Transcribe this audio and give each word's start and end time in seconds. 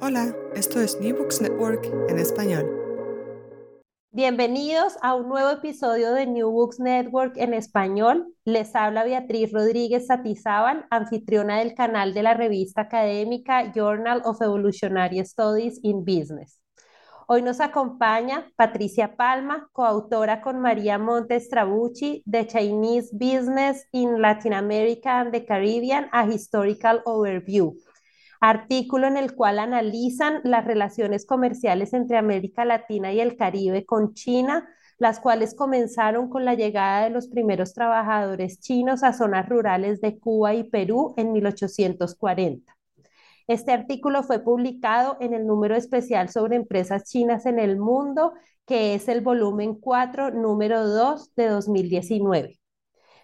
Hola, 0.00 0.32
esto 0.54 0.80
es 0.80 1.00
New 1.00 1.16
Books 1.16 1.40
Network 1.40 1.84
en 2.08 2.20
español. 2.20 2.64
Bienvenidos 4.12 4.96
a 5.02 5.16
un 5.16 5.28
nuevo 5.28 5.50
episodio 5.50 6.12
de 6.12 6.24
New 6.24 6.52
Books 6.52 6.78
Network 6.78 7.36
en 7.36 7.52
español. 7.52 8.32
Les 8.44 8.76
habla 8.76 9.02
Beatriz 9.02 9.50
Rodríguez 9.52 10.06
Satizábal, 10.06 10.86
anfitriona 10.90 11.58
del 11.58 11.74
canal 11.74 12.14
de 12.14 12.22
la 12.22 12.34
revista 12.34 12.82
académica 12.82 13.72
Journal 13.74 14.22
of 14.24 14.40
Evolutionary 14.40 15.24
Studies 15.24 15.80
in 15.82 16.04
Business. 16.04 16.60
Hoy 17.26 17.42
nos 17.42 17.58
acompaña 17.58 18.52
Patricia 18.54 19.16
Palma, 19.16 19.68
coautora 19.72 20.40
con 20.42 20.60
María 20.60 20.98
Montes 20.98 21.50
Trabucci 21.50 22.22
de 22.24 22.46
Chinese 22.46 23.10
Business 23.12 23.84
in 23.90 24.22
Latin 24.22 24.54
America 24.54 25.18
and 25.18 25.32
the 25.32 25.44
Caribbean, 25.44 26.08
a 26.12 26.24
Historical 26.24 27.02
Overview 27.04 27.74
artículo 28.40 29.06
en 29.06 29.16
el 29.16 29.34
cual 29.34 29.58
analizan 29.58 30.40
las 30.44 30.64
relaciones 30.64 31.26
comerciales 31.26 31.92
entre 31.92 32.16
América 32.18 32.64
Latina 32.64 33.12
y 33.12 33.20
el 33.20 33.36
Caribe 33.36 33.84
con 33.84 34.14
China, 34.14 34.68
las 34.98 35.20
cuales 35.20 35.54
comenzaron 35.54 36.28
con 36.28 36.44
la 36.44 36.54
llegada 36.54 37.04
de 37.04 37.10
los 37.10 37.28
primeros 37.28 37.74
trabajadores 37.74 38.60
chinos 38.60 39.02
a 39.02 39.12
zonas 39.12 39.48
rurales 39.48 40.00
de 40.00 40.18
Cuba 40.18 40.54
y 40.54 40.64
Perú 40.64 41.14
en 41.16 41.32
1840. 41.32 42.76
Este 43.46 43.72
artículo 43.72 44.22
fue 44.22 44.40
publicado 44.40 45.16
en 45.20 45.32
el 45.32 45.46
número 45.46 45.74
especial 45.74 46.28
sobre 46.28 46.56
empresas 46.56 47.04
chinas 47.04 47.46
en 47.46 47.58
el 47.58 47.78
mundo, 47.78 48.34
que 48.66 48.94
es 48.94 49.08
el 49.08 49.22
volumen 49.22 49.74
4, 49.74 50.32
número 50.32 50.86
2 50.86 51.34
de 51.34 51.48
2019. 51.48 52.57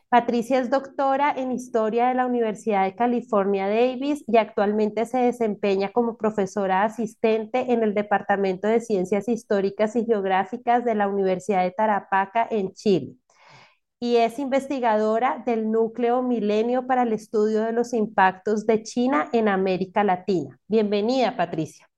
Patricia 0.08 0.60
es 0.60 0.70
doctora 0.70 1.33
en 1.36 1.50
Historia 1.50 2.08
de 2.08 2.14
la 2.14 2.27
Universidad 2.27 2.84
de 2.84 2.94
California 2.94 3.66
Davis 3.69 4.22
y 4.27 4.36
actualmente 4.36 5.06
se 5.06 5.19
desempeña 5.19 5.91
como 5.91 6.16
profesora 6.16 6.84
asistente 6.84 7.72
en 7.72 7.83
el 7.83 7.94
Departamento 7.94 8.69
de 8.69 8.80
Ciencias 8.80 9.28
Históricas 9.28 9.96
y 9.96 10.05
Geográficas 10.05 10.84
de 10.84 10.94
la 10.94 11.08
Universidad 11.08 11.64
de 11.64 11.72
Tarapacá 11.72 12.46
en 12.50 12.72
Chile. 12.72 13.16
Y 13.98 14.16
es 14.16 14.38
investigadora 14.38 15.42
del 15.46 15.70
Núcleo 15.70 16.23
Milenio 16.23 16.86
para 16.86 17.02
el 17.02 17.12
Estudio 17.12 17.62
de 17.62 17.73
los 17.73 17.92
Impactos 17.92 18.67
de 18.67 18.83
China 18.83 19.28
en 19.33 19.48
América 19.48 20.05
Latina. 20.05 20.61
Bienvenida, 20.68 21.36
Patricia. 21.36 21.89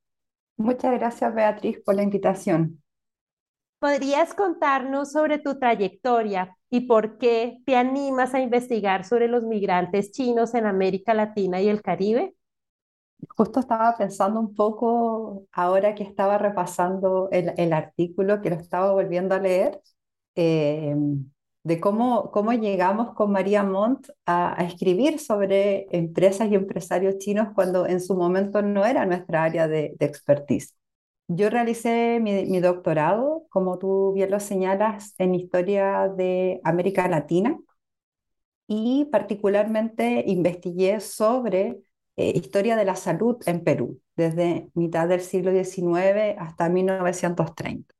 Muchas 0.56 0.92
gracias, 0.92 1.34
Beatriz, 1.34 1.80
por 1.84 1.96
la 1.96 2.02
invitación. 2.02 2.82
¿Podrías 3.78 4.32
contarnos 4.34 5.12
sobre 5.12 5.38
tu 5.38 5.58
trayectoria 5.58 6.56
y 6.70 6.82
por 6.82 7.18
qué 7.18 7.58
te 7.66 7.76
animas 7.76 8.34
a 8.34 8.40
investigar 8.40 9.04
sobre 9.04 9.28
los 9.28 9.42
migrantes 9.42 10.12
chinos 10.12 10.54
en 10.54 10.66
América 10.66 11.12
Latina 11.12 11.60
y 11.60 11.68
el 11.68 11.82
Caribe? 11.82 12.34
Justo 13.36 13.60
estaba 13.60 13.94
pensando 13.96 14.40
un 14.40 14.54
poco 14.54 15.46
ahora 15.52 15.94
que 15.94 16.04
estaba 16.04 16.38
repasando 16.38 17.28
el, 17.32 17.72
artículo, 17.72 18.40
que 18.40 18.50
lo 18.50 18.56
estaba 18.56 18.92
volviendo 18.92 19.34
a 19.34 19.40
leer, 19.40 19.80
eh, 20.36 20.94
de 21.66 21.80
cómo, 21.80 22.30
cómo 22.30 22.52
llegamos 22.52 23.14
con 23.14 23.32
María 23.32 23.64
Montt 23.64 24.08
a, 24.24 24.56
escribir 24.64 25.18
sobre 25.18 25.86
empresas 25.90 26.48
y 26.50 26.54
empresarios 26.54 27.18
chinos 27.18 27.48
cuando 27.54 27.86
en 27.86 28.00
su 28.00 28.14
momento 28.14 28.62
no 28.62 28.86
era 28.86 29.04
nuestra 29.04 29.42
área 29.42 29.66
de, 29.66 29.94
de 29.98 30.06
expertise. 30.06 30.75
Yo 31.28 31.50
realicé 31.50 32.20
mi, 32.20 32.60
doctorado, 32.60 33.46
como 33.50 33.78
tú 33.78 34.12
bien 34.14 34.30
lo 34.30 34.38
señalas, 34.38 35.14
en 35.18 35.34
historia 35.34 36.08
de 36.08 36.60
América 36.62 37.08
Latina 37.08 37.58
y 38.68 39.06
particularmente 39.06 40.24
investigué 40.26 41.00
sobre 41.00 41.80
eh, 42.16 42.32
historia 42.34 42.76
de 42.76 42.84
la 42.84 42.96
salud 42.96 43.36
en 43.46 43.62
Perú, 43.64 44.00
desde 44.16 44.70
mitad 44.74 45.08
del 45.08 45.20
siglo 45.20 45.52
XIX 45.52 46.36
hasta 46.38 46.68
1930. 46.68 47.92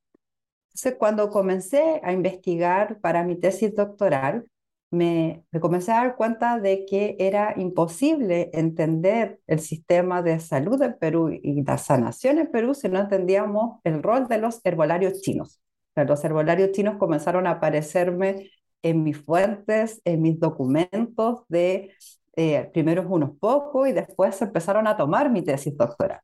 Entonces, 0.68 0.94
cuando 0.98 1.30
comencé 1.30 2.00
a 2.04 2.12
investigar 2.12 3.00
para 3.00 3.24
mi 3.24 3.36
tesis 3.36 3.74
doctoral, 3.74 4.46
me, 4.90 5.44
comencé 5.60 5.92
a 5.92 5.96
dar 5.96 6.16
cuenta 6.16 6.58
de 6.60 6.86
que 6.86 7.16
era 7.18 7.54
imposible 7.56 8.50
entender 8.52 9.40
el 9.46 9.60
sistema 9.60 10.22
de 10.22 10.40
salud 10.40 10.80
en 10.82 10.96
Perú 10.98 11.30
y 11.30 11.62
la 11.64 11.78
sanación 11.78 12.38
en 12.38 12.50
Perú 12.50 12.74
si 12.74 12.88
no 12.88 13.00
entendíamos 13.00 13.80
el 13.84 14.02
rol 14.02 14.28
de 14.28 14.38
los 14.38 14.60
herbolarios 14.64 15.20
chinos. 15.22 15.60
los 15.94 16.24
herbolarios 16.24 16.72
chinos 16.72 16.96
comenzaron 16.98 17.46
a 17.46 17.52
aparecerme 17.52 18.50
en 18.82 19.02
mis 19.02 19.18
fuentes, 19.18 20.00
en 20.04 20.22
mis 20.22 20.38
documentos 20.38 21.44
de 21.48 21.92
eh, 22.36 22.70
primeros 22.72 23.06
unos 23.08 23.30
pocos 23.38 23.88
y 23.88 23.92
después 23.92 24.40
empezaron 24.42 24.86
a 24.86 24.96
tomar 24.96 25.30
mi 25.30 25.42
tesis 25.42 25.76
doctoral. 25.76 26.20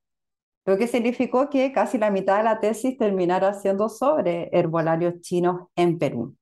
Lo 0.64 0.76
que 0.78 0.86
significó 0.86 1.50
que 1.50 1.72
casi 1.72 1.98
la 1.98 2.10
mitad 2.10 2.38
de 2.38 2.44
la 2.44 2.60
tesis 2.60 2.96
terminara 2.96 3.54
siendo 3.54 3.88
sobre 3.88 4.48
herbolarios 4.52 5.20
chinos 5.20 5.68
en 5.74 5.98
Perú. 5.98 6.36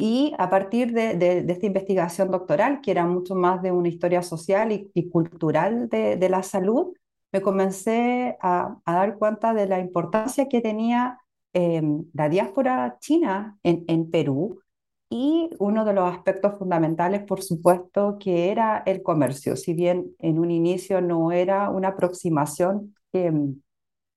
Y 0.00 0.34
a 0.38 0.48
partir 0.48 0.94
de, 0.94 1.44
esta 1.46 1.66
investigación 1.66 2.30
doctoral, 2.30 2.80
que 2.80 2.90
era 2.90 3.04
mucho 3.04 3.34
más 3.34 3.60
de 3.60 3.70
una 3.70 3.88
historia 3.88 4.22
social 4.22 4.72
y, 4.72 5.10
cultural 5.10 5.90
de, 5.90 6.28
la 6.30 6.42
salud, 6.42 6.94
me 7.32 7.42
comencé 7.42 8.38
a, 8.40 8.78
dar 8.86 9.18
cuenta 9.18 9.52
de 9.52 9.66
la 9.66 9.78
importancia 9.78 10.48
que 10.48 10.62
tenía 10.62 11.18
em, 11.52 12.06
la 12.14 12.30
diáspora 12.30 12.96
china 12.98 13.58
en, 13.62 13.84
en 13.88 14.10
Perú 14.10 14.62
y 15.10 15.50
uno 15.58 15.84
de 15.84 15.92
los 15.92 16.10
aspectos 16.10 16.58
fundamentales, 16.58 17.22
por 17.24 17.42
supuesto, 17.42 18.16
que 18.18 18.50
era 18.50 18.82
el 18.86 19.02
comercio. 19.02 19.54
Si 19.54 19.74
bien 19.74 20.14
en 20.18 20.38
un 20.38 20.50
inicio 20.50 21.02
no 21.02 21.30
era 21.30 21.68
una 21.68 21.88
aproximación 21.88 22.96
que, 23.12 23.30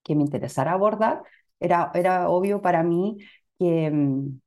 que 0.01 0.15
me 0.15 0.23
interesara 0.23 0.71
abordar, 0.71 1.23
era, 1.59 1.91
era 1.93 2.29
obvio 2.29 2.61
para 2.61 2.83
mí 2.83 3.17
que 3.59 3.87
em, 3.87 4.39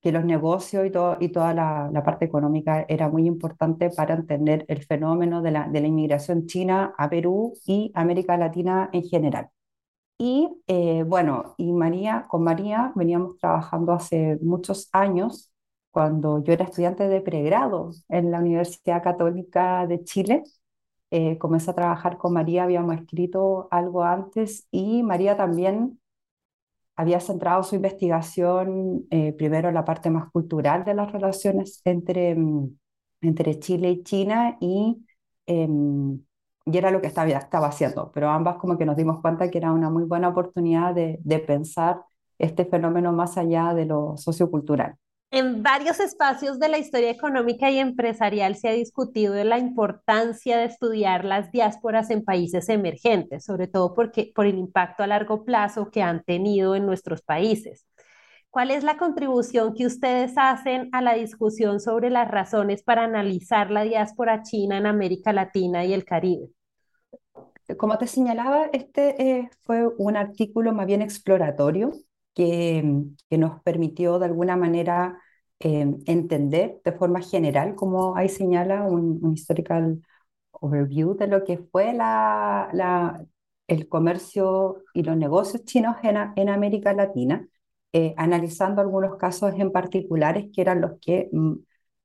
que 0.00 0.12
los 0.12 0.24
negocios 0.24 0.86
y, 0.86 0.90
todo, 0.90 1.16
y 1.20 1.28
toda 1.30 1.54
la, 1.54 2.02
parte 2.04 2.24
económica 2.24 2.84
era 2.88 3.08
muy 3.08 3.26
importante 3.26 3.90
para 3.90 4.14
entender 4.14 4.64
el 4.68 4.84
fenómeno 4.84 5.42
de 5.42 5.50
la, 5.50 5.68
de 5.68 5.80
la 5.80 5.88
inmigración 5.88 6.46
china 6.46 6.94
a 6.98 7.10
Perú 7.10 7.54
y 7.66 7.92
América 7.94 8.36
Latina 8.36 8.88
en 8.92 9.04
general. 9.04 9.50
Y 10.18 10.50
eh, 10.66 11.02
bueno, 11.06 11.54
y 11.56 11.72
María, 11.72 12.26
con 12.28 12.44
María 12.44 12.92
veníamos 12.94 13.38
trabajando 13.38 13.92
hace 13.92 14.38
muchos 14.42 14.90
años, 14.92 15.50
cuando 15.90 16.42
yo 16.44 16.52
era 16.52 16.64
estudiante 16.66 17.08
de 17.08 17.20
pregrado 17.22 17.90
en 18.08 18.30
la 18.30 18.38
Universidad 18.40 19.02
Católica 19.02 19.86
de 19.86 20.04
Chile. 20.04 20.44
Eh, 21.10 21.38
comencé 21.38 21.70
a 21.70 21.74
trabajar 21.74 22.18
con 22.18 22.34
María, 22.34 22.64
habíamos 22.64 22.96
escrito 22.96 23.68
algo 23.70 24.04
antes 24.04 24.68
y 24.70 25.02
María 25.02 25.36
también 25.36 25.98
había 27.00 27.20
centrado 27.20 27.62
su 27.62 27.76
investigación 27.76 29.06
eh, 29.10 29.32
primero 29.32 29.68
en 29.68 29.74
la 29.74 29.84
parte 29.84 30.10
más 30.10 30.30
cultural 30.30 30.84
de 30.84 30.94
las 30.94 31.10
relaciones 31.12 31.80
entre, 31.84 32.34
mm, 32.34 32.68
entre 33.22 33.58
Chile 33.58 33.90
y 33.90 34.02
China 34.02 34.56
y, 34.60 35.04
em, 35.46 36.20
y 36.66 36.78
era 36.78 36.90
lo 36.90 37.00
que 37.00 37.06
estaba, 37.08 37.28
estaba 37.30 37.68
haciendo, 37.68 38.10
pero 38.12 38.28
ambas 38.30 38.56
como 38.58 38.76
que 38.78 38.84
nos 38.86 38.96
dimos 38.96 39.20
cuenta 39.20 39.50
que 39.50 39.58
era 39.58 39.72
una 39.72 39.90
muy 39.90 40.04
buena 40.04 40.28
oportunidad 40.28 40.94
de, 40.94 41.18
de 41.22 41.38
pensar 41.40 42.02
este 42.38 42.64
fenómeno 42.66 43.12
más 43.12 43.36
allá 43.38 43.74
de 43.74 43.86
lo 43.86 44.16
sociocultural. 44.16 44.96
En 45.32 45.62
varios 45.62 46.00
espacios 46.00 46.58
de 46.58 46.68
la 46.68 46.78
historia 46.78 47.08
económica 47.08 47.70
y 47.70 47.78
empresarial 47.78 48.56
se 48.56 48.68
ha 48.68 48.72
discutido 48.72 49.32
de 49.32 49.44
la 49.44 49.58
importancia 49.58 50.58
de 50.58 50.64
estudiar 50.64 51.24
las 51.24 51.52
diásporas 51.52 52.10
en 52.10 52.24
países 52.24 52.68
emergentes, 52.68 53.44
sobre 53.44 53.68
todo 53.68 53.94
porque, 53.94 54.32
por 54.34 54.46
el 54.46 54.58
impacto 54.58 55.04
a 55.04 55.06
largo 55.06 55.44
plazo 55.44 55.92
que 55.92 56.02
han 56.02 56.24
tenido 56.24 56.74
en 56.74 56.84
nuestros 56.84 57.22
países. 57.22 57.86
¿Cuál 58.50 58.72
es 58.72 58.82
la 58.82 58.96
contribución 58.96 59.72
que 59.74 59.86
ustedes 59.86 60.32
hacen 60.34 60.88
a 60.90 61.00
la 61.00 61.14
discusión 61.14 61.78
sobre 61.78 62.10
las 62.10 62.28
razones 62.28 62.82
para 62.82 63.04
analizar 63.04 63.70
la 63.70 63.84
diáspora 63.84 64.42
china 64.42 64.78
en 64.78 64.86
América 64.86 65.32
Latina 65.32 65.84
y 65.84 65.92
el 65.92 66.04
Caribe? 66.04 66.48
Como 67.76 67.96
te 67.98 68.08
señalaba, 68.08 68.68
este 68.72 69.22
eh, 69.22 69.50
fue 69.62 69.86
un 69.86 70.16
artículo 70.16 70.72
más 70.72 70.86
bien 70.86 71.02
exploratorio 71.02 71.92
que, 72.34 72.82
nos 73.30 73.62
permitió 73.62 74.18
de 74.18 74.26
alguna 74.26 74.56
manera 74.56 75.18
eh, 75.60 75.86
entender 76.06 76.80
de 76.84 76.92
forma 76.92 77.20
general, 77.22 77.74
como 77.74 78.16
ahí 78.16 78.28
señala 78.28 78.84
un, 78.84 79.18
un, 79.22 79.34
historical 79.34 80.00
overview 80.52 81.16
de 81.16 81.26
lo 81.28 81.44
que 81.44 81.58
fue 81.58 81.92
la, 81.94 83.24
el 83.68 83.88
comercio 83.88 84.84
y 84.94 85.02
los 85.02 85.16
negocios 85.16 85.64
chinos 85.64 85.96
en, 86.02 86.16
en 86.36 86.48
América 86.48 86.92
Latina, 86.92 87.46
eh, 87.92 88.14
analizando 88.16 88.80
algunos 88.82 89.16
casos 89.16 89.54
en 89.56 89.72
particulares 89.72 90.46
que 90.54 90.60
eran 90.62 90.80
los 90.80 90.92
que, 91.00 91.28
mm, 91.32 91.54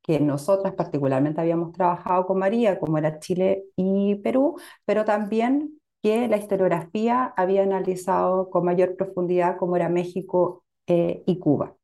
que 0.02 0.20
nosotras 0.20 0.74
particularmente 0.74 1.40
habíamos 1.40 1.72
trabajado 1.72 2.26
con 2.26 2.38
María, 2.38 2.78
como 2.78 2.98
era 2.98 3.18
Chile 3.20 3.64
y 3.76 4.16
Perú, 4.16 4.56
pero 4.84 5.04
también 5.04 5.80
que 6.06 6.28
la 6.28 6.36
historiografía 6.36 7.34
había 7.36 7.64
analizado 7.64 8.48
con 8.48 8.64
mayor 8.64 8.94
profundidad 8.94 9.56
como 9.56 9.74
era 9.74 9.88
México 9.88 10.62
eh, 10.86 11.24
y 11.26 11.40
Cuba. 11.40 11.74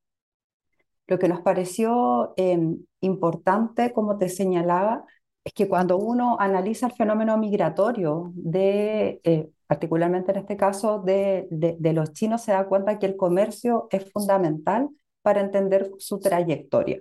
Lo 1.08 1.18
que 1.18 1.26
nos 1.26 1.40
pareció 1.40 2.32
em, 2.36 2.84
importante, 3.00 3.92
como 3.92 4.18
te 4.18 4.28
señalaba, 4.28 5.04
es 5.42 5.52
que 5.54 5.68
cuando 5.68 5.96
uno 5.96 6.36
analiza 6.38 6.86
el 6.86 6.92
fenómeno 6.92 7.36
migratorio 7.36 8.30
de, 8.36 9.20
eh, 9.24 9.50
particularmente 9.66 10.30
en 10.30 10.38
este 10.38 10.56
caso, 10.56 11.00
de, 11.00 11.48
de, 11.50 11.74
de, 11.80 11.92
los 11.92 12.12
chinos, 12.12 12.42
se 12.42 12.52
da 12.52 12.68
cuenta 12.68 13.00
que 13.00 13.06
el 13.06 13.16
comercio 13.16 13.88
es 13.90 14.08
fundamental 14.12 14.88
para 15.22 15.40
entender 15.40 15.90
su 15.98 16.20
trayectoria. 16.20 17.00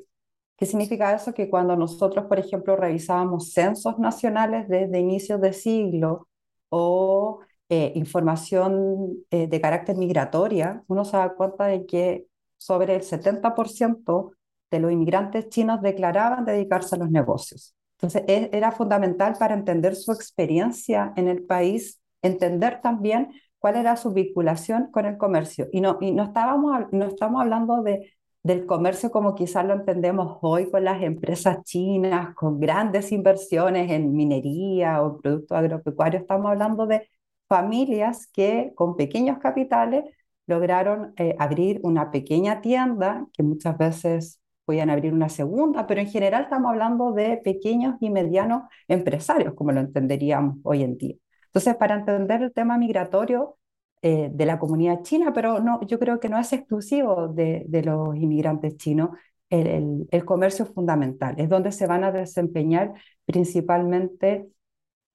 ¿Qué 0.57 0.65
significa 0.65 1.13
eso? 1.13 1.35
Que 1.35 1.51
cuando 1.51 1.75
nosotros, 1.75 2.25
por 2.25 2.39
ejemplo, 2.39 2.75
revisábamos 2.75 3.51
censos 3.53 3.99
nacionales 3.99 4.67
desde 4.67 4.99
inicios 4.99 5.39
de 5.39 5.53
siglo 5.53 6.27
o 6.71 7.41
eh, 7.69 7.91
información 7.95 9.25
eh, 9.29 9.47
de 9.47 9.61
carácter 9.61 9.97
migratoria, 9.97 10.83
uno 10.87 11.05
se 11.05 11.17
da 11.17 11.35
cuenta 11.35 11.65
de 11.67 11.85
que 11.85 12.27
sobre 12.57 12.95
el 12.95 13.01
70% 13.03 14.31
de 14.71 14.79
los 14.79 14.91
inmigrantes 14.91 15.49
chinos 15.49 15.81
declaraban 15.81 16.45
dedicarse 16.45 16.95
a 16.95 16.99
los 16.99 17.11
negocios. 17.11 17.75
Entonces, 17.97 18.23
e, 18.27 18.49
era 18.53 18.71
fundamental 18.71 19.35
para 19.37 19.53
entender 19.53 19.95
su 19.95 20.11
experiencia 20.11 21.13
en 21.17 21.27
el 21.27 21.43
país, 21.43 22.01
entender 22.21 22.81
también 22.81 23.31
cuál 23.59 23.75
era 23.75 23.97
su 23.97 24.11
vinculación 24.13 24.89
con 24.91 25.05
el 25.05 25.17
comercio. 25.17 25.67
Y 25.71 25.81
no, 25.81 25.97
y 26.01 26.11
no, 26.11 26.23
estábamos, 26.23 26.87
no 26.91 27.05
estamos 27.05 27.41
hablando 27.41 27.83
de, 27.83 28.13
del 28.43 28.65
comercio 28.65 29.11
como 29.11 29.35
quizás 29.35 29.65
lo 29.65 29.73
entendemos 29.73 30.37
hoy 30.41 30.69
con 30.71 30.83
las 30.83 31.01
empresas 31.03 31.63
chinas, 31.63 32.33
con 32.35 32.59
grandes 32.59 33.11
inversiones 33.11 33.91
en 33.91 34.13
minería 34.13 35.03
o 35.03 35.19
productos 35.19 35.57
agropecuarios. 35.57 36.21
Estamos 36.23 36.51
hablando 36.51 36.87
de 36.87 37.09
familias 37.47 38.27
que 38.27 38.71
con 38.75 38.95
pequeños 38.95 39.37
capitales 39.39 40.05
lograron 40.47 41.13
eh, 41.17 41.35
abrir 41.39 41.79
una 41.83 42.11
pequeña 42.11 42.61
tienda, 42.61 43.27
que 43.33 43.43
muchas 43.43 43.77
veces 43.77 44.41
podían 44.65 44.89
abrir 44.89 45.13
una 45.13 45.29
segunda, 45.29 45.87
pero 45.87 46.01
en 46.01 46.07
general 46.07 46.43
estamos 46.43 46.71
hablando 46.71 47.13
de 47.13 47.37
pequeños 47.43 47.95
y 47.99 48.09
medianos 48.09 48.63
empresarios, 48.87 49.53
como 49.55 49.71
lo 49.71 49.81
entenderíamos 49.81 50.57
hoy 50.63 50.83
en 50.83 50.97
día. 50.97 51.15
Entonces, 51.47 51.75
para 51.75 51.95
entender 51.95 52.41
el 52.41 52.53
tema 52.53 52.77
migratorio 52.77 53.57
eh, 54.01 54.29
de 54.31 54.45
la 54.45 54.59
comunidad 54.59 55.03
china, 55.03 55.31
pero 55.33 55.59
no, 55.59 55.81
yo 55.87 55.99
creo 55.99 56.19
que 56.19 56.29
no 56.29 56.39
es 56.39 56.51
exclusivo 56.53 57.27
de, 57.27 57.65
de 57.67 57.83
los 57.83 58.15
inmigrantes 58.15 58.77
chinos, 58.77 59.11
el, 59.49 60.07
el, 60.11 60.25
comercio 60.25 60.65
es 60.65 60.71
fundamental, 60.73 61.35
es 61.37 61.49
donde 61.49 61.71
se 61.71 61.85
van 61.85 62.03
a 62.05 62.11
desempeñar 62.11 62.93
principalmente 63.25 64.47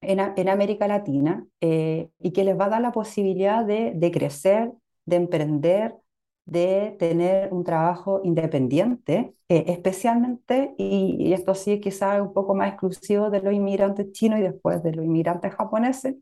en, 0.01 0.19
en 0.19 0.49
América 0.49 0.87
Latina 0.87 1.45
eh, 1.61 2.09
y 2.19 2.31
que 2.31 2.43
les 2.43 2.59
va 2.59 2.65
a 2.65 2.69
dar 2.69 2.81
la 2.81 2.91
posibilidad 2.91 3.65
de, 3.65 3.93
de 3.95 4.11
crecer, 4.11 4.71
de 5.05 5.15
emprender, 5.17 5.95
de 6.45 6.95
tener 6.99 7.51
un 7.53 7.63
trabajo 7.63 8.21
independiente, 8.23 9.33
eh, 9.49 9.65
especialmente, 9.67 10.73
y, 10.77 11.17
y, 11.19 11.33
esto 11.33 11.55
sí 11.55 11.79
quizás 11.81 12.21
un 12.21 12.33
poco 12.33 12.55
más 12.55 12.69
exclusivo 12.69 13.29
de 13.29 13.41
los 13.41 13.53
inmigrantes 13.53 14.11
chinos 14.13 14.39
y 14.39 14.43
después 14.43 14.81
de 14.83 14.93
los 14.93 15.05
inmigrantes 15.05 15.53
japoneses, 15.55 16.15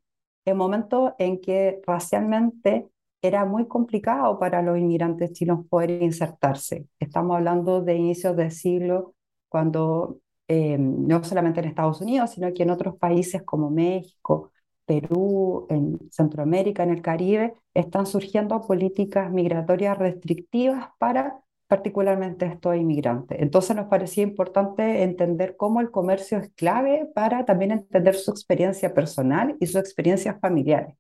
en 0.45 0.57
momentos 0.57 1.13
en 1.17 1.41
que 1.41 1.81
racialmente 1.85 2.87
era 3.21 3.45
muy 3.45 3.67
complicado 3.67 4.39
para 4.39 4.61
los 4.61 4.77
inmigrantes 4.77 5.33
chinos 5.33 5.65
poder 5.67 6.01
insertarse. 6.01 6.87
Estamos 6.99 7.35
hablando 7.37 7.81
de 7.81 7.95
inicios 7.95 8.35
del 8.35 8.51
siglo, 8.51 9.15
cuando 9.49 10.19
eh, 10.47 10.77
no 10.77 11.23
solamente 11.23 11.59
en 11.59 11.67
Estados 11.67 12.01
Unidos, 12.01 12.31
sino 12.31 12.53
que 12.53 12.63
en 12.63 12.69
otros 12.69 12.97
países 12.97 13.41
como 13.43 13.71
México, 13.71 14.51
Perú, 14.85 15.65
en 15.69 15.99
Centroamérica, 16.11 16.83
en 16.83 16.91
el 16.91 17.01
Caribe, 17.01 17.55
están 17.73 18.05
surgiendo 18.05 18.61
políticas 18.61 19.31
migratorias 19.31 19.97
restrictivas 19.97 20.89
para 20.99 21.39
particularmente 21.67 22.45
estos 22.45 22.75
inmigrantes. 22.75 23.39
Entonces 23.41 23.75
nos 23.75 23.87
parecía 23.87 24.23
importante 24.23 25.03
entender 25.03 25.55
cómo 25.57 25.81
el 25.81 25.91
comercio 25.91 26.37
es 26.37 26.51
clave 26.53 27.09
para 27.13 27.45
también 27.45 27.71
entender 27.71 28.15
su 28.15 28.31
experiencia 28.31 28.93
personal 28.93 29.55
y 29.59 29.65
sus 29.67 29.77
experiencias 29.77 30.39
familiares, 30.39 30.95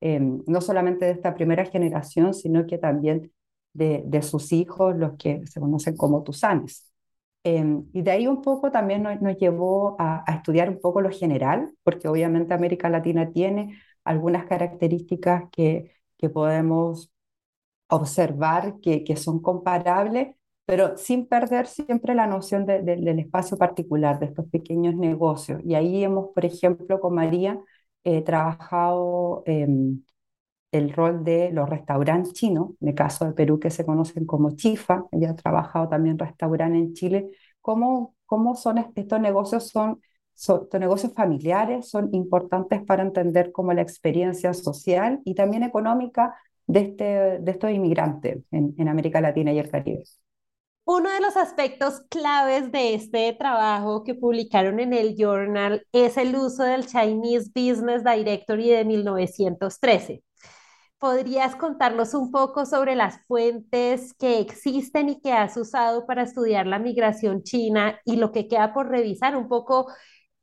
eh, 0.00 0.20
no 0.20 0.60
solamente 0.60 1.06
de 1.06 1.12
esta 1.12 1.34
primera 1.34 1.64
generación, 1.66 2.34
sino 2.34 2.66
que 2.66 2.78
también 2.78 3.32
de, 3.72 4.22
sus 4.22 4.52
hijos, 4.52 4.96
los 4.96 5.16
que 5.16 5.46
se 5.46 5.60
conocen 5.60 5.96
como 5.96 6.22
tusanes. 6.22 6.92
Eh, 7.44 7.64
y 7.92 8.02
de 8.02 8.10
ahí 8.10 8.26
un 8.26 8.40
poco 8.40 8.70
también 8.70 9.02
nos, 9.02 9.20
nos 9.20 9.36
llevó 9.36 9.96
a, 9.98 10.24
a, 10.30 10.36
estudiar 10.36 10.70
un 10.70 10.80
poco 10.80 11.00
lo 11.00 11.10
general, 11.10 11.72
porque 11.82 12.08
obviamente 12.08 12.54
América 12.54 12.88
Latina 12.88 13.30
tiene 13.32 13.76
algunas 14.04 14.46
características 14.46 15.44
que, 15.50 15.92
que 16.16 16.30
podemos 16.30 17.10
observar 17.94 18.80
que, 18.80 19.04
que 19.04 19.16
son 19.16 19.40
comparables, 19.40 20.36
pero 20.66 20.96
sin 20.96 21.26
perder 21.26 21.66
siempre 21.66 22.14
la 22.14 22.26
noción 22.26 22.66
de, 22.66 22.82
de, 22.82 22.96
del 22.96 23.18
espacio 23.18 23.56
particular, 23.56 24.18
de 24.18 24.26
estos 24.26 24.46
pequeños 24.48 24.94
negocios. 24.96 25.60
Y 25.64 25.74
ahí 25.74 26.04
hemos, 26.04 26.30
por 26.34 26.44
ejemplo, 26.44 27.00
con 27.00 27.14
María, 27.14 27.60
eh, 28.04 28.22
trabajado 28.22 29.42
eh, 29.46 29.66
el 30.72 30.92
rol 30.92 31.24
de 31.24 31.50
los 31.52 31.68
restaurantes 31.68 32.32
chinos, 32.32 32.70
en 32.80 32.88
el 32.88 32.94
caso 32.94 33.24
de 33.24 33.32
Perú 33.32 33.60
que 33.60 33.70
se 33.70 33.86
conocen 33.86 34.26
como 34.26 34.56
chifa, 34.56 35.04
ella 35.12 35.30
ha 35.30 35.36
trabajado 35.36 35.88
también 35.88 36.18
restaurante 36.18 36.78
en 36.78 36.94
Chile, 36.94 37.30
cómo, 37.60 38.14
cómo 38.26 38.56
son 38.56 38.78
estos 38.78 39.20
negocios, 39.20 39.68
son, 39.68 40.00
son, 40.34 40.68
negocios 40.80 41.12
familiares, 41.14 41.88
son 41.88 42.08
importantes 42.12 42.82
para 42.84 43.02
entender 43.04 43.52
cómo 43.52 43.72
la 43.72 43.82
experiencia 43.82 44.52
social 44.52 45.20
y 45.24 45.34
también 45.34 45.62
económica 45.62 46.34
de, 46.66 46.80
este, 46.80 47.04
de 47.40 47.50
estos 47.50 47.70
inmigrantes 47.70 48.44
en, 48.50 48.74
en 48.78 48.88
América 48.88 49.20
Latina 49.20 49.52
y 49.52 49.58
el 49.58 49.70
Caribe. 49.70 50.04
Uno 50.86 51.10
de 51.10 51.20
los 51.20 51.36
aspectos 51.36 52.02
claves 52.10 52.70
de 52.70 52.94
este 52.94 53.32
trabajo 53.32 54.04
que 54.04 54.14
publicaron 54.14 54.80
en 54.80 54.92
el 54.92 55.16
Journal 55.16 55.86
es 55.92 56.18
el 56.18 56.36
uso 56.36 56.62
del 56.62 56.86
Chinese 56.86 57.50
Business 57.54 58.04
Directory 58.04 58.68
de 58.68 58.84
1913. 58.84 60.22
¿Podrías 60.98 61.56
contarnos 61.56 62.14
un 62.14 62.30
poco 62.30 62.66
sobre 62.66 62.96
las 62.96 63.20
fuentes 63.26 64.14
que 64.14 64.40
existen 64.40 65.10
y 65.10 65.20
que 65.20 65.32
has 65.32 65.56
usado 65.56 66.06
para 66.06 66.22
estudiar 66.22 66.66
la 66.66 66.78
migración 66.78 67.42
china 67.42 67.98
y 68.04 68.16
lo 68.16 68.32
que 68.32 68.48
queda 68.48 68.74
por 68.74 68.88
revisar? 68.88 69.36
Un 69.36 69.48
poco 69.48 69.86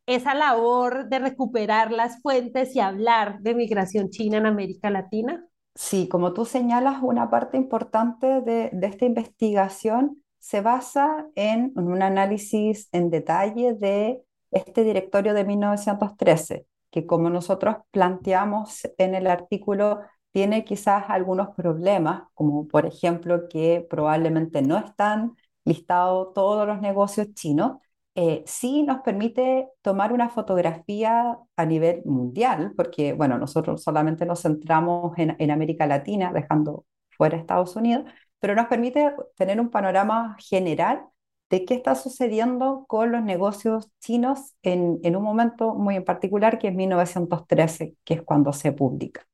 esa 0.07 0.33
labor 0.35 1.09
de 1.09 1.19
recuperar 1.19 1.91
las 1.91 2.21
fuentes 2.21 2.75
y 2.75 2.79
hablar 2.79 3.39
de 3.41 3.55
migración 3.55 4.09
china 4.09 4.37
en 4.37 4.45
América 4.47 4.89
Latina. 4.89 5.45
Sí, 5.75 6.07
como 6.09 6.33
tú 6.33 6.45
señalas, 6.45 6.99
una 7.01 7.29
parte 7.29 7.57
importante 7.57 8.41
de, 8.41 8.69
de 8.73 8.87
esta 8.87 9.05
investigación 9.05 10.21
se 10.39 10.61
basa 10.61 11.27
en 11.35 11.71
un 11.75 12.01
análisis 12.03 12.89
en 12.91 13.09
detalle 13.09 13.73
de 13.75 14.21
este 14.51 14.83
directorio 14.83 15.33
de 15.33 15.45
1913, 15.45 16.67
que 16.91 17.05
como 17.05 17.29
nosotros 17.29 17.77
planteamos 17.91 18.81
en 18.97 19.15
el 19.15 19.27
artículo 19.27 20.01
tiene 20.31 20.65
quizás 20.65 21.05
algunos 21.09 21.49
problemas, 21.55 22.23
como 22.33 22.67
por 22.67 22.85
ejemplo 22.85 23.47
que 23.49 23.85
probablemente 23.89 24.61
no 24.61 24.77
están 24.77 25.35
listados 25.63 26.33
todos 26.33 26.67
los 26.67 26.81
negocios 26.81 27.33
chinos, 27.33 27.77
eh, 28.15 28.43
sí 28.45 28.83
nos 28.83 29.01
permite 29.01 29.69
tomar 29.81 30.11
una 30.11 30.29
fotografía 30.29 31.37
a 31.55 31.65
nivel 31.65 32.01
mundial, 32.05 32.73
porque 32.75 33.13
bueno, 33.13 33.37
nosotros 33.37 33.83
solamente 33.83 34.25
nos 34.25 34.41
centramos 34.41 35.13
en, 35.17 35.51
América 35.51 35.85
Latina, 35.87 36.33
dejando 36.33 36.85
fuera 37.09 37.37
Estados 37.37 37.75
Unidos, 37.75 38.05
pero 38.39 38.55
nos 38.55 38.67
permite 38.67 39.13
tener 39.35 39.59
un 39.61 39.69
panorama 39.69 40.35
general 40.39 41.05
de 41.49 41.65
qué 41.65 41.75
está 41.75 41.95
sucediendo 41.95 42.85
con 42.87 43.11
los 43.11 43.23
negocios 43.23 43.91
chinos 43.99 44.55
en, 44.63 45.15
un 45.15 45.23
momento 45.23 45.75
muy 45.75 45.95
en 45.97 46.05
particular, 46.05 46.59
que 46.59 46.69
es 46.69 46.73
1913, 46.75 47.95
que 48.03 48.15
es 48.15 48.21
cuando 48.23 48.53
se 48.53 48.71
publica. 48.71 49.27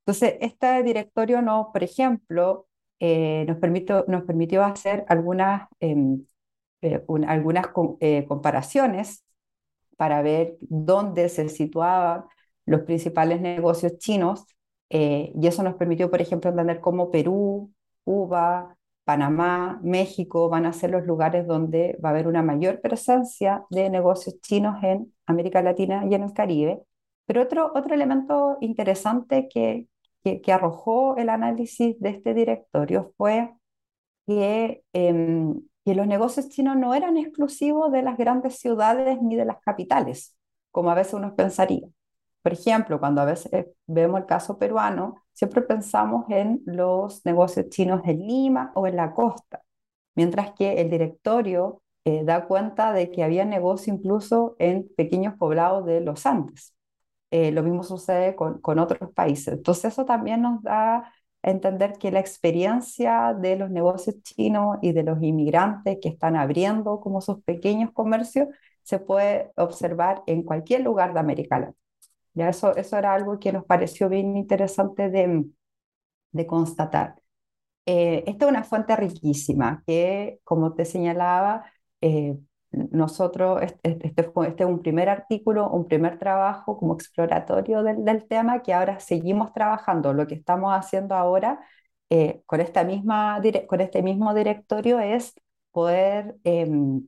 Entonces, 0.00 0.36
este 0.40 0.82
directorio, 0.82 1.42
no, 1.42 1.70
por 1.72 1.82
ejemplo, 1.84 2.66
eh, 3.00 3.44
nos, 3.46 3.58
permitió, 3.58 4.04
nos 4.08 4.24
permitió 4.24 4.64
hacer 4.64 5.04
algunas, 5.08 5.68
em, 5.80 6.24
eh, 6.82 7.04
algunas 7.26 7.66
eh, 8.00 8.24
comparaciones 8.26 9.24
para 9.96 10.22
ver 10.22 10.56
dónde 10.60 11.28
se 11.28 11.48
situaban 11.48 12.24
los 12.66 12.82
principales 12.82 13.40
negocios 13.40 13.98
chinos 13.98 14.46
y 14.90 15.46
eso 15.46 15.62
nos 15.62 15.74
permitió, 15.74 16.10
por 16.10 16.22
ejemplo, 16.22 16.48
entender 16.48 16.80
cómo 16.80 17.10
Perú, 17.10 17.70
Cuba, 18.04 18.78
Panamá, 19.08 19.80
México 19.82 20.50
van 20.50 20.66
a 20.66 20.74
ser 20.74 20.90
los 20.90 21.06
lugares 21.06 21.46
donde 21.46 21.98
va 22.04 22.10
a 22.10 22.12
haber 22.12 22.28
una 22.28 22.42
mayor 22.42 22.82
presencia 22.82 23.64
de 23.70 23.88
negocios 23.88 24.38
chinos 24.42 24.82
en 24.82 25.14
América 25.24 25.62
Latina 25.62 26.04
y 26.10 26.14
en 26.14 26.24
el 26.24 26.34
Caribe. 26.34 26.82
Pero 27.24 27.40
otro, 27.42 27.72
otro 27.74 27.94
elemento 27.94 28.58
interesante 28.60 29.48
que, 29.48 29.86
que, 30.22 30.52
arrojó 30.52 31.16
el 31.16 31.30
análisis 31.30 31.98
de 32.00 32.10
este 32.10 32.34
directorio 32.34 33.14
fue 33.16 33.54
que, 34.26 34.82
em, 34.92 35.60
que 35.88 35.94
los 35.94 36.06
negocios 36.06 36.50
chinos 36.50 36.76
no 36.76 36.92
eran 36.92 37.16
exclusivos 37.16 37.90
de 37.90 38.02
las 38.02 38.18
grandes 38.18 38.58
ciudades 38.58 39.22
ni 39.22 39.36
de 39.36 39.46
las 39.46 39.58
capitales, 39.60 40.36
como 40.70 40.90
a 40.90 40.94
veces 40.94 41.14
uno 41.14 41.34
pensaría. 41.34 41.88
Por 42.42 42.52
ejemplo, 42.52 43.00
cuando 43.00 43.22
a 43.22 43.24
veces 43.24 43.68
vemos 43.86 44.20
el 44.20 44.26
caso 44.26 44.58
peruano, 44.58 45.24
siempre 45.32 45.62
pensamos 45.62 46.26
en 46.28 46.60
los 46.66 47.24
negocios 47.24 47.70
chinos 47.70 48.02
en 48.04 48.18
Lima 48.18 48.70
o 48.74 48.86
en 48.86 48.96
la 48.96 49.14
costa, 49.14 49.62
mientras 50.14 50.52
que 50.52 50.74
el 50.74 50.90
directorio 50.90 51.80
eh, 52.04 52.22
da 52.22 52.46
cuenta 52.46 52.92
de 52.92 53.10
que 53.10 53.24
había 53.24 53.46
negocio 53.46 53.94
incluso 53.94 54.56
en 54.58 54.90
pequeños 54.94 55.36
poblados 55.38 55.86
de 55.86 56.02
los 56.02 56.26
Andes. 56.26 56.74
Eh, 57.30 57.50
lo 57.50 57.62
mismo 57.62 57.82
sucede 57.82 58.36
con, 58.36 58.60
con, 58.60 58.78
otros 58.78 59.10
países. 59.14 59.54
Entonces 59.54 59.86
eso 59.86 60.04
también 60.04 60.42
nos 60.42 60.62
da 60.62 61.10
entender 61.42 61.94
que 61.98 62.10
la 62.10 62.20
experiencia 62.20 63.34
de 63.34 63.56
los 63.56 63.70
negocios 63.70 64.16
chinos 64.22 64.78
y 64.82 64.92
de 64.92 65.02
los 65.04 65.22
inmigrantes 65.22 65.98
que 66.02 66.08
están 66.08 66.36
abriendo 66.36 67.00
como 67.00 67.20
sus 67.20 67.42
pequeños 67.44 67.92
comercios 67.92 68.48
se 68.82 68.98
puede 68.98 69.52
observar 69.56 70.22
en 70.26 70.42
cualquier 70.42 70.82
lugar 70.82 71.14
de 71.14 71.20
América 71.20 71.58
Latina. 71.60 71.76
Ya 72.34 72.48
eso, 72.50 72.76
eso 72.76 72.96
era 72.98 73.14
algo 73.14 73.38
que 73.40 73.52
nos 73.52 73.64
pareció 73.66 74.08
bien 74.08 74.36
interesante 74.36 75.10
de, 75.10 75.44
de 76.32 76.46
constatar. 76.46 77.16
Eh, 77.86 78.24
esta 78.26 78.46
es 78.46 78.50
una 78.52 78.64
fuente 78.64 78.96
riquísima 78.96 79.82
que, 79.86 80.40
como 80.44 80.74
te 80.74 80.84
señalaba, 80.86 81.64
eh, 82.02 82.38
nosotros, 82.70 83.62
este, 83.62 83.90
este, 83.92 84.08
este, 84.08 84.62
es 84.64 84.68
un 84.68 84.80
primer 84.82 85.08
artículo, 85.08 85.70
un 85.70 85.86
primer 85.86 86.18
trabajo 86.18 86.76
como 86.78 86.94
exploratorio 86.94 87.82
del, 87.82 88.04
del, 88.04 88.26
tema 88.28 88.62
que 88.62 88.74
ahora 88.74 89.00
seguimos 89.00 89.52
trabajando. 89.52 90.12
Lo 90.12 90.26
que 90.26 90.34
estamos 90.34 90.72
haciendo 90.74 91.14
ahora 91.14 91.60
eh, 92.10 92.42
con, 92.46 92.60
esta 92.60 92.84
misma, 92.84 93.40
con 93.66 93.80
este 93.80 94.02
mismo 94.02 94.34
directorio 94.34 94.98
es 95.00 95.34
poder 95.72 96.36
em, 96.44 97.06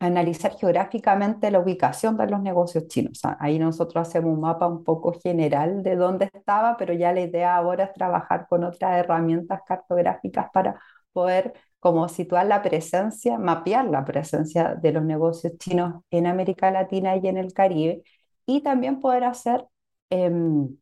analizar 0.00 0.52
geográficamente 0.56 1.50
la 1.50 1.60
ubicación 1.60 2.16
de 2.16 2.26
los 2.26 2.40
negocios 2.40 2.88
chinos. 2.88 3.20
ahí 3.38 3.58
nosotros 3.58 4.08
hacemos 4.08 4.32
un 4.34 4.40
mapa 4.40 4.66
un 4.66 4.84
poco 4.84 5.12
general 5.20 5.82
de 5.82 5.96
dónde 5.96 6.30
estaba, 6.32 6.76
pero 6.76 6.94
ya 6.94 7.12
la 7.12 7.20
idea 7.20 7.56
ahora 7.56 7.84
es 7.84 7.92
trabajar 7.94 8.46
con 8.48 8.64
otras 8.64 8.98
herramientas 8.98 9.60
cartográficas 9.66 10.50
para 10.52 10.80
poder 11.12 11.54
como 11.80 12.08
situar 12.08 12.46
la 12.46 12.62
presencia, 12.62 13.38
mapear 13.38 13.86
la 13.86 14.04
presencia 14.04 14.74
de 14.76 14.92
los 14.92 15.04
negocios 15.04 15.54
chinos 15.58 16.02
en 16.10 16.26
América 16.26 16.70
Latina 16.70 17.16
y 17.16 17.26
en 17.28 17.38
el 17.38 17.52
Caribe, 17.54 18.02
y 18.46 18.62
también 18.62 19.00
poder 19.00 19.24
hacer, 19.24 19.66
em, 20.10 20.76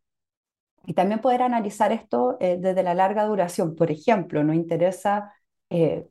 y 0.85 0.93
también 0.93 1.21
poder 1.21 1.41
analizar 1.43 1.91
esto 1.91 2.37
eh, 2.39 2.57
desde 2.59 2.83
la 2.83 2.93
larga 2.93 3.25
duración. 3.25 3.75
Por 3.75 3.91
ejemplo, 3.91 4.43
nos 4.43 4.55
interesa, 4.55 5.33
eh, 5.69 6.07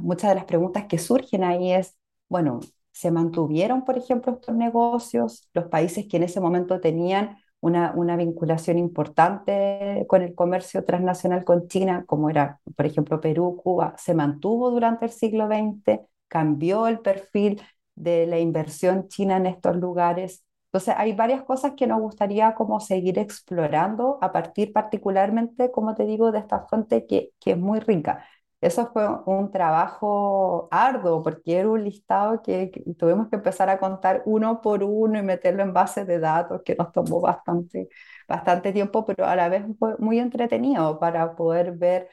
muchas 0.00 0.30
de 0.30 0.34
las 0.36 0.44
preguntas 0.44 0.86
que 0.86 0.98
surgen 0.98 1.44
ahí 1.44 1.72
es, 1.72 1.96
bueno, 2.28 2.60
¿se 2.92 3.10
mantuvieron, 3.10 3.84
por 3.84 3.98
ejemplo, 3.98 4.32
estos 4.34 4.54
negocios? 4.54 5.48
Los 5.54 5.66
países 5.66 6.06
que 6.08 6.16
en 6.18 6.24
ese 6.24 6.40
momento 6.40 6.80
tenían 6.80 7.38
una, 7.62 7.92
una, 7.94 8.16
vinculación 8.16 8.78
importante 8.78 10.04
con 10.08 10.22
el 10.22 10.34
comercio 10.34 10.84
transnacional 10.84 11.44
con 11.44 11.68
China, 11.68 12.04
como 12.06 12.28
era, 12.28 12.60
por 12.76 12.86
ejemplo, 12.86 13.20
Perú, 13.20 13.56
Cuba, 13.62 13.94
se 13.98 14.14
mantuvo 14.14 14.70
durante 14.70 15.06
el 15.06 15.12
siglo 15.12 15.46
XX, 15.46 16.00
cambió 16.28 16.88
el 16.88 17.00
perfil 17.00 17.62
de 17.94 18.26
la 18.26 18.38
inversión 18.40 19.08
china 19.08 19.36
en 19.36 19.46
estos 19.46 19.76
lugares. 19.76 20.44
Entonces, 20.66 20.94
hay 20.98 21.12
varias 21.12 21.42
cosas 21.44 21.72
que 21.76 21.86
nos 21.86 22.00
gustaría 22.00 22.54
como 22.54 22.80
seguir 22.80 23.18
explorando 23.18 24.18
a 24.22 24.32
partir 24.32 24.72
particularmente, 24.72 25.70
como 25.70 25.94
te 25.94 26.04
digo, 26.04 26.32
de 26.32 26.40
esta 26.40 26.66
fuente 26.66 27.06
que, 27.06 27.32
que 27.40 27.52
es 27.52 27.58
muy 27.58 27.80
rica. 27.80 28.26
Eso 28.62 28.86
fue 28.92 29.04
un 29.26 29.50
trabajo 29.50 30.68
arduo 30.70 31.22
porque 31.22 31.58
era 31.58 31.68
un 31.68 31.82
listado 31.84 32.42
que, 32.42 32.70
tuvimos 32.96 33.28
que 33.28 33.36
empezar 33.36 33.68
a 33.68 33.78
contar 33.80 34.22
uno 34.24 34.60
por 34.60 34.84
uno 34.84 35.18
y 35.18 35.22
meterlo 35.22 35.62
en 35.64 35.72
bases 35.72 36.06
de 36.06 36.20
datos 36.20 36.62
que 36.64 36.76
nos 36.76 36.92
tomó 36.92 37.20
bastante, 37.20 37.88
bastante 38.28 38.72
tiempo, 38.72 39.04
pero 39.04 39.26
a 39.26 39.34
la 39.36 39.48
vez 39.48 39.64
fue 39.80 39.96
muy 39.98 40.20
entretenido 40.20 41.00
para 41.00 41.34
poder 41.34 41.72
ver 41.72 42.08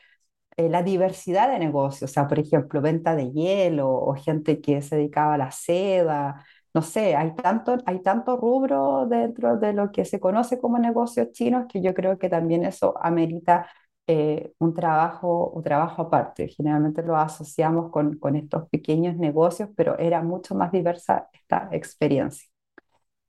eh, 0.58 0.70
la 0.70 0.84
diversidad 0.84 1.50
de 1.51 1.60
negocios, 1.60 2.12
o 2.12 2.13
sea, 2.13 2.27
por 2.27 2.39
ejemplo, 2.39 2.82
venta 2.82 3.15
de 3.15 3.32
hielo 3.32 3.89
o 3.91 4.15
gente 4.15 4.62
que 4.62 4.82
se 4.82 4.98
dedicaba 4.98 5.36
a 5.36 5.38
la 5.38 5.51
seda, 5.51 6.46
no 6.74 6.82
sé, 6.82 7.15
hay 7.15 7.36
tanto, 7.36 7.77
hay 7.86 8.01
tanto 8.01 8.38
rubro 8.38 9.06
dentro 9.08 9.58
de 9.58 9.74
lo 9.74 9.91
que 9.91 10.06
se 10.06 10.20
conoce 10.20 10.60
como 10.60 10.79
negocios 10.79 11.32
chinos 11.32 11.65
que 11.72 11.82
yo 11.82 11.94
creo 11.94 12.18
que 12.20 12.29
también 12.29 12.63
eso 12.65 12.96
amerita 13.01 13.70
eh, 14.11 14.53
un, 14.59 14.73
trabajo, 14.73 15.51
un 15.51 15.63
trabajo 15.63 16.01
aparte. 16.03 16.47
Generalmente 16.49 17.03
lo 17.03 17.15
asociamos 17.15 17.91
con, 17.91 18.17
con 18.17 18.35
estos 18.35 18.67
pequeños 18.69 19.15
negocios, 19.17 19.69
pero 19.75 19.97
era 19.99 20.23
mucho 20.23 20.55
más 20.55 20.71
diversa 20.71 21.29
esta 21.33 21.69
experiencia. 21.71 22.49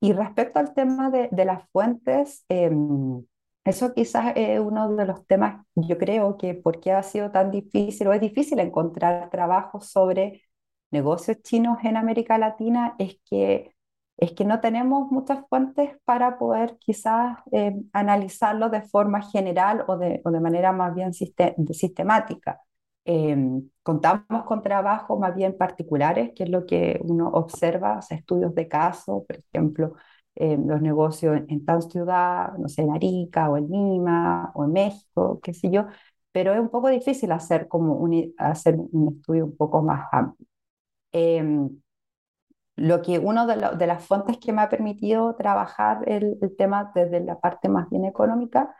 Y 0.00 0.12
respecto 0.12 0.58
al 0.58 0.74
tema 0.74 1.10
de, 1.10 1.28
de 1.32 1.44
las 1.44 1.68
fuentes, 1.72 2.44
em, 2.48 3.24
eso 3.64 3.92
quizás 3.94 4.32
es 4.36 4.60
uno 4.60 4.94
de 4.96 5.06
los 5.06 5.26
temas, 5.26 5.64
yo 5.74 5.98
creo 5.98 6.36
que 6.38 6.54
por 6.54 6.80
qué 6.80 6.92
ha 6.92 7.02
sido 7.02 7.30
tan 7.30 7.50
difícil 7.50 8.08
o 8.08 8.12
es 8.14 8.20
difícil 8.20 8.58
encontrar 8.60 9.30
trabajos 9.30 9.86
sobre 9.90 10.42
negocios 10.90 11.42
chinos 11.42 11.78
en 11.84 11.96
América 11.96 12.38
Latina, 12.38 12.94
es 12.98 13.18
que 13.28 13.74
es 14.20 14.32
que 14.32 14.44
no 14.44 14.60
tenemos 14.60 15.10
muchas 15.10 15.40
fuentes 15.48 15.92
para 16.04 16.38
poder 16.38 16.76
quizás 16.78 17.38
eh, 17.52 17.74
analizarlo 17.92 18.68
de 18.68 18.82
forma 18.82 19.22
general 19.22 19.84
o 19.88 19.96
de, 19.96 20.20
manera 20.40 20.72
más 20.72 20.94
bien 20.94 21.12
sistemática. 21.14 22.60
Em, 23.04 23.70
contamos 23.82 24.44
con 24.46 24.62
trabajos 24.62 25.18
más 25.18 25.34
bien 25.34 25.56
particulares, 25.56 26.32
que 26.34 26.44
es 26.44 26.50
lo 26.50 26.66
que 26.66 27.00
uno 27.02 27.28
observa, 27.30 27.98
o 27.98 28.14
estudios 28.14 28.54
de 28.54 28.68
caso, 28.68 29.24
por 29.26 29.36
ejemplo, 29.38 29.94
em, 30.34 30.66
los 30.68 30.80
negocios 30.82 31.36
en, 31.38 31.46
en, 31.48 31.64
tal 31.64 31.82
ciudad, 31.82 32.52
no 32.58 32.68
sé, 32.68 32.82
en 32.82 32.90
Arica 32.92 33.50
o 33.50 33.56
en 33.56 33.68
Lima 33.70 34.52
o 34.54 34.64
en 34.64 34.72
México, 34.72 35.40
qué 35.42 35.54
sé 35.54 35.70
yo, 35.70 35.86
pero 36.32 36.52
es 36.52 36.60
un 36.60 36.68
poco 36.70 36.88
difícil 36.88 37.32
hacer, 37.32 37.68
como 37.68 37.94
un, 37.94 38.34
hacer 38.38 38.76
un 38.78 39.16
estudio 39.16 39.46
un 39.46 39.56
poco 39.56 39.82
más 39.82 40.06
amplio. 40.12 40.46
Lo 42.80 43.02
que 43.02 43.18
uno 43.18 43.46
de, 43.46 43.56
las 43.86 44.06
fuentes 44.06 44.38
que 44.38 44.54
me 44.54 44.62
ha 44.62 44.70
permitido 44.70 45.36
trabajar 45.36 46.02
el, 46.08 46.38
tema 46.56 46.90
desde 46.94 47.20
la 47.20 47.38
parte 47.38 47.68
más 47.68 47.90
bien 47.90 48.06
económica 48.06 48.74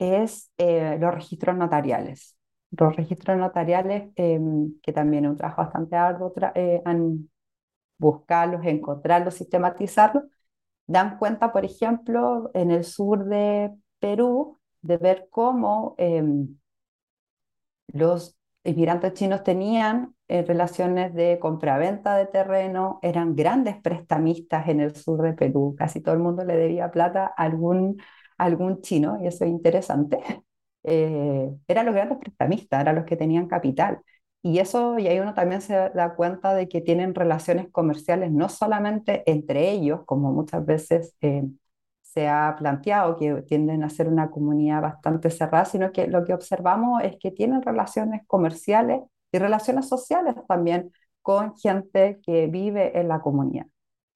es 0.00 0.50
eh, 0.58 0.98
los 1.00 1.14
registros 1.14 1.56
notariales. 1.56 2.36
Los 2.72 2.96
registros 2.96 3.38
notariales, 3.38 4.10
em, 4.16 4.74
que 4.82 4.92
también 4.92 5.26
es 5.26 5.30
un 5.30 5.36
trabajo 5.36 5.62
bastante 5.62 5.94
arduo, 5.94 6.32
eh, 6.56 6.82
buscarlos, 7.98 8.64
encontrarlos, 8.66 9.34
sistematizarlos, 9.34 10.24
dan 10.88 11.16
cuenta, 11.18 11.52
por 11.52 11.64
ejemplo, 11.64 12.50
en 12.54 12.72
el 12.72 12.84
sur 12.84 13.26
de 13.26 13.72
Perú, 14.00 14.58
de 14.82 14.96
ver 14.98 15.28
cómo 15.30 15.94
em, 15.98 16.58
los 17.88 18.36
inmigrantes 18.66 19.14
chinos 19.14 19.42
tenían 19.44 20.14
eh, 20.28 20.42
relaciones 20.42 21.14
de 21.14 21.38
compraventa 21.38 22.16
de 22.16 22.26
terreno, 22.26 22.98
eran 23.02 23.34
grandes 23.36 23.76
prestamistas 23.80 24.68
en 24.68 24.80
el 24.80 24.94
sur 24.96 25.22
de 25.22 25.32
Perú, 25.34 25.74
casi 25.78 26.00
todo 26.00 26.14
el 26.14 26.20
mundo 26.20 26.44
le 26.44 26.56
debía 26.56 26.90
plata 26.90 27.26
a 27.36 27.44
algún, 27.44 27.96
algún 28.38 28.80
chino, 28.82 29.18
y 29.22 29.26
eso 29.28 29.44
es 29.44 29.50
interesante. 29.50 30.18
Eh, 30.88 31.50
eran 31.66 31.86
los 31.86 31.96
grandes 31.96 32.18
prestamistas, 32.18 32.80
eran 32.80 32.94
los 32.94 33.04
que 33.06 33.16
tenían 33.16 33.48
capital. 33.48 33.98
Y 34.42 34.60
eso, 34.60 34.96
y 35.00 35.08
ahí 35.08 35.18
uno 35.18 35.34
también 35.34 35.60
se 35.60 35.74
da 35.74 36.14
cuenta 36.14 36.54
de 36.54 36.68
que 36.68 36.80
tienen 36.80 37.12
relaciones 37.12 37.66
comerciales 37.72 38.30
no 38.30 38.48
solamente 38.48 39.24
entre 39.26 39.72
ellos, 39.72 40.02
como 40.06 40.32
muchas 40.32 40.64
veces 40.64 41.16
eh, 41.22 41.42
se 42.16 42.28
ha 42.28 42.56
planteado, 42.58 43.16
que 43.18 43.42
tienden 43.42 43.84
a 43.84 43.90
ser 43.90 44.08
una 44.08 44.30
comunidad 44.30 44.80
bastante 44.82 45.28
cerrada, 45.30 45.66
sino 45.66 45.92
que 45.92 46.06
lo 46.06 46.24
que 46.24 46.32
observamos 46.32 47.02
es 47.04 47.16
que 47.20 47.30
tienen 47.30 47.60
relaciones 47.62 48.22
comerciales 48.26 49.02
y 49.32 49.38
relaciones 49.38 49.86
sociales 49.88 50.34
también 50.48 50.92
con 51.20 51.54
gente 51.58 52.18
que 52.24 52.46
vive 52.46 52.98
en 52.98 53.08
la 53.08 53.20
comunidad. 53.20 53.66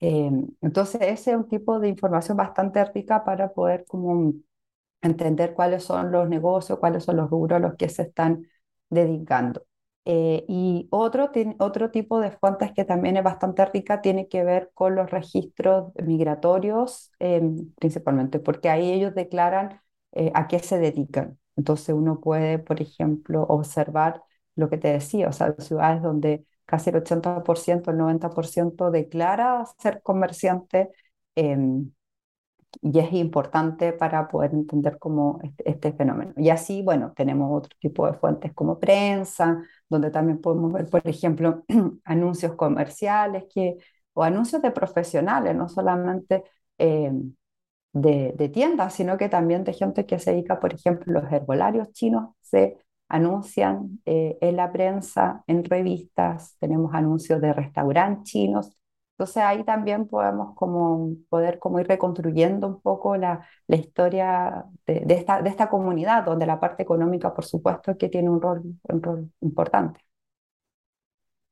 Em, 0.00 0.48
entonces, 0.62 1.02
ese 1.02 1.32
es 1.32 1.36
un 1.36 1.46
tipo 1.48 1.78
de 1.78 1.88
información 1.88 2.38
bastante 2.38 2.82
rica 2.86 3.22
para 3.24 3.52
poder 3.52 3.84
como 3.86 4.32
entender 5.02 5.54
cuáles 5.54 5.84
son 5.84 6.12
los 6.12 6.28
negocios, 6.28 6.78
cuáles 6.78 7.04
son 7.04 7.16
los 7.18 7.30
rubros 7.30 7.56
a 7.58 7.60
los 7.60 7.76
que 7.76 7.88
se 7.90 8.02
están 8.02 8.46
dedicando. 8.90 9.64
Eh, 10.06 10.44
y 10.48 10.88
otro, 10.90 11.30
otro 11.58 11.90
tipo 11.90 12.20
de 12.20 12.30
fuentes 12.32 12.72
que 12.72 12.84
también 12.84 13.16
es 13.18 13.22
bastante 13.24 13.64
rica 13.66 14.00
tiene 14.00 14.28
que 14.28 14.44
ver 14.44 14.70
con 14.74 14.94
los 14.96 15.10
registros 15.10 15.92
migratorios, 16.02 17.12
em, 17.18 17.72
principalmente, 17.78 18.40
porque 18.40 18.70
ahí 18.70 18.90
ellos 18.92 19.14
declaran 19.14 19.80
eh, 20.12 20.32
a 20.34 20.48
qué 20.48 20.58
se 20.58 20.78
dedican. 20.78 21.38
Entonces 21.56 21.94
uno 21.94 22.20
puede, 22.20 22.58
por 22.58 22.80
ejemplo, 22.80 23.42
observar 23.44 24.22
lo 24.56 24.68
que 24.70 24.78
te 24.78 24.88
decía, 24.88 25.28
o 25.28 25.32
sea, 25.32 25.54
ciudades 25.58 26.02
donde 26.02 26.44
casi 26.64 26.90
el 26.90 26.96
80%, 26.96 27.90
el 27.90 27.98
90% 27.98 28.90
declara 28.90 29.64
ser 29.78 30.02
comerciante. 30.02 30.90
Y 32.82 32.98
es 32.98 33.12
importante 33.12 33.92
para 33.92 34.28
poder 34.28 34.52
entender 34.52 34.98
cómo 34.98 35.40
este, 35.42 35.70
este, 35.70 35.92
fenómeno. 35.92 36.32
Y 36.36 36.50
así, 36.50 36.82
bueno, 36.82 37.12
tenemos 37.16 37.50
otro 37.52 37.76
tipo 37.80 38.06
de 38.06 38.14
fuentes 38.14 38.52
como 38.54 38.78
prensa, 38.78 39.62
donde 39.88 40.10
también 40.10 40.40
podemos 40.40 40.72
ver, 40.72 40.88
por 40.88 41.06
ejemplo, 41.06 41.64
anuncios 42.04 42.54
comerciales 42.54 43.44
que, 43.52 43.76
o 44.14 44.22
anuncios 44.22 44.62
de 44.62 44.70
profesionales, 44.70 45.54
no 45.56 45.68
solamente 45.68 46.44
eh, 46.78 47.12
de, 47.92 48.34
de, 48.36 48.48
tiendas, 48.48 48.94
sino 48.94 49.18
que 49.18 49.28
también 49.28 49.64
de 49.64 49.72
gente 49.72 50.06
que 50.06 50.18
se 50.18 50.32
dedica, 50.32 50.60
por 50.60 50.74
ejemplo, 50.74 51.12
los 51.20 51.30
herbolarios 51.32 51.92
chinos 51.92 52.30
se 52.40 52.78
anuncian 53.08 54.00
eh, 54.06 54.38
en 54.40 54.56
la 54.56 54.72
prensa, 54.72 55.44
en 55.46 55.64
revistas, 55.64 56.56
tenemos 56.60 56.94
anuncios 56.94 57.40
de 57.40 57.52
restaurantes 57.52 58.32
chinos, 58.32 58.70
entonces 59.20 59.42
ahí 59.42 59.64
también 59.64 60.08
podemos 60.08 60.54
como 60.54 61.14
poder 61.28 61.58
como 61.58 61.78
ir 61.78 61.86
reconstruyendo 61.86 62.66
un 62.66 62.80
poco 62.80 63.18
la, 63.18 63.46
la 63.66 63.76
historia 63.76 64.64
de, 64.86 65.00
de, 65.00 65.14
esta, 65.14 65.42
de 65.42 65.50
esta 65.50 65.68
comunidad, 65.68 66.24
donde 66.24 66.46
la 66.46 66.58
parte 66.58 66.82
económica, 66.82 67.34
por 67.34 67.44
supuesto, 67.44 67.98
que 67.98 68.08
tiene 68.08 68.30
un 68.30 68.40
rol, 68.40 68.62
un 68.84 69.02
rol 69.02 69.30
importante. 69.42 70.00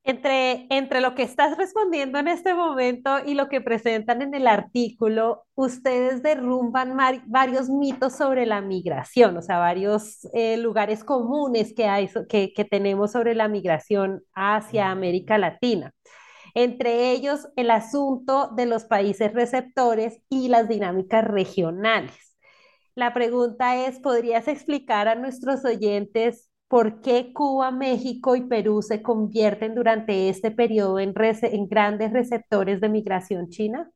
Entre, 0.03 0.65
entre 0.71 0.99
lo 0.99 1.13
que 1.13 1.21
estás 1.21 1.55
respondiendo 1.57 2.17
en 2.17 2.27
este 2.27 2.55
momento 2.55 3.19
y 3.23 3.35
lo 3.35 3.49
que 3.49 3.61
presentan 3.61 4.23
en 4.23 4.33
el 4.33 4.47
artículo, 4.47 5.43
ustedes 5.53 6.23
derrumban 6.23 6.97
varios 7.27 7.69
mitos 7.69 8.13
sobre 8.13 8.47
la 8.47 8.61
migración, 8.61 9.37
o 9.37 9.43
sea, 9.43 9.59
varios 9.59 10.27
eh, 10.33 10.57
lugares 10.57 11.03
comunes 11.03 11.75
que, 11.75 11.85
hay, 11.85 12.09
que, 12.29 12.51
que 12.51 12.65
tenemos 12.65 13.11
sobre 13.11 13.35
la 13.35 13.47
migración 13.47 14.23
hacia 14.33 14.89
América 14.89 15.37
Latina 15.37 15.93
entre 16.53 17.11
ellos 17.11 17.47
el 17.55 17.71
asunto 17.71 18.49
de 18.55 18.65
los 18.65 18.85
países 18.85 19.33
receptores 19.33 20.21
y 20.29 20.47
las 20.47 20.67
dinámicas 20.67 21.25
regionales. 21.25 22.37
La 22.95 23.13
pregunta 23.13 23.85
es, 23.85 23.99
¿podrías 23.99 24.47
explicar 24.47 25.07
a 25.07 25.15
nuestros 25.15 25.63
oyentes 25.63 26.49
por 26.67 27.01
qué 27.01 27.33
Cuba, 27.33 27.71
México 27.71 28.35
y 28.35 28.41
Perú 28.41 28.81
se 28.81 29.01
convierten 29.01 29.73
durante 29.73 30.29
este 30.29 30.51
periodo 30.51 30.99
en, 30.99 31.13
grandes 31.13 32.11
receptores 32.13 32.81
de 32.81 32.89
migración 32.89 33.49
china? 33.49 33.91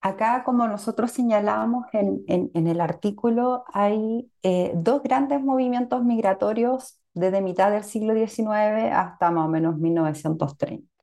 Acá, 0.00 0.44
como 0.44 0.66
nosotros 0.66 1.12
señalábamos 1.12 1.86
en, 1.92 2.50
el 2.54 2.80
artículo, 2.80 3.64
hay 3.72 4.30
eh, 4.42 4.72
dos 4.74 5.02
grandes 5.02 5.42
movimientos 5.42 6.04
migratorios 6.04 7.00
desde 7.14 7.40
mitad 7.40 7.70
del 7.70 7.84
siglo 7.84 8.14
XIX 8.14 8.92
hasta 8.92 9.30
más 9.30 9.46
o 9.46 9.48
menos 9.48 9.78
1930. 9.78 10.93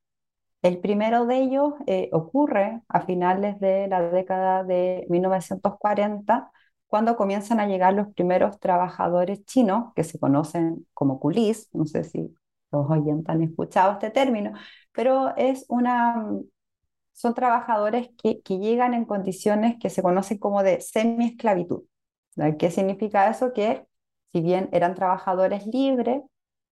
El 0.61 0.79
primero 0.79 1.25
de 1.25 1.37
ellos 1.39 1.73
eh, 1.87 2.09
ocurre 2.13 2.81
a 2.87 3.01
finales 3.01 3.59
de 3.59 3.87
la 3.87 4.01
década 4.11 4.63
de 4.63 5.05
1940, 5.09 6.51
cuando 6.87 7.15
comienzan 7.15 7.59
a 7.59 7.67
llegar 7.67 7.93
los 7.93 8.13
primeros 8.13 8.59
trabajadores 8.59 9.43
chinos, 9.45 9.93
que 9.95 10.03
se 10.03 10.19
conocen 10.19 10.85
como 10.93 11.19
culis, 11.19 11.69
no 11.73 11.85
sé 11.85 12.03
si 12.03 12.35
los 12.71 12.89
oyentes 12.89 13.29
han 13.29 13.41
escuchado 13.43 13.93
este 13.93 14.11
término, 14.11 14.53
pero 14.91 15.35
es 15.37 15.65
una, 15.69 16.15
son 17.13 17.33
trabajadores 17.33 18.09
que, 18.21 18.41
que 18.41 18.59
llegan 18.59 18.93
en 18.93 19.05
condiciones 19.05 19.77
que 19.79 19.89
se 19.89 20.01
conocen 20.03 20.37
como 20.37 20.63
de 20.63 20.81
semi-esclavitud. 20.81 21.83
¿Qué 22.57 22.71
significa 22.71 23.29
eso? 23.29 23.53
Que 23.53 23.85
si 24.31 24.41
bien 24.41 24.69
eran 24.71 24.95
trabajadores 24.95 25.65
libres, 25.67 26.21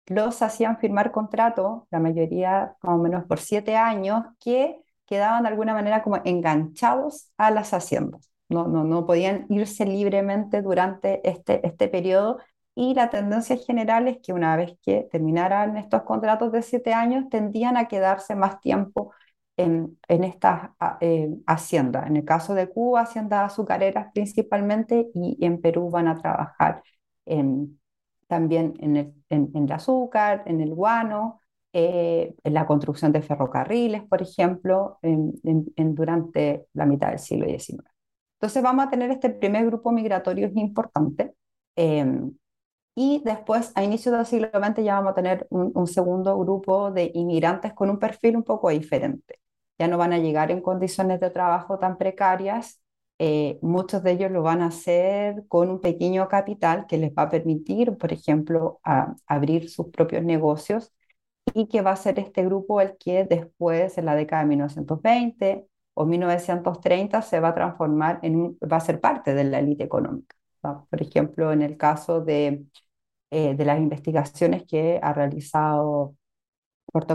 los 0.07 0.41
hacían 0.41 0.77
firmar 0.79 1.11
contratos, 1.11 1.83
la 1.91 1.99
mayoría 1.99 2.75
más 2.81 2.95
o 2.95 2.97
menos 2.97 3.25
por 3.25 3.39
siete 3.39 3.75
años, 3.77 4.25
que 4.39 4.81
quedaban 5.05 5.43
de 5.43 5.49
alguna 5.49 5.73
manera 5.73 6.03
como 6.03 6.17
enganchados 6.23 7.31
a 7.37 7.51
las 7.51 7.73
haciendas. 7.73 8.29
No, 8.49 8.67
no, 8.67 8.83
no 8.83 9.05
podían 9.05 9.45
irse 9.49 9.85
libremente 9.85 10.61
durante 10.61 11.27
este, 11.29 11.65
este 11.67 11.87
periodo 11.87 12.39
y 12.75 12.93
la 12.93 13.09
tendencia 13.09 13.57
general 13.57 14.07
es 14.07 14.19
que 14.23 14.33
una 14.33 14.55
vez 14.55 14.77
que 14.81 15.07
terminaran 15.11 15.77
estos 15.77 16.03
contratos 16.03 16.51
de 16.51 16.61
siete 16.61 16.93
años, 16.93 17.25
tendían 17.29 17.75
a 17.77 17.87
quedarse 17.89 18.35
más 18.35 18.61
tiempo 18.61 19.13
en, 19.57 19.99
en 20.07 20.23
estas 20.23 20.71
eh, 21.01 21.29
haciendas. 21.45 22.07
En 22.07 22.15
el 22.15 22.23
caso 22.25 22.53
de 22.55 22.69
Cuba, 22.69 23.01
haciendas 23.01 23.51
azucareras 23.51 24.07
principalmente, 24.13 25.09
y 25.13 25.37
en 25.45 25.59
Perú 25.61 25.89
van 25.89 26.07
a 26.07 26.15
trabajar 26.15 26.81
en, 27.25 27.79
también 28.29 28.75
en 28.79 28.95
el, 28.95 29.13
en, 29.29 29.71
azúcar, 29.71 30.43
en 30.45 30.61
el 30.61 30.75
guano, 30.75 31.41
eh, 31.73 32.35
en 32.43 32.53
la 32.53 32.67
construcción 32.67 33.11
de 33.11 33.23
ferrocarriles, 33.23 34.03
por 34.03 34.21
ejemplo, 34.21 34.99
en, 35.01 35.33
durante 35.95 36.67
la 36.73 36.85
mitad 36.85 37.09
del 37.09 37.19
siglo 37.19 37.47
XIX. 37.47 37.83
Entonces 38.35 38.63
vamos 38.63 38.85
a 38.85 38.89
tener 38.91 39.09
este 39.09 39.31
primer 39.31 39.65
grupo 39.65 39.91
migratorio 39.91 40.49
importante. 40.55 41.33
Em, 41.75 42.33
y 42.95 43.21
después, 43.25 43.71
a 43.75 43.83
inicios 43.83 44.15
del 44.15 44.25
siglo 44.27 44.49
XX, 44.53 44.83
ya 44.83 44.95
vamos 44.95 45.11
a 45.13 45.15
tener 45.15 45.47
un, 45.49 45.87
segundo 45.87 46.37
grupo 46.37 46.91
de 46.91 47.11
inmigrantes 47.15 47.73
con 47.73 47.89
un 47.89 47.97
perfil 47.97 48.37
un 48.37 48.43
poco 48.43 48.69
diferente. 48.69 49.39
Ya 49.79 49.87
no 49.87 49.97
van 49.97 50.13
a 50.13 50.19
llegar 50.19 50.51
en 50.51 50.61
condiciones 50.61 51.19
de 51.19 51.31
trabajo 51.31 51.79
tan 51.79 51.97
precarias 51.97 52.79
eh, 53.19 53.59
muchos 53.61 54.03
de 54.03 54.11
ellos 54.13 54.31
lo 54.31 54.43
van 54.43 54.61
a 54.61 54.67
hacer 54.67 55.45
con 55.49 55.69
un 55.69 55.81
pequeño 55.81 56.27
capital 56.29 56.87
que 56.87 56.97
les 56.97 57.11
va 57.11 57.23
a 57.23 57.29
permitir, 57.29 57.97
por 57.97 58.13
ejemplo, 58.13 58.79
abrir 59.27 59.69
sus 59.69 59.87
propios 59.89 60.23
negocios 60.23 60.93
y 61.53 61.67
que 61.67 61.81
va 61.81 61.91
a 61.91 61.95
ser 61.95 62.19
este 62.19 62.45
grupo 62.45 62.81
el 62.81 62.97
que 62.97 63.25
después, 63.25 63.97
en 63.97 64.05
la 64.05 64.15
década 64.15 64.43
de 64.43 64.49
1920 64.49 65.67
o 65.93 66.05
1930, 66.05 67.21
se 67.21 67.39
va 67.39 67.49
a 67.49 67.55
transformar 67.55 68.19
en 68.23 68.57
va 68.59 68.77
a 68.77 68.79
ser 68.79 69.01
parte 69.01 69.33
de 69.33 69.43
la 69.45 69.59
élite 69.59 69.83
económica. 69.83 70.35
Por 70.61 71.01
ejemplo, 71.01 71.51
en 71.53 71.61
el 71.61 71.77
caso 71.77 72.21
de, 72.21 72.65
eh, 73.31 73.55
de 73.55 73.65
las 73.65 73.79
investigaciones 73.79 74.63
que 74.65 74.99
ha 75.01 75.13
realizado 75.13 76.15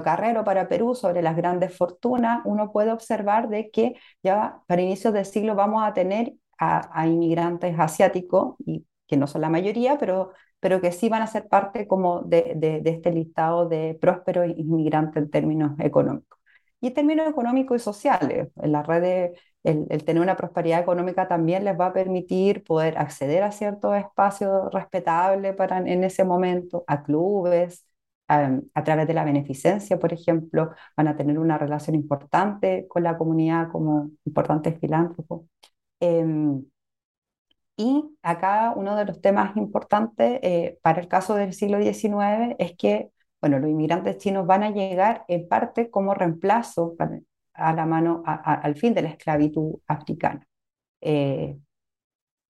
Carrero 0.03 0.45
para 0.45 0.69
Perú 0.69 0.95
sobre 0.95 1.23
las 1.23 1.37
grandes 1.37 1.77
fortunas, 1.77 2.43
uno 2.45 2.73
puede 2.73 2.93
observar 2.93 3.49
de 3.49 3.71
que 3.71 3.95
ya 4.23 4.61
para 4.67 4.83
inicios 4.83 5.13
del 5.15 5.25
siglo 5.25 5.55
vamos 5.55 5.83
a 5.85 5.93
tener 5.93 6.35
a, 6.59 7.07
inmigrantes 7.07 7.79
asiáticos, 7.79 8.57
y 8.65 8.87
que 9.07 9.17
no 9.17 9.27
son 9.27 9.43
la 9.43 9.51
mayoría, 9.51 9.99
pero, 9.99 10.33
pero 10.61 10.81
que 10.81 10.93
sí 10.93 11.09
van 11.09 11.23
a 11.23 11.27
ser 11.27 11.49
parte 11.49 11.87
como 11.87 12.23
de, 12.23 12.55
de, 12.57 12.83
este 12.85 13.13
listado 13.13 13.69
de 13.69 13.99
prósperos 14.01 14.47
inmigrantes 14.57 15.23
en 15.23 15.31
términos 15.31 15.73
económicos. 15.79 16.39
Y 16.81 16.89
en 16.89 16.95
términos 16.95 17.29
económicos 17.29 17.81
y 17.81 17.85
sociales, 17.85 18.49
en 18.61 18.73
la 18.73 18.83
red 18.83 19.33
el, 19.65 19.87
el, 19.89 20.05
tener 20.05 20.23
una 20.23 20.37
prosperidad 20.37 20.81
económica 20.81 21.27
también 21.27 21.65
les 21.65 21.79
va 21.79 21.87
a 21.87 21.93
permitir 21.93 22.63
poder 22.65 22.99
acceder 22.99 23.43
a 23.43 23.53
ciertos 23.53 23.97
espacios 23.97 24.71
respetables 24.73 25.57
para 25.57 25.79
en 25.79 26.05
ese 26.05 26.25
momento, 26.25 26.85
a 26.87 27.03
clubes, 27.03 27.85
a, 28.29 28.85
través 28.85 29.07
de 29.07 29.15
la 29.15 29.25
beneficencia, 29.25 29.99
por 29.99 30.13
ejemplo, 30.13 30.73
van 30.97 31.09
a 31.09 31.17
tener 31.17 31.39
una 31.39 31.59
relación 31.59 31.95
importante 31.97 32.87
con 32.89 33.03
la 33.03 33.19
comunidad 33.19 33.71
como 33.71 34.11
importantes 34.25 34.79
filántropos. 34.81 35.43
Em, 36.01 36.65
y 37.77 38.05
acá 38.23 38.73
uno 38.77 38.97
de 38.97 39.05
los 39.05 39.21
temas 39.21 39.57
importantes 39.57 40.39
eh, 40.43 40.79
para 40.83 41.01
el 41.01 41.09
caso 41.09 41.35
del 41.35 41.53
siglo 41.55 41.79
XIX 41.83 42.55
es 42.59 42.77
que 42.77 43.11
bueno, 43.45 43.59
los 43.59 43.71
inmigrantes 43.71 44.17
chinos 44.19 44.47
van 44.47 44.63
a 44.63 44.71
llegar 44.71 45.25
en 45.29 45.47
parte 45.49 45.91
como 45.91 46.15
reemplazo 46.15 46.97
a 47.53 47.73
la 47.75 47.85
mano 47.85 48.23
al 48.25 48.75
fin 48.77 48.95
de 48.95 49.03
la 49.03 49.11
esclavitud 49.11 49.81
africana. 49.87 50.47
Eh, 51.03 51.59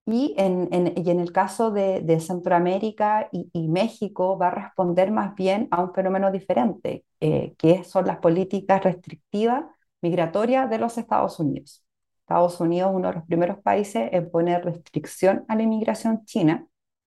y 0.07 0.35
en, 0.37 0.69
y 0.97 1.11
en 1.11 1.21
el 1.21 1.33
caso 1.33 1.71
de, 1.71 2.01
de 2.03 2.21
Centroamérica 2.21 3.29
y, 3.33 3.49
y, 3.53 3.69
México 3.69 4.37
va 4.39 4.49
a 4.49 4.51
responder 4.51 5.11
más 5.11 5.35
bien 5.35 5.69
a 5.71 5.83
un 5.83 5.95
fenómeno 5.95 6.31
diferente, 6.31 7.05
eh, 7.21 7.55
que 7.57 7.85
son 7.85 8.07
las 8.07 8.19
políticas 8.19 8.85
restrictivas 8.85 9.65
migratorias 10.03 10.69
de 10.69 10.79
los 10.79 10.99
Estados 10.99 11.41
Unidos. 11.41 11.85
Estados 12.21 12.61
Unidos, 12.61 12.91
uno 12.95 13.09
de 13.09 13.15
los 13.15 13.25
primeros 13.27 13.59
países 13.59 14.09
en 14.13 14.31
poner 14.31 14.65
restricción 14.65 15.45
a 15.49 15.57
la 15.57 15.63
inmigración 15.63 16.25
china, 16.25 16.67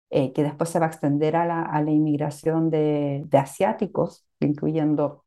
eh, 0.09 0.31
que 0.33 0.43
después 0.43 0.69
se 0.69 0.79
va 0.79 0.85
a 0.87 0.89
extender 0.89 1.35
a 1.35 1.45
la, 1.45 1.61
a 1.61 1.81
la 1.83 1.91
inmigración 1.91 2.69
de, 2.71 3.23
de 3.27 3.37
asiáticos, 3.37 4.25
incluyendo, 4.39 5.25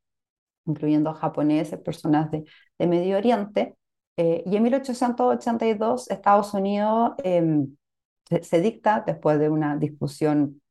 incluyendo 0.65 1.13
japoneses, 1.13 1.79
personas 1.79 2.31
de, 2.31 2.45
de 2.79 2.87
Medio 2.87 3.17
Oriente. 3.17 3.77
Eh, 4.17 4.43
y 4.45 4.55
en 4.55 4.63
1882 4.63 6.09
Estados 6.11 6.53
Unidos 6.53 7.13
se, 7.23 8.43
se, 8.43 8.61
dicta, 8.61 9.03
después 9.05 9.39
de 9.39 9.49
una 9.49 9.77
discusión 9.77 10.61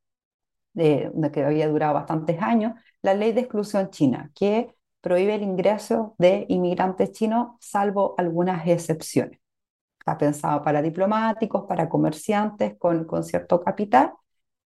de, 0.73 1.11
de 1.13 1.31
que 1.31 1.43
había 1.43 1.67
durado 1.69 1.93
bastantes 1.95 2.41
años, 2.41 2.73
la 3.01 3.13
ley 3.13 3.33
de 3.33 3.41
exclusión 3.41 3.89
china, 3.89 4.31
que 4.35 4.75
prohíbe 5.01 5.35
el 5.35 5.43
ingreso 5.43 6.15
de 6.17 6.45
inmigrantes 6.49 7.11
chinos, 7.11 7.55
salvo 7.59 8.15
algunas 8.17 8.67
excepciones. 8.67 9.39
Está 9.99 10.17
pensado 10.17 10.63
para 10.63 10.81
diplomáticos, 10.81 11.65
para 11.67 11.89
comerciantes 11.89 12.75
con, 12.77 13.05
con 13.05 13.23
cierto 13.23 13.61
capital, 13.61 14.13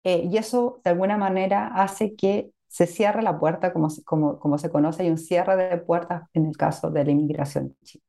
eh, 0.03 0.27
y 0.31 0.38
eso 0.38 0.81
de 0.83 0.91
alguna 0.91 1.17
manera 1.17 1.67
hace 1.67 2.15
que 2.15 2.51
se 2.67 2.88
cierre 2.88 3.21
la 3.21 3.39
puerta, 3.39 3.71
como, 3.73 3.89
como, 4.05 4.39
como 4.39 4.57
se 4.57 4.69
conoce, 4.71 5.03
hay 5.03 5.09
un 5.09 5.17
cierre 5.17 5.55
de 5.55 5.77
puertas 5.77 6.23
en 6.33 6.47
el 6.47 6.57
caso 6.57 6.89
de 6.91 7.05
la 7.05 7.12
inmigración 7.12 7.75
china. 7.83 8.03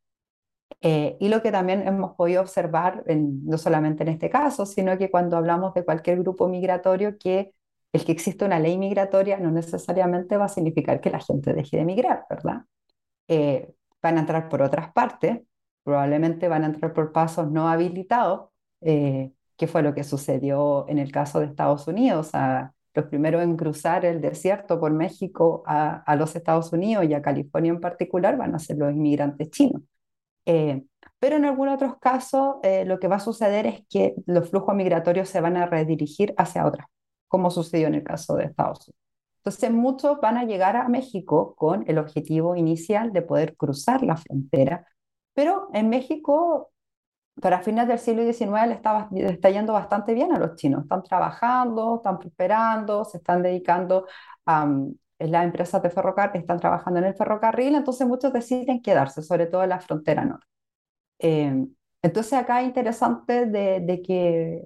Eh, 0.87 1.17
y 1.19 1.29
lo 1.31 1.41
que 1.41 1.51
también 1.51 1.89
hemos 1.89 2.15
podido 2.15 2.43
observar, 2.43 3.05
no 3.09 3.57
solamente 3.57 4.03
en 4.03 4.11
este 4.11 4.29
caso, 4.29 4.67
sino 4.67 4.99
que 4.99 5.11
cuando 5.11 5.39
hablamos 5.39 5.73
de 5.73 5.83
cualquier 5.83 6.19
grupo 6.21 6.47
migratorio, 6.47 7.17
que 7.17 7.55
el 7.91 8.05
que 8.05 8.13
existe 8.13 8.45
una 8.45 8.59
ley 8.59 8.77
migratoria 8.77 9.39
no 9.39 9.51
necesariamente 9.51 10.37
va 10.37 10.45
a 10.45 10.49
significar 10.51 11.01
que 11.01 11.09
la 11.09 11.21
gente 11.21 11.55
deje 11.55 11.79
de 11.79 11.83
emigrar, 11.85 12.27
¿verdad? 12.29 12.65
Eh, 13.29 13.73
van 14.03 14.19
a 14.19 14.21
entrar 14.21 14.51
por 14.51 14.61
otras 14.61 14.93
partes, 14.93 15.41
probablemente 15.85 16.49
van 16.49 16.65
a 16.65 16.67
entrar 16.67 16.93
por 16.93 17.13
pasos 17.13 17.51
no 17.51 17.69
habilitados, 17.71 18.51
eh, 18.83 19.33
que 19.57 19.67
fue 19.67 19.83
lo 19.83 19.95
que 19.95 20.05
sucedió 20.05 20.87
en 20.89 20.99
el 20.99 21.11
caso 21.11 21.41
de 21.41 21.47
Estados 21.47 21.89
Unidos. 21.89 22.31
Los 22.95 23.07
primeros 23.07 23.43
en 23.43 23.57
cruzar 23.57 24.05
el 24.05 24.21
desierto 24.21 24.79
por 24.79 24.93
México 24.93 25.63
a, 25.67 26.15
los 26.17 26.37
Estados 26.37 26.73
Unidos 26.75 27.07
y 27.07 27.15
a 27.15 27.23
California 27.23 27.71
en 27.73 27.81
particular 27.81 28.37
van 28.37 28.55
a 28.55 28.59
ser 28.59 28.77
los 28.77 28.93
inmigrantes 28.93 29.51
chinos. 29.51 29.83
Eh, 30.47 30.85
pero 31.19 31.37
en 31.37 31.45
algunos 31.47 31.75
otros 31.77 31.99
casos 31.99 32.57
eh, 32.63 32.85
lo 32.85 32.99
que 32.99 33.09
va 33.09 33.17
a 33.17 33.21
suceder 33.21 33.67
es 33.67 33.87
que 33.89 34.15
los 34.27 34.51
flujos 34.51 34.75
migratorios 34.75 35.29
se 35.29 35.41
van 35.41 35.57
a 35.57 35.67
redirigir 35.67 36.35
hacia 36.37 36.67
otras 36.67 36.87
como 37.35 37.51
sucedió 37.51 37.89
en 37.89 37.95
el 37.97 38.05
caso 38.05 38.37
de 38.37 38.45
Estados 38.45 38.87
Unidos. 38.87 39.01
Entonces, 39.39 39.73
muchos 39.73 40.21
van 40.21 40.37
a 40.39 40.45
llegar 40.45 40.77
a 40.77 40.89
México 40.89 41.57
con 41.57 41.85
el 41.89 41.99
objetivo 41.99 42.55
inicial 42.55 43.13
de 43.13 43.23
poder 43.23 43.57
cruzar 43.57 44.05
la 44.05 44.17
frontera, 44.17 44.87
pero 45.35 45.69
en 45.73 45.89
México, 45.89 46.71
para 47.41 47.61
fines 47.61 47.89
del 47.89 47.99
siglo 47.99 48.23
XIX, 48.23 48.69
le, 48.69 48.75
estaba, 48.75 49.09
le 49.11 49.27
está 49.33 49.51
yendo 49.51 49.73
bastante 49.73 50.15
bien 50.15 50.33
a 50.33 50.39
los 50.39 50.55
chinos. 50.55 50.85
Están 50.85 51.03
trabajando, 51.03 51.97
están 51.97 52.21
prosperando, 52.21 53.05
se 53.05 53.19
están 53.19 53.43
dedicando 53.43 54.07
a 54.47 54.69
las 55.31 55.45
empresas 55.45 55.83
de 55.83 55.91
ferrocarril, 55.91 56.43
están 56.43 56.61
trabajando 56.61 57.01
en 57.01 57.07
el 57.07 57.15
ferrocarril, 57.15 57.75
entonces 57.75 58.07
muchos 58.07 58.33
deciden 58.33 58.83
quedarse, 58.83 59.23
sobre 59.23 59.47
todo 59.47 59.63
en 59.63 59.71
la 59.71 59.81
frontera 59.81 60.25
norte. 60.25 60.47
Eh, 61.19 61.67
entonces 62.03 62.33
acá 62.35 62.61
es 62.61 62.69
interesante 62.69 63.47
de, 63.47 64.03
que 64.07 64.63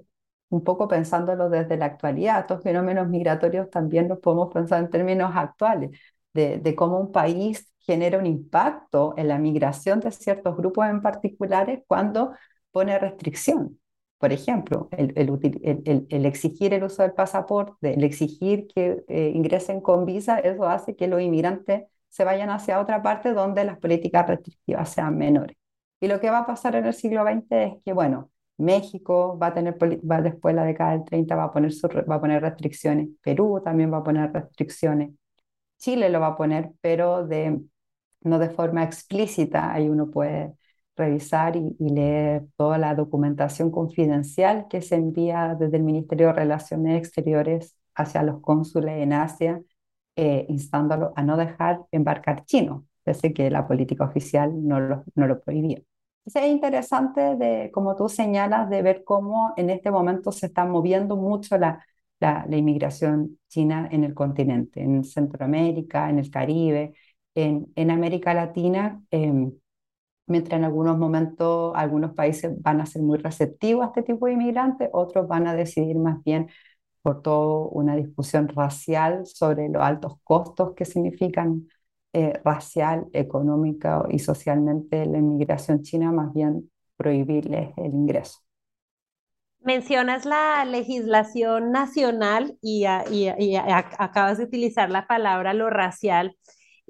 un 0.49 0.63
poco 0.63 0.87
pensándolo 0.87 1.49
desde 1.49 1.77
la 1.77 1.85
actualidad, 1.85 2.41
estos 2.41 2.63
fenómenos 2.63 3.07
migratorios 3.07 3.69
también 3.69 4.07
los 4.09 4.19
podemos 4.19 4.53
pensar 4.53 4.81
en 4.83 4.89
términos 4.89 5.31
actuales, 5.35 5.91
de 6.33 6.75
cómo 6.75 6.99
un 6.99 7.11
país 7.11 7.69
genera 7.79 8.19
un 8.19 8.27
impacto 8.27 9.15
en 9.17 9.27
la 9.27 9.39
migración 9.39 9.99
de 9.99 10.11
ciertos 10.11 10.55
grupos 10.55 10.87
en 10.87 11.01
particulares 11.01 11.81
cuando 11.87 12.33
pone 12.71 12.99
restricción. 12.99 13.78
Por 14.19 14.33
ejemplo, 14.33 14.89
el, 14.91 15.13
el, 15.15 15.29
el, 15.63 16.07
el, 16.09 16.25
exigir 16.25 16.73
el 16.73 16.83
uso 16.83 17.03
del 17.03 17.13
pasaporte, 17.13 17.93
el 17.93 18.03
exigir 18.03 18.67
que 18.67 19.03
eh, 19.07 19.31
ingresen 19.33 19.81
con 19.81 20.05
visa, 20.05 20.39
eso 20.39 20.67
hace 20.67 20.95
que 20.95 21.07
los 21.07 21.21
inmigrantes 21.21 21.85
se 22.09 22.25
vayan 22.25 22.49
hacia 22.49 22.81
otra 22.81 23.01
parte 23.01 23.33
donde 23.33 23.63
las 23.65 23.79
políticas 23.79 24.27
restrictivas 24.27 24.89
sean 24.89 25.17
menores. 25.17 25.55
Y 26.01 26.07
lo 26.07 26.19
que 26.19 26.29
va 26.29 26.39
a 26.39 26.45
pasar 26.45 26.75
en 26.75 26.85
el 26.85 26.93
siglo 26.93 27.23
XX 27.23 27.63
es 27.65 27.73
que, 27.85 27.93
bueno, 27.93 28.31
México 28.57 29.37
va 29.41 29.47
a 29.47 29.53
tener, 29.53 29.77
va 29.81 30.21
después 30.21 30.53
de 30.53 30.61
la 30.61 30.65
década 30.67 30.91
del 30.91 31.05
30 31.05 31.35
va 31.35 31.45
a, 31.45 31.51
poner 31.53 31.71
va 32.09 32.15
a 32.15 32.21
poner 32.21 32.41
restricciones, 32.41 33.07
Perú 33.21 33.61
también 33.63 33.91
va 33.93 33.97
a 33.99 34.03
poner 34.03 34.33
restricciones, 34.33 35.11
Chile 35.77 36.09
lo 36.09 36.19
va 36.19 36.27
a 36.27 36.37
poner, 36.37 36.71
pero 36.81 37.25
de, 37.27 37.61
no 38.21 38.39
de 38.39 38.49
forma 38.49 38.83
explícita, 38.83 39.73
ahí 39.73 39.89
uno 39.89 40.09
puede 40.11 40.53
revisar 40.99 41.55
y, 41.55 41.75
y, 41.79 41.89
leer 41.89 42.45
toda 42.57 42.77
la 42.77 42.95
documentación 42.95 43.71
confidencial 43.71 44.67
que 44.69 44.81
se 44.81 44.95
envía 44.95 45.55
desde 45.59 45.77
el 45.77 45.83
Ministerio 45.83 46.27
de 46.27 46.33
Relaciones 46.33 46.99
Exteriores 46.99 47.75
hacia 47.95 48.23
los 48.23 48.41
cónsules 48.41 49.01
en 49.01 49.13
Asia, 49.13 49.61
eh, 50.15 50.45
instándolos 50.49 51.11
a 51.15 51.23
no 51.23 51.37
dejar 51.37 51.81
embarcar 51.91 52.45
chinos, 52.45 52.83
pese 53.03 53.33
que 53.33 53.49
la 53.49 53.67
política 53.67 54.05
oficial 54.05 54.51
no 54.67 54.79
lo, 54.79 55.03
no 55.15 55.27
lo 55.27 55.41
prohibía 55.41 55.81
es 56.25 56.47
interesante, 56.47 57.35
de, 57.35 57.71
como 57.73 57.95
tú 57.95 58.09
señalas, 58.09 58.69
de 58.69 58.81
ver 58.81 59.03
cómo 59.03 59.53
en 59.57 59.69
este 59.69 59.91
momento 59.91 60.31
se 60.31 60.47
está 60.47 60.65
moviendo 60.65 61.15
mucho 61.15 61.57
la, 61.57 61.83
la, 62.19 62.45
la 62.47 62.57
inmigración 62.57 63.39
china 63.47 63.87
en 63.91 64.03
el 64.03 64.13
continente, 64.13 64.81
en 64.81 65.03
Centroamérica, 65.03 66.09
en 66.09 66.19
el 66.19 66.29
Caribe, 66.29 66.93
en, 67.35 67.71
en 67.75 67.91
América 67.91 68.33
Latina, 68.33 69.01
eh, 69.11 69.49
mientras 70.29 70.59
en 70.59 70.65
algunos 70.65 70.97
momentos 70.97 71.73
algunos 71.75 72.13
países 72.13 72.51
van 72.61 72.81
a 72.81 72.85
ser 72.85 73.01
muy 73.01 73.17
receptivos 73.17 73.83
a 73.83 73.87
este 73.87 74.03
tipo 74.03 74.27
de 74.27 74.33
inmigrantes, 74.33 74.89
otros 74.93 75.27
van 75.27 75.47
a 75.47 75.55
decidir 75.55 75.97
más 75.97 76.23
bien 76.23 76.49
por 77.01 77.21
toda 77.21 77.69
una 77.71 77.95
discusión 77.95 78.47
racial 78.49 79.25
sobre 79.25 79.69
los 79.69 79.81
altos 79.81 80.15
costos 80.23 80.73
que 80.75 80.85
significan 80.85 81.67
eh, 82.13 82.33
racial, 82.43 83.07
económica 83.13 84.03
y 84.09 84.19
socialmente 84.19 85.05
la 85.05 85.19
inmigración 85.19 85.83
china, 85.83 86.11
más 86.11 86.33
bien 86.33 86.71
prohibirles 86.97 87.71
el 87.77 87.93
ingreso. 87.93 88.39
Mencionas 89.61 90.25
la 90.25 90.65
legislación 90.65 91.71
nacional 91.71 92.57
y, 92.61 92.85
y 93.11 93.55
acabas 93.57 94.37
de 94.37 94.45
utilizar 94.45 94.89
la 94.89 95.05
palabra 95.05 95.53
lo 95.53 95.69
racial. 95.69 96.35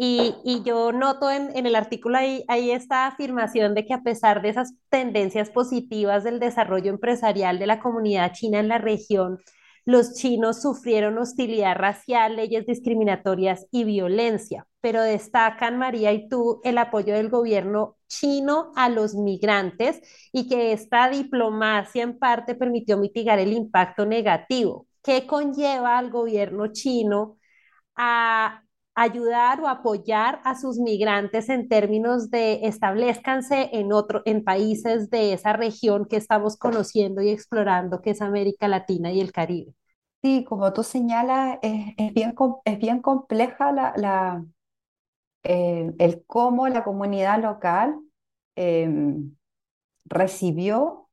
Y, 0.02 0.34
y, 0.46 0.64
yo 0.64 0.94
noto 0.94 1.30
en, 1.30 1.56
en 1.58 1.66
el 1.66 1.76
artículo 1.76 2.18
ahí, 2.18 2.46
ahí 2.48 2.72
esta 2.72 3.06
afirmación 3.06 3.76
de 3.76 3.86
que 3.86 3.94
a 3.94 4.02
pesar 4.02 4.42
de 4.42 4.48
esas 4.48 4.74
tendencias 4.90 5.50
positivas 5.50 6.24
del 6.24 6.40
desarrollo 6.40 6.90
empresarial 6.90 7.60
de 7.60 7.68
la 7.68 7.82
comunidad 7.82 8.32
china 8.32 8.60
en 8.60 8.70
la 8.70 8.78
región, 8.78 9.40
los 9.84 10.14
chinos 10.14 10.62
sufrieron 10.62 11.18
hostilidad 11.18 11.76
racial, 11.76 12.36
leyes 12.36 12.66
discriminatorias 12.66 13.68
y 13.72 13.84
violencia, 13.84 14.68
pero 14.82 15.02
destacan, 15.02 15.78
María 15.78 16.14
y 16.14 16.30
tú, 16.30 16.62
el 16.64 16.78
apoyo 16.78 17.14
del 17.14 17.30
gobierno 17.30 17.98
chino 18.08 18.72
a 18.76 18.88
los 18.90 19.16
migrantes 19.16 20.00
y 20.32 20.48
que 20.48 20.74
esta 20.74 21.10
diplomacia 21.10 22.04
en 22.04 22.18
parte 22.18 22.56
permitió 22.56 22.98
mitigar 22.98 23.40
el 23.40 23.52
impacto 23.52 24.06
negativo. 24.06 24.88
¿Qué 25.04 25.26
conlleva 25.28 25.98
al 25.98 26.10
gobierno 26.12 26.68
chino 26.72 27.38
a 27.96 28.64
ayudar 28.96 29.62
o 29.62 29.68
apoyar 29.68 30.42
a 30.44 30.56
sus 30.56 30.78
migrantes 30.80 31.50
en 31.50 31.70
términos 31.70 32.30
de 32.32 32.62
establezcanse 32.68 33.70
en 33.74 33.94
otro, 33.94 34.22
en 34.26 34.44
países 34.44 35.10
de 35.10 35.34
esa 35.34 35.54
región 35.54 36.06
que 36.06 36.18
estamos 36.18 36.58
conociendo 36.58 37.22
y 37.22 37.30
explorando, 37.30 38.02
que 38.02 38.12
es 38.12 38.22
América 38.22 38.68
Latina 38.68 39.12
y 39.12 39.22
el 39.22 39.32
Caribe. 39.32 39.74
Sí, 40.22 40.44
como 40.48 40.74
tú 40.74 40.84
señalas, 40.84 41.60
es, 41.62 41.94
es 41.98 42.14
bien, 42.14 42.36
es 42.66 42.78
bien 42.80 43.02
compleja 43.02 43.72
la, 43.72 43.94
la 43.96 44.46
eh, 45.44 45.94
el 46.00 46.24
cómo 46.28 46.68
la 46.68 46.84
comunidad 46.84 47.42
local 47.42 48.00
eh, 48.56 48.88
recibió 50.06 51.10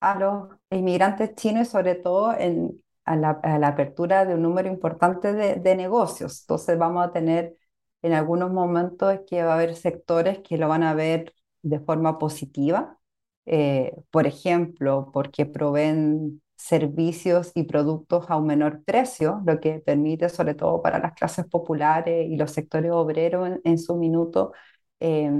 a 0.00 0.18
los 0.20 0.50
inmigrantes 0.70 1.36
chinos 1.36 1.68
sobre 1.70 1.96
todo 1.96 2.34
en, 2.38 2.83
a 3.04 3.16
la, 3.16 3.30
a 3.42 3.58
la 3.58 3.68
apertura 3.68 4.24
de 4.24 4.34
un 4.34 4.42
número 4.42 4.68
importante 4.68 5.32
de, 5.32 5.56
de, 5.56 5.76
negocios. 5.76 6.42
Entonces 6.42 6.78
vamos 6.78 7.06
a 7.06 7.12
tener 7.12 7.56
en 8.02 8.12
algunos 8.12 8.50
momentos 8.52 9.20
que 9.26 9.42
va 9.42 9.52
a 9.52 9.54
haber 9.56 9.74
sectores 9.76 10.40
que 10.40 10.58
lo 10.58 10.68
van 10.68 10.82
a 10.82 10.94
ver 10.94 11.34
de 11.62 11.80
forma 11.80 12.18
positiva, 12.18 12.98
eh, 13.46 13.94
por 14.10 14.26
ejemplo, 14.26 15.10
porque 15.12 15.46
proveen 15.46 16.42
servicios 16.56 17.52
y 17.54 17.64
productos 17.64 18.26
a 18.30 18.36
un 18.36 18.46
menor 18.46 18.82
precio, 18.84 19.42
lo 19.46 19.60
que 19.60 19.80
permite 19.80 20.28
sobre 20.28 20.54
todo 20.54 20.80
para 20.82 20.98
las 20.98 21.12
clases 21.14 21.46
populares 21.46 22.26
y 22.30 22.36
los 22.36 22.52
sectores 22.52 22.90
obreros 22.92 23.48
en, 23.48 23.60
en 23.64 23.78
su 23.78 23.96
minuto 23.96 24.52
eh, 25.00 25.30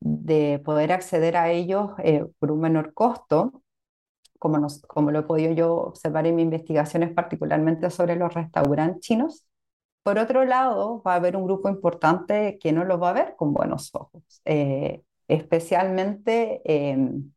de 0.00 0.60
poder 0.64 0.92
acceder 0.92 1.36
a 1.36 1.50
ellos 1.50 1.92
eh, 1.98 2.24
por 2.38 2.52
un 2.52 2.60
menor 2.60 2.92
costo 2.94 3.63
como, 4.44 4.58
nos, 4.58 4.82
como 4.82 5.10
lo 5.10 5.20
he 5.20 5.22
podido 5.22 5.52
yo 5.54 5.74
observar 5.74 6.26
en 6.26 6.36
mis 6.36 6.44
investigaciones, 6.44 7.14
particularmente 7.14 7.88
sobre 7.90 8.14
los 8.16 8.34
restaurantes 8.34 9.00
chinos. 9.00 9.46
Por 10.02 10.18
otro 10.18 10.44
lado, 10.44 11.02
va 11.02 11.14
a 11.14 11.16
haber 11.16 11.34
un 11.36 11.44
grupo 11.44 11.70
importante 11.70 12.58
que 12.60 12.72
no 12.72 12.84
los 12.84 13.00
va 13.02 13.10
a 13.10 13.12
ver 13.14 13.36
con 13.36 13.54
buenos 13.54 13.90
ojos. 13.94 14.22
Eh, 14.44 15.02
especialmente 15.28 16.60
em, 16.66 17.32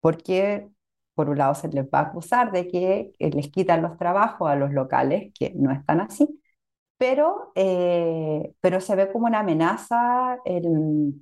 porque 0.00 0.68
por 1.14 1.28
un 1.30 1.38
lado 1.38 1.54
se 1.54 1.68
les 1.68 1.84
va 1.86 2.00
a 2.00 2.02
acusar 2.04 2.52
de 2.52 2.68
que 2.68 3.12
les 3.18 3.50
quitan 3.50 3.82
los 3.82 3.98
trabajos 3.98 4.48
a 4.50 4.56
los 4.56 4.72
locales, 4.72 5.32
que 5.38 5.52
no 5.56 5.72
están 5.72 6.00
así, 6.00 6.40
pero, 6.98 7.52
eh, 7.56 8.54
pero 8.60 8.80
se 8.80 8.96
ve 8.96 9.12
como 9.12 9.26
una 9.26 9.40
amenaza 9.40 10.38
el, 10.46 11.14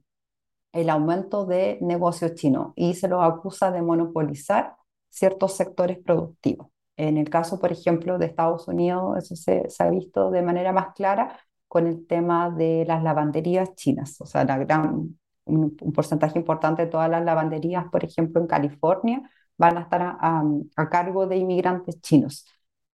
el 0.73 0.91
aumento 0.91 1.47
de 1.47 1.79
negocios 1.81 2.35
chinos 2.35 2.73
y 2.77 2.95
se 2.95 3.09
los 3.09 3.23
acusa 3.25 3.71
de 3.73 3.83
monopolizar 3.83 4.77
ciertos 5.15 5.57
sectores 5.57 5.99
productivos. 5.99 6.69
En 6.97 7.19
el 7.19 7.31
caso, 7.31 7.61
por 7.61 7.73
ejemplo, 7.73 8.19
de 8.19 8.27
Estados 8.27 8.69
Unidos, 8.69 9.19
eso 9.19 9.37
se, 9.37 9.67
ha 9.79 9.91
visto 9.91 10.31
de 10.31 10.43
manera 10.43 10.73
más 10.73 10.95
clara 10.95 11.39
con 11.69 11.87
el 11.87 12.07
tema 12.07 12.51
de 12.51 12.85
las 12.87 13.03
lavanderías 13.03 13.75
chinas. 13.75 14.21
O 14.21 14.27
sea, 14.27 14.45
gran, 14.45 15.17
un, 15.45 15.77
porcentaje 15.95 16.39
importante 16.39 16.83
de 16.85 16.91
todas 16.91 17.11
las 17.11 17.25
lavanderías, 17.25 17.87
por 17.91 18.05
ejemplo, 18.05 18.41
en 18.41 18.47
California, 18.49 19.23
van 19.57 19.79
a 19.79 19.83
estar 19.83 20.03
a, 20.21 20.43
cargo 20.91 21.27
de 21.27 21.37
inmigrantes 21.37 22.01
chinos. 22.01 22.47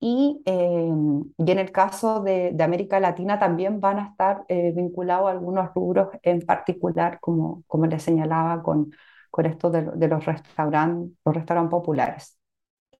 Y, 0.03 0.41
eh, 0.47 0.89
en 0.91 1.59
el 1.59 1.73
caso 1.73 2.23
de, 2.23 2.53
de, 2.55 2.65
América 2.65 3.01
Latina 3.01 3.39
también 3.39 3.81
van 3.81 3.99
a 3.99 4.07
estar 4.09 4.45
eh, 4.49 4.73
vinculados 4.75 5.29
a 5.29 5.33
algunos 5.33 5.75
rubros 5.75 6.09
en 6.23 6.41
particular, 6.43 7.19
como, 7.21 7.63
como 7.67 7.87
les 7.87 8.03
señalaba 8.03 8.63
con, 8.63 8.93
con 9.31 9.47
esto 9.47 9.71
de, 9.71 10.09
los 10.09 10.25
restaurantes 10.25 11.16
los 11.25 11.35
restaurantes 11.35 11.71
populares. 11.71 12.38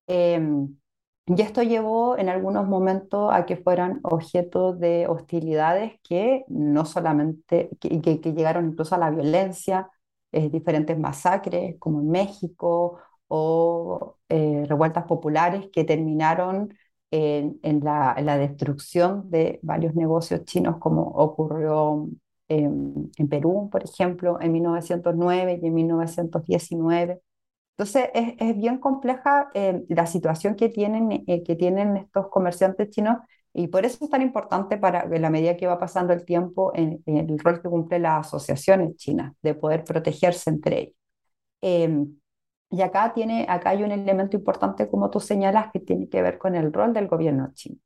Eh, 0.07 0.41
y 1.27 1.43
esto 1.43 1.63
llevó 1.63 2.19
en 2.19 2.29
algunos 2.29 2.67
momentos 2.67 3.31
a 3.33 3.47
que 3.47 3.57
fueran 3.57 4.01
objeto 4.03 4.73
de 4.75 5.07
hostilidades 5.07 5.93
que 6.03 6.45
no 6.49 6.85
solamente, 6.85 7.71
que, 7.79 8.01
llegaron 8.35 8.71
incluso 8.71 8.97
a 8.97 8.99
la 8.99 9.11
violencia, 9.11 9.89
eh, 10.33 10.49
diferentes 10.51 10.99
masacres 10.99 11.77
como 11.79 12.01
en 12.01 12.11
México 12.11 12.99
o 13.29 14.17
eh, 14.29 14.65
revueltas 14.69 15.05
populares 15.05 15.69
que 15.73 15.85
terminaron 15.85 16.75
en, 17.13 17.59
la, 17.83 18.15
en, 18.17 18.27
la, 18.27 18.39
destrucción 18.39 19.31
de 19.31 19.59
varios 19.63 19.95
negocios 19.95 20.45
chinos 20.45 20.79
como 20.79 21.03
ocurrió 21.03 22.09
en, 22.51 23.11
en 23.17 23.29
Perú, 23.29 23.69
por 23.73 23.85
ejemplo, 23.85 24.39
en 24.41 24.53
1909 24.53 25.61
y 25.63 25.67
en 25.67 25.75
1919 25.75 27.21
entonces, 27.77 28.11
es, 28.15 28.35
es 28.39 28.57
bien 28.59 28.79
compleja 28.79 29.51
eh, 29.55 29.83
la 29.89 30.07
situación 30.07 30.55
que 30.57 30.69
tienen, 30.69 31.25
eh, 31.27 31.43
que 31.43 31.57
tienen 31.57 31.97
estos 31.97 32.29
comerciantes 32.29 32.91
chinos 32.91 33.17
y 33.55 33.69
por 33.69 33.85
eso 33.87 34.05
es 34.05 34.11
tan 34.11 34.21
importante 34.23 34.77
para 34.79 35.03
en 35.05 35.23
la 35.23 35.31
medida 35.31 35.57
que 35.57 35.67
va 35.67 35.79
pasando 35.79 36.13
el 36.13 36.25
tiempo 36.27 36.73
en, 36.75 37.03
en 37.07 37.17
el 37.31 37.39
rol 37.39 37.63
que 37.63 37.69
cumplen 37.71 38.03
las 38.03 38.27
asociaciones 38.27 38.97
chinas 38.97 39.33
de 39.43 39.55
poder 39.55 39.85
protegerse 39.85 40.51
entre 40.51 40.81
ellos. 40.81 40.95
Eh, 41.63 42.07
y 42.71 42.83
acá, 42.83 43.13
tiene, 43.15 43.47
acá 43.49 43.71
hay 43.71 43.83
un 43.83 43.91
elemento 43.93 44.37
importante, 44.37 44.89
como 44.89 45.11
tú 45.11 45.19
señalas, 45.21 45.73
que 45.73 45.81
tiene 45.81 46.09
que 46.09 46.23
ver 46.23 46.39
con 46.39 46.55
el 46.55 46.73
rol 46.73 46.93
del 46.93 47.09
gobierno 47.09 47.51
chino. 47.55 47.79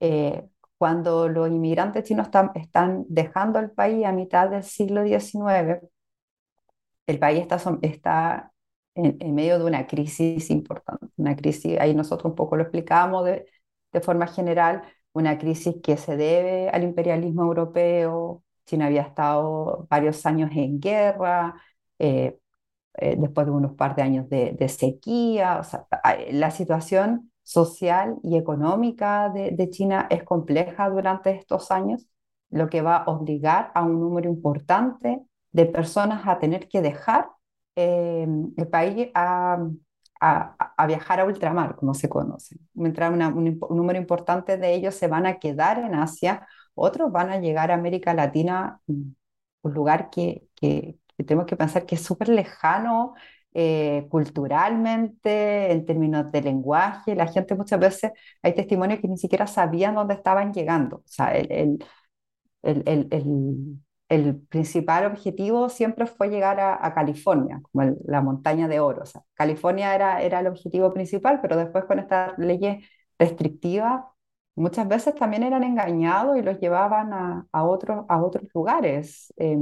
Eh, 0.00 0.48
cuando 0.80 1.28
los 1.28 1.48
inmigrantes 1.50 2.04
chinos 2.04 2.28
están, 2.28 2.52
están 2.54 3.04
dejando 3.08 3.58
el 3.58 3.70
país 3.70 4.06
a 4.06 4.12
mitad 4.12 4.48
del 4.48 4.62
siglo 4.64 5.04
XIX, 5.04 5.80
el 7.06 7.18
país 7.18 7.42
está, 7.42 7.60
está 7.82 8.52
en, 8.94 9.34
medio 9.34 9.58
de 9.58 9.64
una 9.66 9.86
crisis 9.86 10.50
importante, 10.50 11.06
una 11.16 11.36
crisis, 11.36 11.78
ahí 11.78 11.94
nosotros 11.94 12.30
un 12.30 12.36
poco 12.36 12.56
lo 12.56 12.62
explicamos 12.62 13.26
de, 13.26 13.46
de 13.92 14.00
forma 14.00 14.26
general, 14.26 14.82
una 15.12 15.36
crisis 15.38 15.76
que 15.82 15.98
se 15.98 16.16
debe 16.16 16.70
al 16.70 16.82
imperialismo 16.84 17.42
europeo, 17.42 18.42
China 18.64 18.86
había 18.86 19.02
estado 19.02 19.86
varios 19.90 20.24
años 20.24 20.50
en 20.54 20.80
guerra, 20.80 21.60
eh, 21.98 22.38
eh, 22.94 23.16
después 23.18 23.46
de 23.46 23.52
unos 23.52 23.74
par 23.74 23.94
de 23.96 24.02
años 24.02 24.30
de, 24.30 24.52
de, 24.52 24.68
sequía, 24.70 25.58
o 25.60 25.64
sea, 25.64 25.86
la 26.30 26.50
situación 26.50 27.29
social 27.50 28.18
y 28.22 28.36
económica 28.36 29.28
de, 29.30 29.50
de, 29.50 29.70
China 29.70 30.06
es 30.08 30.22
compleja 30.22 30.88
durante 30.88 31.30
estos 31.32 31.72
años, 31.72 32.06
lo 32.50 32.68
que 32.68 32.80
va 32.80 32.98
a 32.98 33.10
obligar 33.10 33.72
a 33.74 33.82
un 33.82 33.98
número 34.00 34.28
importante 34.30 35.20
de 35.50 35.66
personas 35.66 36.26
a 36.28 36.38
tener 36.38 36.68
que 36.68 36.80
dejar 36.80 37.28
eh, 37.74 38.26
el 38.56 38.68
país 38.68 39.08
a, 39.14 39.58
a, 40.20 40.74
a, 40.76 40.86
viajar 40.86 41.18
a 41.20 41.24
ultramar, 41.24 41.74
como 41.74 41.92
se 41.94 42.08
conoce. 42.08 42.56
Mientras 42.74 43.12
una, 43.12 43.28
un, 43.28 43.58
un, 43.68 43.76
número 43.76 43.98
importante 43.98 44.56
de 44.56 44.74
ellos 44.74 44.94
se 44.94 45.08
van 45.08 45.26
a 45.26 45.40
quedar 45.40 45.78
en 45.78 45.94
Asia, 45.96 46.46
otros 46.74 47.10
van 47.10 47.30
a 47.30 47.40
llegar 47.40 47.72
a 47.72 47.74
América 47.74 48.14
Latina, 48.14 48.80
un 48.86 49.16
lugar 49.74 50.08
que, 50.10 50.46
que, 50.54 50.98
que 51.16 51.24
tenemos 51.24 51.46
que 51.46 51.56
pensar 51.56 51.84
que 51.84 51.96
es 51.96 52.02
súper 52.02 52.28
lejano 52.28 53.14
eh, 53.54 54.06
culturalmente, 54.10 55.72
en 55.72 55.86
términos 55.86 56.30
de 56.32 56.42
lenguaje. 56.42 57.14
La 57.14 57.26
gente 57.26 57.54
muchas 57.54 57.80
veces, 57.80 58.12
hay 58.42 58.54
testimonios 58.54 59.00
que 59.00 59.08
ni 59.08 59.18
siquiera 59.18 59.46
sabían 59.46 59.94
dónde 59.96 60.14
estaban 60.14 60.52
llegando. 60.52 60.98
O 60.98 61.02
sea, 61.06 61.34
el, 61.36 61.78
el, 62.62 62.82
el, 63.10 63.78
el 64.08 64.36
principal 64.48 65.06
objetivo 65.06 65.68
siempre 65.68 66.06
fue 66.06 66.28
llegar 66.30 66.60
a, 66.60 66.84
a 66.84 66.94
California, 66.94 67.60
como 67.72 67.96
la 68.06 68.20
montaña 68.22 68.68
de 68.68 68.80
oro. 68.80 69.02
O 69.02 69.06
sea, 69.06 69.22
California 69.34 69.94
era, 69.94 70.22
era 70.22 70.40
el 70.40 70.46
objetivo 70.48 70.92
principal, 70.92 71.40
pero 71.40 71.56
después 71.56 71.84
con 71.84 71.98
estas 71.98 72.36
leyes 72.38 72.84
restrictivas, 73.18 74.02
muchas 74.56 74.88
veces 74.88 75.14
también 75.14 75.42
eran 75.44 75.62
engañados 75.64 76.36
y 76.38 76.42
los 76.42 76.58
llevaban 76.60 77.12
a, 77.12 77.46
a, 77.52 77.64
otros, 77.64 78.04
a 78.08 78.22
otros 78.22 78.44
lugares. 78.54 79.32
Eh, 79.36 79.56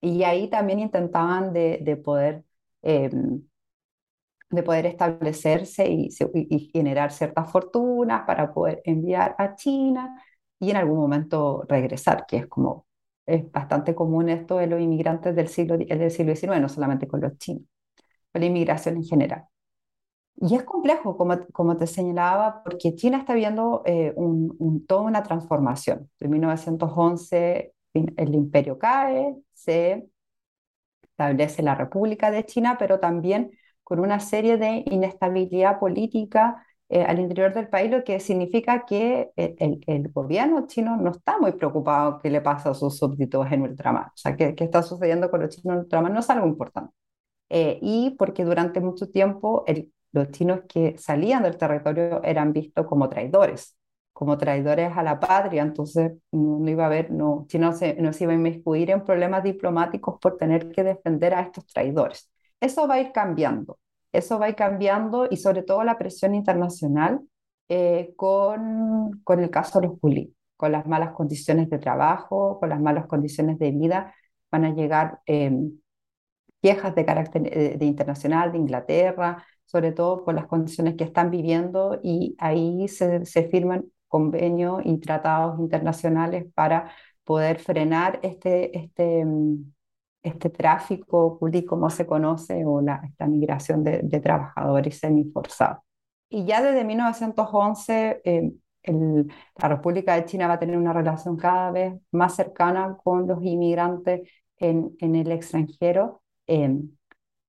y 0.00 0.24
ahí 0.24 0.48
también 0.50 0.80
intentaban 0.80 1.52
de, 1.52 1.78
de 1.82 1.96
poder, 1.96 2.44
eh, 2.82 3.10
de 4.50 4.62
poder 4.62 4.86
establecerse 4.86 5.88
y, 5.90 6.10
generar 6.72 7.10
ciertas 7.12 7.50
fortunas 7.50 8.22
para 8.26 8.52
poder 8.52 8.82
enviar 8.84 9.34
a 9.38 9.54
China 9.56 10.22
y 10.60 10.70
en 10.70 10.76
algún 10.76 10.98
momento 10.98 11.64
regresar, 11.68 12.26
que 12.26 12.36
es 12.38 12.46
como 12.46 12.86
es 13.26 13.50
bastante 13.50 13.94
común 13.94 14.28
esto 14.28 14.58
de 14.58 14.66
los 14.66 14.80
inmigrantes 14.80 15.34
del 15.34 15.48
siglo, 15.48 15.78
del 15.78 16.10
siglo 16.10 16.34
XIX, 16.34 16.60
no 16.60 16.68
solamente 16.68 17.06
con 17.08 17.20
los 17.20 17.38
chinos, 17.38 17.64
con 18.32 18.40
la 18.40 18.46
inmigración 18.46 18.96
en 18.96 19.04
general. 19.04 19.44
Y 20.36 20.56
es 20.56 20.64
complejo, 20.64 21.16
como, 21.16 21.38
como 21.52 21.76
te 21.76 21.86
señalaba, 21.86 22.62
porque 22.64 22.94
China 22.94 23.18
está 23.18 23.34
viendo 23.34 23.82
eh, 23.86 24.12
un, 24.16 24.84
toda 24.86 25.02
una 25.02 25.22
transformación. 25.22 26.10
En 26.20 26.30
1911 26.30 27.74
el 27.94 28.34
imperio 28.34 28.78
cae, 28.78 29.36
se 29.52 30.08
establece 31.22 31.62
la 31.62 31.74
República 31.74 32.30
de 32.30 32.44
China, 32.44 32.76
pero 32.78 33.00
también 33.00 33.50
con 33.84 34.00
una 34.00 34.20
serie 34.20 34.58
de 34.58 34.84
inestabilidad 34.86 35.78
política 35.78 36.66
eh, 36.88 37.02
al 37.02 37.20
interior 37.20 37.52
del 37.54 37.68
país, 37.68 37.90
lo 37.90 38.04
que 38.04 38.20
significa 38.20 38.84
que 38.86 39.30
el, 39.36 39.80
el, 39.86 40.08
gobierno 40.12 40.66
chino 40.66 40.96
no 40.96 41.10
está 41.10 41.38
muy 41.38 41.52
preocupado 41.52 42.18
qué 42.20 42.30
le 42.30 42.40
pasa 42.40 42.70
a 42.70 42.74
sus 42.74 42.98
súbditos 42.98 43.50
en 43.50 43.62
ultramar. 43.62 44.06
O 44.08 44.16
sea, 44.16 44.36
qué, 44.36 44.54
qué 44.54 44.64
está 44.64 44.82
sucediendo 44.82 45.30
con 45.30 45.40
los 45.40 45.50
chinos 45.56 45.74
en 45.74 45.80
ultramar 45.80 46.12
no 46.12 46.20
es 46.20 46.30
algo 46.30 46.46
importante. 46.46 46.92
Eh, 47.50 47.78
y 47.82 48.10
porque 48.18 48.44
durante 48.44 48.80
mucho 48.80 49.10
tiempo 49.10 49.64
el, 49.66 49.92
los 50.12 50.30
chinos 50.30 50.60
que 50.68 50.96
salían 50.98 51.42
del 51.42 51.58
territorio 51.58 52.22
eran 52.24 52.52
vistos 52.52 52.86
como 52.86 53.08
traidores, 53.08 53.76
como 54.12 54.38
traidores 54.38 54.96
a 54.96 55.02
la 55.02 55.18
patria, 55.20 55.62
entonces 55.62 56.12
no, 56.32 56.68
iba 56.68 56.84
a 56.84 56.86
haber, 56.86 57.10
no, 57.10 57.46
China 57.48 57.72
se, 57.72 57.94
no 57.94 58.12
se 58.12 58.24
iba 58.24 58.32
a 58.32 58.36
inmiscuir 58.36 58.90
en 58.90 59.04
problemas 59.04 59.42
diplomáticos 59.42 60.18
por 60.20 60.36
tener 60.36 60.70
que 60.70 60.84
defender 60.84 61.34
a 61.34 61.40
estos 61.40 61.66
traidores. 61.66 62.30
Eso 62.60 62.86
va 62.86 62.94
a 62.94 63.00
ir 63.00 63.12
cambiando 63.12 63.78
eso 64.12 64.38
va 64.38 64.46
a 64.46 64.48
ir 64.50 64.54
cambiando 64.54 65.26
y 65.30 65.38
sobre 65.38 65.62
todo 65.62 65.82
la 65.84 65.98
presión 65.98 66.34
internacional 66.34 67.20
eh, 67.68 68.12
con, 68.16 69.20
con 69.24 69.40
el 69.40 69.50
caso 69.50 69.80
de 69.80 69.88
los 69.88 69.98
Juli, 70.00 70.34
con 70.56 70.72
las 70.72 70.86
malas 70.86 71.12
condiciones 71.12 71.70
de 71.70 71.78
trabajo, 71.78 72.60
con 72.60 72.68
las 72.68 72.80
malas 72.80 73.06
condiciones 73.06 73.58
de 73.58 73.70
vida, 73.70 74.14
van 74.50 74.66
a 74.66 74.74
llegar 74.74 75.20
eh, 75.26 75.50
quejas 76.60 76.94
de 76.94 77.04
carácter 77.04 77.42
de, 77.42 77.76
de 77.78 77.84
internacional, 77.86 78.52
de 78.52 78.58
Inglaterra, 78.58 79.44
sobre 79.64 79.92
todo 79.92 80.24
por 80.24 80.34
las 80.34 80.46
condiciones 80.46 80.96
que 80.96 81.04
están 81.04 81.30
viviendo 81.30 81.98
y 82.02 82.36
ahí 82.38 82.88
se, 82.88 83.24
se 83.24 83.48
firman 83.48 83.86
convenios 84.12 84.82
y 84.84 84.98
tratados 84.98 85.58
internacionales 85.58 86.44
para 86.54 86.92
poder 87.24 87.58
frenar 87.58 88.20
este, 88.22 88.76
este, 88.78 89.24
este 90.22 90.50
tráfico 90.50 91.38
como 91.66 91.88
se 91.90 92.06
conoce, 92.06 92.64
o 92.66 92.82
la, 92.82 93.00
esta 93.04 93.26
migración 93.26 93.82
de, 93.82 94.00
de 94.02 94.20
trabajadores 94.20 94.98
semiforzados. 94.98 95.78
Y 96.28 96.44
ya 96.44 96.62
desde 96.62 96.84
1911, 96.84 98.20
eh, 98.24 98.52
el, 98.82 99.32
la 99.56 99.68
República 99.68 100.14
de 100.14 100.26
China 100.26 100.46
va 100.48 100.54
a 100.54 100.58
tener 100.58 100.76
una 100.76 100.92
relación 100.92 101.36
cada 101.36 101.70
vez 101.70 101.94
más 102.10 102.36
cercana 102.36 102.98
con 103.02 103.26
los 103.26 103.42
inmigrantes 103.42 104.28
en, 104.58 104.94
en 105.00 105.16
el 105.16 105.32
extranjero. 105.32 106.22
Eh, 106.46 106.80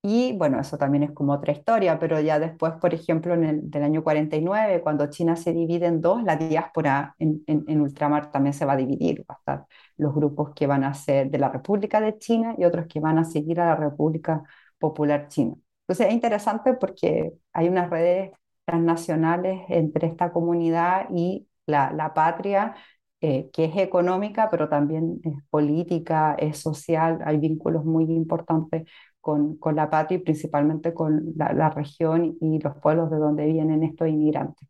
Y 0.06 0.34
bueno, 0.38 0.60
eso 0.60 0.78
también 0.78 1.04
es 1.04 1.12
como 1.12 1.32
otra 1.32 1.54
historia, 1.54 1.98
pero 1.98 2.20
ya 2.20 2.38
después, 2.38 2.74
por 2.74 2.94
ejemplo, 2.94 3.34
en 3.36 3.46
el 3.46 3.72
del 3.72 3.84
año 3.84 4.04
49, 4.04 4.82
cuando 4.82 5.10
China 5.10 5.38
se 5.38 5.54
divide 5.54 5.86
en 5.86 6.02
dos, 6.02 6.22
la 6.24 6.36
diáspora 6.36 7.16
en, 7.20 7.42
en, 7.48 7.80
ultramar 7.82 8.30
también 8.30 8.54
se 8.54 8.66
va 8.66 8.74
a 8.74 8.76
dividir. 8.76 9.26
Va 9.30 9.36
a 9.36 9.38
estar 9.38 9.66
los 9.96 10.13
grupos 10.13 10.52
que 10.54 10.68
van 10.68 10.84
a 10.84 10.94
ser 10.94 11.30
de 11.32 11.38
la 11.38 11.48
República 11.50 12.02
de 12.02 12.18
China 12.18 12.54
y 12.58 12.66
otros 12.66 12.88
que 12.88 13.00
van 13.00 13.18
a 13.18 13.24
seguir 13.24 13.62
a 13.62 13.68
la 13.68 13.76
República 13.78 14.44
Popular 14.78 15.30
China. 15.30 15.56
Entonces 15.88 16.08
es 16.08 16.13
interesante 16.13 16.74
porque 16.74 17.32
hay 17.54 17.70
unas 17.70 17.89
redes 17.89 18.32
transnacionales 18.66 19.62
entre 19.70 20.08
esta 20.08 20.34
comunidad 20.34 21.08
y 21.13 21.48
la, 21.66 21.94
la 21.94 22.13
patria, 22.13 22.76
eh, 23.22 23.50
que 23.54 23.66
es 23.66 23.78
económica, 23.78 24.50
pero 24.50 24.68
también 24.68 25.22
es 25.24 25.42
política, 25.50 26.36
es 26.38 26.58
social, 26.60 27.20
hay 27.26 27.38
vínculos 27.38 27.86
muy 27.86 28.04
importantes 28.06 28.84
con, 29.24 29.56
con 29.56 29.78
la 29.78 29.90
patria 29.90 30.18
y 30.18 30.22
principalmente 30.22 30.94
con 30.94 31.32
la, 31.38 31.70
región 31.70 32.36
y 32.42 32.60
los 32.60 32.76
pueblos 32.76 33.10
de 33.10 33.16
donde 33.16 33.46
vienen 33.46 33.82
estos 33.82 34.10
inmigrantes. 34.10 34.68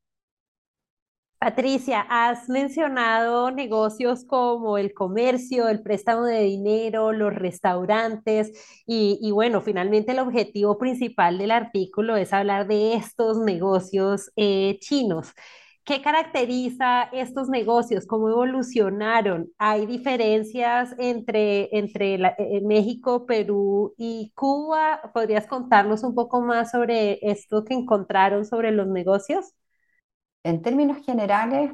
Patricia, 1.39 2.05
has 2.07 2.47
mencionado 2.49 3.49
negocios 3.49 4.25
como 4.25 4.77
el 4.77 4.93
comercio, 4.93 5.69
el 5.69 5.81
préstamo 5.81 6.25
de 6.25 6.41
dinero, 6.41 7.13
los 7.13 7.33
restaurantes 7.33 8.83
y, 8.85 9.17
y, 9.23 9.31
bueno, 9.31 9.59
finalmente 9.59 10.11
el 10.11 10.19
objetivo 10.19 10.77
principal 10.77 11.39
del 11.39 11.49
artículo 11.49 12.15
es 12.15 12.31
hablar 12.31 12.67
de 12.67 12.93
estos 12.93 13.39
negocios 13.39 14.31
eh, 14.35 14.77
chinos. 14.81 15.33
¿Qué 15.85 16.01
caracteriza 16.01 17.03
estos 17.11 17.49
negocios? 17.49 18.05
¿Cómo 18.07 18.29
evolucionaron? 18.29 19.49
¿Hay 19.57 19.85
diferencias 19.85 20.95
entre, 20.97 21.69
entre 21.77 22.15
eh, 22.15 22.61
México, 22.63 23.25
Perú 23.25 23.93
y 23.97 24.31
Cuba? 24.33 25.01
¿Podrías 25.13 25.45
contarnos 25.45 26.03
un 26.03 26.15
poco 26.15 26.41
más 26.41 26.71
sobre 26.71 27.19
esto 27.21 27.65
que 27.65 27.73
encontraron 27.73 28.45
sobre 28.45 28.71
los 28.71 28.87
negocios? 28.87 29.53
En 30.43 30.61
términos 30.61 31.05
generales, 31.05 31.73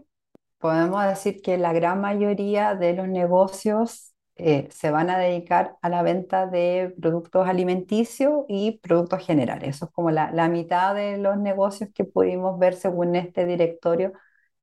podemos 0.59 1.03
decir 1.05 1.41
que 1.41 1.57
la 1.57 1.73
gran 1.73 2.01
mayoría 2.01 2.75
de 2.75 2.93
los 2.93 3.07
negocios 3.07 4.08
eh, 4.39 4.69
se 4.71 4.89
van 4.91 5.09
a 5.09 5.17
dedicar 5.19 5.77
a 5.81 5.89
la 5.89 6.01
venta 6.01 6.47
de 6.47 6.95
productos 7.01 7.47
alimenticios 7.47 8.45
y 8.47 8.79
productos 8.79 9.25
generales. 9.25 9.75
Eso 9.75 9.85
es 9.85 9.91
como 9.91 10.11
la, 10.11 10.31
la 10.31 10.47
mitad 10.47 10.95
de 10.95 11.17
los 11.17 11.37
negocios 11.37 11.89
que 11.93 12.05
pudimos 12.05 12.57
ver 12.57 12.75
según 12.75 13.15
este 13.15 13.45
directorio 13.45 14.13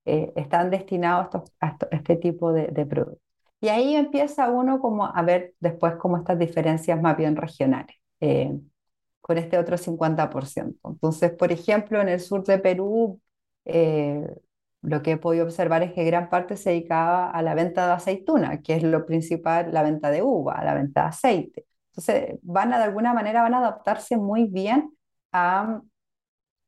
eh, 0.06 0.32
están 0.36 0.70
destinados 0.70 1.28
a, 1.60 1.76
este 1.90 2.16
tipo 2.16 2.52
de, 2.52 2.68
productos. 2.86 3.20
Y 3.60 3.68
ahí 3.68 3.96
empieza 3.96 4.50
uno 4.50 4.80
como 4.80 5.06
a 5.06 5.22
ver 5.22 5.54
después 5.60 5.96
como 5.96 6.16
estas 6.18 6.38
diferencias 6.38 7.00
más 7.00 7.16
bien 7.16 7.36
regionales, 7.36 7.96
eh, 8.20 8.52
con 9.20 9.38
este 9.38 9.58
otro 9.58 9.76
50%. 9.76 10.90
Entonces, 10.90 11.32
por 11.32 11.52
ejemplo, 11.52 12.00
en 12.00 12.08
el 12.08 12.20
sur 12.20 12.44
de 12.44 12.58
Perú, 12.58 13.20
lo 14.86 15.02
que 15.02 15.12
he 15.12 15.16
podido 15.18 15.44
observar 15.44 15.82
es 15.82 15.92
que 15.92 16.04
gran 16.04 16.30
parte 16.30 16.56
se 16.56 16.70
dedicaba 16.70 17.28
a 17.30 17.42
la 17.42 17.54
venta 17.54 17.86
de 17.86 17.92
aceituna, 17.94 18.62
que 18.62 18.76
es 18.76 18.82
lo 18.84 19.04
principal, 19.04 19.72
la 19.72 19.82
venta 19.82 20.10
de 20.10 20.22
uva, 20.22 20.62
la 20.64 20.74
venta 20.74 21.02
de 21.02 21.08
aceite. 21.08 21.66
Entonces, 21.90 22.38
van 22.42 22.72
a, 22.72 22.78
de 22.78 22.84
alguna 22.84 23.12
manera, 23.12 23.42
van 23.42 23.54
a 23.54 23.58
adaptarse 23.58 24.16
muy 24.16 24.44
bien 24.46 24.92
a, 25.32 25.80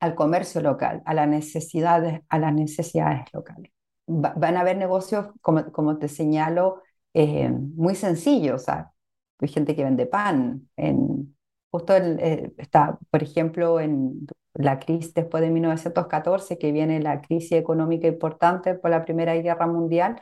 al 0.01 0.15
comercio 0.17 0.61
local, 0.61 1.01
a 1.05 1.15
las 1.15 1.29
necesidades, 1.29 2.21
a 2.29 2.39
las 2.41 2.53
necesidades 2.53 3.23
locales. 3.33 3.71
van 4.07 4.57
a 4.57 4.61
haber 4.61 4.79
negocios, 4.79 5.29
como, 5.41 5.71
como 5.71 5.99
te 5.99 6.09
señalo, 6.09 6.83
eh, 7.15 7.51
muy 7.51 7.95
sencillos. 7.95 8.63
O 8.63 8.65
sea, 8.65 8.93
hay 9.41 9.49
gente 9.49 9.77
que 9.77 9.85
vende 9.85 10.07
pan. 10.07 10.69
En, 10.77 11.37
justo 11.71 11.95
eh, 11.97 12.53
está, 12.59 12.99
por 13.11 13.23
ejemplo, 13.23 13.79
en 13.81 14.27
la 14.59 14.79
crisis 14.81 15.15
después 15.15 15.43
de 15.43 15.51
1914, 15.51 16.59
que 16.59 16.73
viene 16.73 17.01
la 17.01 17.21
crisis 17.23 17.53
económica 17.53 18.09
importante 18.09 18.75
por 18.75 18.91
la 18.91 19.05
Primera 19.05 19.35
Guerra 19.35 19.67
Mundial, 19.67 20.21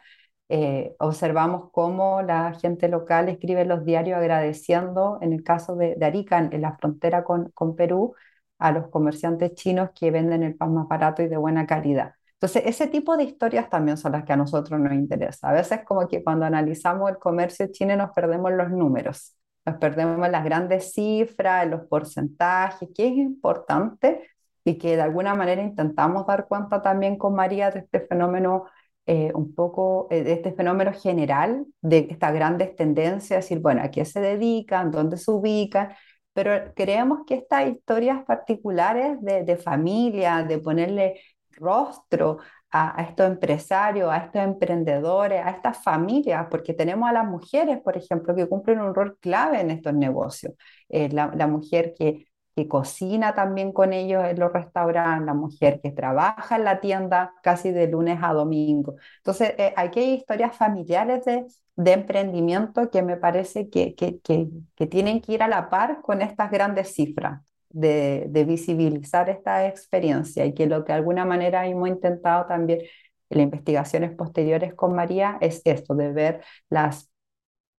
eh, 0.48 0.94
observamos 0.98 1.70
cómo 1.72 2.22
la 2.22 2.54
gente 2.54 2.88
local 2.88 3.28
escribe 3.28 3.64
los 3.64 3.84
diarios 3.84 4.18
agradeciendo, 4.18 5.18
en 5.22 5.32
el 5.32 5.42
caso 5.42 5.74
de, 5.76 5.96
Arica, 6.02 6.38
en, 6.38 6.60
la 6.62 6.76
frontera 6.76 7.24
con, 7.24 7.50
con, 7.52 7.74
Perú, 7.76 8.14
a 8.58 8.72
los 8.72 8.88
comerciantes 8.88 9.54
chinos 9.54 9.90
que 9.94 10.10
venden 10.10 10.42
el 10.42 10.56
pan 10.56 10.74
más 10.74 10.88
barato 10.88 11.22
y 11.22 11.28
de 11.28 11.36
buena 11.36 11.66
calidad. 11.66 12.14
Entonces, 12.34 12.64
ese 12.66 12.86
tipo 12.88 13.16
de 13.16 13.24
historias 13.24 13.70
también 13.70 13.96
son 13.96 14.12
las 14.12 14.24
que 14.24 14.32
a 14.34 14.36
nosotros 14.36 14.78
nos 14.78 14.92
interesa. 14.92 15.48
A 15.48 15.52
veces 15.54 15.80
como 15.84 16.06
que 16.08 16.22
cuando 16.22 16.44
analizamos 16.46 17.10
el 17.10 17.18
comercio 17.18 17.68
chino 17.72 17.96
nos 17.96 18.10
perdemos 18.10 18.52
los 18.52 18.70
números 18.70 19.35
nos 19.66 19.76
perdemos 19.78 20.28
las 20.30 20.44
grandes 20.44 20.92
cifras, 20.94 21.68
los 21.68 21.82
porcentajes, 21.88 22.88
que 22.94 23.08
es 23.08 23.16
importante 23.16 24.22
y 24.64 24.78
que 24.78 24.96
de 24.96 25.02
alguna 25.02 25.34
manera 25.34 25.62
intentamos 25.62 26.26
dar 26.26 26.46
cuenta 26.48 26.82
también 26.82 27.18
con 27.18 27.34
María 27.34 27.70
de 27.70 27.80
este 27.80 28.00
fenómeno, 28.00 28.66
eh, 29.06 29.32
un 29.34 29.54
poco 29.54 30.08
eh, 30.10 30.22
de 30.22 30.32
este 30.34 30.52
fenómeno 30.52 30.92
general, 30.92 31.66
de 31.80 32.08
estas 32.10 32.32
grandes 32.34 32.74
tendencias, 32.76 33.44
decir, 33.44 33.60
bueno, 33.60 33.82
a 33.82 33.90
qué 33.90 34.04
se 34.04 34.20
dedican, 34.20 34.90
dónde 34.90 35.16
se 35.18 35.30
ubican, 35.30 35.94
pero 36.32 36.72
creemos 36.74 37.20
que 37.26 37.34
estas 37.36 37.68
historias 37.68 38.24
particulares 38.24 39.20
de, 39.20 39.42
de 39.44 39.56
familia, 39.56 40.44
de 40.44 40.58
ponerle 40.58 41.20
rostro 41.52 42.38
a, 42.70 43.02
estos 43.02 43.26
empresarios, 43.26 44.10
a 44.10 44.18
estos 44.18 44.42
emprendedores, 44.42 45.44
a 45.44 45.50
estas 45.50 45.82
familias, 45.82 46.46
porque 46.50 46.74
tenemos 46.74 47.08
a 47.08 47.12
las 47.12 47.26
mujeres, 47.26 47.80
por 47.80 47.96
ejemplo, 47.96 48.34
que 48.34 48.48
cumplen 48.48 48.80
un 48.80 48.94
rol 48.94 49.18
clave 49.20 49.60
en 49.60 49.70
estos 49.70 49.94
negocios. 49.94 50.54
Eh, 50.88 51.08
la, 51.10 51.46
mujer 51.46 51.94
que, 51.96 52.26
que 52.54 52.68
cocina 52.68 53.34
también 53.34 53.72
con 53.72 53.92
ellos 53.92 54.24
en 54.24 54.38
los 54.38 54.52
restaurantes, 54.52 55.26
la 55.26 55.34
mujer 55.34 55.80
que 55.82 55.90
trabaja 55.92 56.56
en 56.56 56.64
la 56.64 56.80
tienda 56.80 57.34
casi 57.42 57.70
de 57.70 57.88
lunes 57.88 58.18
a 58.22 58.32
domingo. 58.32 58.96
Entonces, 59.18 59.54
eh, 59.58 59.72
aquí 59.76 60.00
hay 60.00 60.14
historias 60.14 60.56
familiares 60.56 61.24
de, 61.24 61.46
de 61.76 61.92
emprendimiento 61.92 62.90
que 62.90 63.02
me 63.02 63.16
parece 63.16 63.70
que, 63.70 63.94
que, 63.94 64.20
que 64.20 64.86
tienen 64.86 65.20
que 65.20 65.32
ir 65.34 65.42
a 65.42 65.48
la 65.48 65.70
par 65.70 66.02
con 66.02 66.22
estas 66.22 66.50
grandes 66.50 66.94
cifras 66.94 67.42
de, 67.76 68.44
visibilizar 68.46 69.28
esta 69.30 69.66
experiencia 69.66 70.44
y 70.46 70.54
que 70.54 70.66
lo 70.66 70.84
que 70.84 70.92
de 70.92 70.98
alguna 70.98 71.24
manera 71.24 71.66
hemos 71.66 71.88
intentado 71.88 72.46
también 72.46 72.80
en 73.30 73.38
las 73.38 73.44
investigaciones 73.44 74.12
posteriores 74.16 74.74
con 74.74 74.94
María 74.94 75.38
es 75.40 75.62
esto, 75.64 75.94
de 75.94 76.12
ver 76.12 76.44
las, 76.70 77.10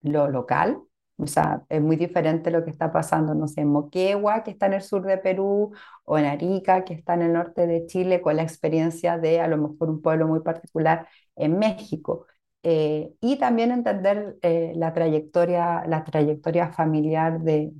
lo 0.01 0.29
local, 0.29 0.81
o 1.17 1.27
sea, 1.27 1.63
es 1.69 1.81
muy 1.81 1.95
diferente 1.95 2.51
lo 2.51 2.63
que 2.63 2.69
está 2.69 2.91
pasando, 2.91 3.33
no 3.33 3.47
sé, 3.47 3.61
en 3.61 3.69
Moquegua, 3.69 4.43
que 4.43 4.51
está 4.51 4.67
en 4.67 4.73
el 4.73 4.83
sur 4.83 5.03
de 5.05 5.17
Perú, 5.17 5.73
o 6.05 6.17
en 6.17 6.25
Arica, 6.25 6.83
que 6.85 6.93
está 6.93 7.15
en 7.15 7.23
el 7.23 7.33
norte 7.33 7.65
de 7.65 7.87
Chile, 7.87 8.21
con 8.21 8.35
la 8.35 8.43
experiencia 8.43 9.17
de 9.17 9.39
a 9.41 9.47
lo 9.47 9.57
mejor 9.57 9.89
un 9.89 10.01
pueblo 10.01 10.27
muy 10.27 10.41
particular 10.41 11.07
en 11.35 11.57
México. 11.57 12.27
Eh, 12.63 13.13
y 13.21 13.37
también 13.37 13.71
entender 13.71 14.37
eh, 14.41 14.73
la, 14.75 14.93
trayectoria, 14.93 15.85
la 15.87 16.03
trayectoria 16.03 16.71
familiar 16.71 17.39
de, 17.41 17.71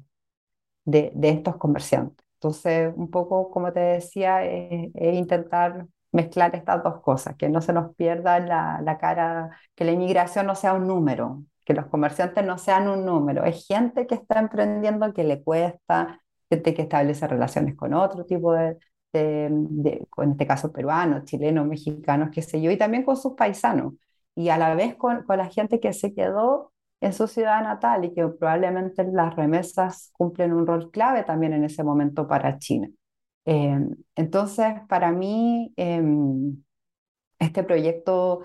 de, 0.87 1.11
estos 1.23 1.57
comerciantes. 1.57 2.25
Entonces, 2.35 2.93
un 2.95 3.09
poco, 3.11 3.51
como 3.51 3.73
te 3.73 3.79
decía, 3.79 4.43
es, 4.45 4.91
intentar 4.95 5.87
mezclar 6.11 6.55
estas 6.55 6.83
dos 6.83 7.01
cosas, 7.01 7.35
que 7.35 7.49
no 7.49 7.61
se 7.61 7.73
nos 7.73 7.95
pierda 7.95 8.39
la, 8.39 8.81
la, 8.83 8.97
cara, 8.97 9.51
que 9.75 9.85
la 9.85 9.91
inmigración 9.91 10.47
no 10.47 10.55
sea 10.55 10.73
un 10.73 10.87
número, 10.87 11.43
que 11.65 11.73
los 11.73 11.87
comerciantes 11.87 12.45
no 12.45 12.57
sean 12.57 12.87
un 12.87 13.05
número, 13.05 13.43
es 13.43 13.67
gente 13.67 14.07
que 14.07 14.15
está 14.15 14.39
emprendiendo 14.39 15.13
que 15.13 15.23
le 15.25 15.43
cuesta, 15.43 16.21
gente 16.49 16.73
que 16.73 16.83
establece 16.83 17.27
relaciones 17.27 17.75
con 17.75 17.93
otro 17.93 18.25
tipo 18.25 18.53
de, 18.53 18.77
de, 19.11 19.45
en 20.17 20.31
este 20.31 20.47
caso 20.47 20.71
peruanos, 20.71 21.25
chilenos, 21.25 21.67
mexicanos, 21.67 22.29
qué 22.31 22.41
sé 22.41 22.61
yo, 22.61 22.71
y 22.71 22.77
también 22.77 23.03
con 23.03 23.17
sus 23.17 23.33
paisanos, 23.33 23.93
y 24.35 24.49
a 24.49 24.57
la 24.57 24.75
vez 24.75 24.95
con, 24.95 25.23
con 25.23 25.37
la 25.37 25.47
gente 25.49 25.79
que 25.79 25.93
se 25.93 26.13
quedó 26.13 26.71
en 27.01 27.13
su 27.13 27.27
ciudad 27.27 27.61
natal 27.63 28.05
y 28.05 28.13
que 28.13 28.27
probablemente 28.27 29.03
las 29.05 29.35
remesas 29.35 30.11
cumplen 30.13 30.53
un 30.53 30.65
rol 30.65 30.91
clave 30.91 31.23
también 31.23 31.53
en 31.53 31.63
ese 31.63 31.83
momento 31.83 32.27
para 32.27 32.57
China. 32.57 32.89
Em, 33.45 33.95
entonces, 34.15 34.67
para 34.89 35.11
mí, 35.11 35.73
em, 35.77 36.63
este 37.39 37.63
proyecto 37.63 38.41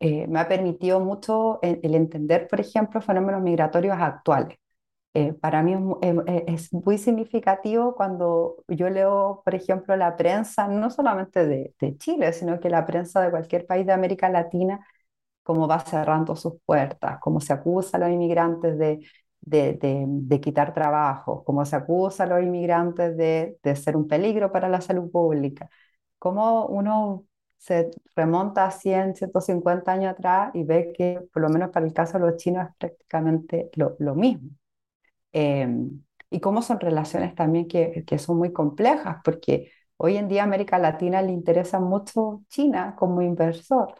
eh, 0.00 0.26
me 0.28 0.40
ha 0.40 0.48
permitido 0.48 1.00
mucho 1.00 1.60
el, 1.62 1.94
entender, 1.94 2.48
por 2.48 2.60
ejemplo, 2.60 3.00
fenómenos 3.02 3.42
migratorios 3.42 3.96
actuales. 4.00 4.58
Eh, 5.14 5.32
para 5.34 5.62
mí 5.62 5.74
es, 6.46 6.72
muy 6.72 6.98
significativo 6.98 7.94
cuando 7.96 8.64
yo 8.68 8.90
leo, 8.90 9.42
por 9.44 9.54
ejemplo, 9.54 9.96
la 9.96 10.16
prensa, 10.16 10.68
no 10.68 10.90
solamente 10.90 11.46
de 11.46 11.98
Chile, 11.98 12.32
sino 12.32 12.60
que 12.60 12.70
la 12.70 12.86
prensa 12.86 13.20
de 13.22 13.30
cualquier 13.30 13.66
país 13.66 13.86
de 13.86 13.92
América 13.92 14.28
Latina, 14.30 14.86
cómo 15.48 15.66
va 15.66 15.80
cerrando 15.80 16.36
sus 16.36 16.60
puertas, 16.66 17.18
cómo 17.22 17.40
se 17.40 17.54
acusa 17.54 17.96
a 17.96 18.00
los 18.00 18.10
inmigrantes 18.10 18.76
de, 18.78 19.00
de, 19.40 19.78
de, 19.80 20.40
quitar 20.42 20.74
trabajo, 20.74 21.42
cómo 21.42 21.64
se 21.64 21.74
acusa 21.76 22.24
a 22.24 22.26
los 22.26 22.42
inmigrantes 22.42 23.16
de, 23.16 23.58
de 23.62 23.76
ser 23.76 23.96
un 23.96 24.06
peligro 24.06 24.52
para 24.52 24.68
la 24.68 24.82
salud 24.82 25.10
pública, 25.10 25.70
cómo 26.18 26.66
uno 26.66 27.24
se 27.56 27.90
remonta 28.14 28.66
a 28.66 28.70
100, 28.70 29.16
150 29.16 29.90
años 29.92 30.12
atrás 30.12 30.50
y 30.54 30.64
ve 30.64 30.92
que, 30.94 31.20
por 31.32 31.40
lo 31.42 31.48
menos 31.48 31.70
para 31.70 31.86
el 31.86 31.94
caso 31.94 32.18
de 32.18 32.26
los 32.26 32.36
chinos, 32.36 32.68
es 32.68 32.74
prácticamente 32.76 33.70
lo, 33.74 33.96
lo 34.00 34.14
mismo. 34.14 34.50
Em, 35.32 36.02
y 36.30 36.40
cómo 36.40 36.60
son 36.62 36.78
relaciones 36.80 37.34
también 37.34 37.66
que, 37.68 38.04
que 38.06 38.18
son 38.18 38.36
muy 38.38 38.52
complejas, 38.52 39.18
porque 39.24 39.70
hoy 39.96 40.16
en 40.18 40.28
día 40.28 40.42
a 40.42 40.44
América 40.44 40.78
Latina 40.78 41.22
le 41.22 41.32
interesa 41.32 41.80
mucho 41.80 42.42
China 42.50 42.94
como 42.98 43.22
inversor, 43.22 43.94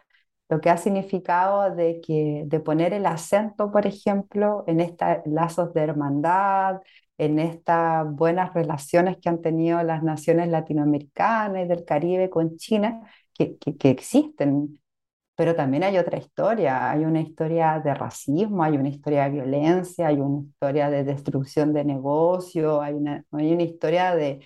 lo 0.49 0.61
que 0.61 0.69
ha 0.69 0.77
significado 0.77 1.75
de, 1.75 2.01
que, 2.01 2.43
de 2.47 2.59
poner 2.59 2.93
el 2.93 3.05
acento, 3.05 3.71
por 3.71 3.85
ejemplo, 3.85 4.63
en 4.67 4.79
estos 4.81 5.07
lazos 5.25 5.73
de 5.73 5.81
hermandad, 5.81 6.81
en 7.19 7.39
estas 7.39 8.11
buenas 8.15 8.53
relaciones 8.53 9.17
que 9.17 9.29
han 9.29 9.41
tenido 9.41 9.83
las 9.83 10.03
naciones 10.03 10.49
latinoamericanas 10.49 11.65
y 11.65 11.67
del 11.67 11.85
Caribe 11.85 12.29
con 12.29 12.57
China, 12.57 13.01
que, 13.33 13.57
que, 13.57 13.89
existen. 13.89 14.79
Pero 15.35 15.55
también 15.55 15.83
hay 15.83 15.97
otra 15.97 16.17
historia, 16.17 16.91
hay 16.91 17.05
una 17.05 17.21
historia 17.21 17.79
de 17.83 17.93
racismo, 17.93 18.63
hay 18.63 18.77
una 18.77 18.89
historia 18.89 19.25
de 19.25 19.31
violencia, 19.31 20.07
hay 20.07 20.19
una 20.19 20.41
historia 20.47 20.89
de 20.89 21.03
destrucción 21.03 21.73
de 21.73 21.85
negocios, 21.85 22.81
hay 22.81 22.93
una, 22.95 23.23
hay 23.31 23.53
una 23.53 23.63
historia 23.63 24.15
de, 24.15 24.45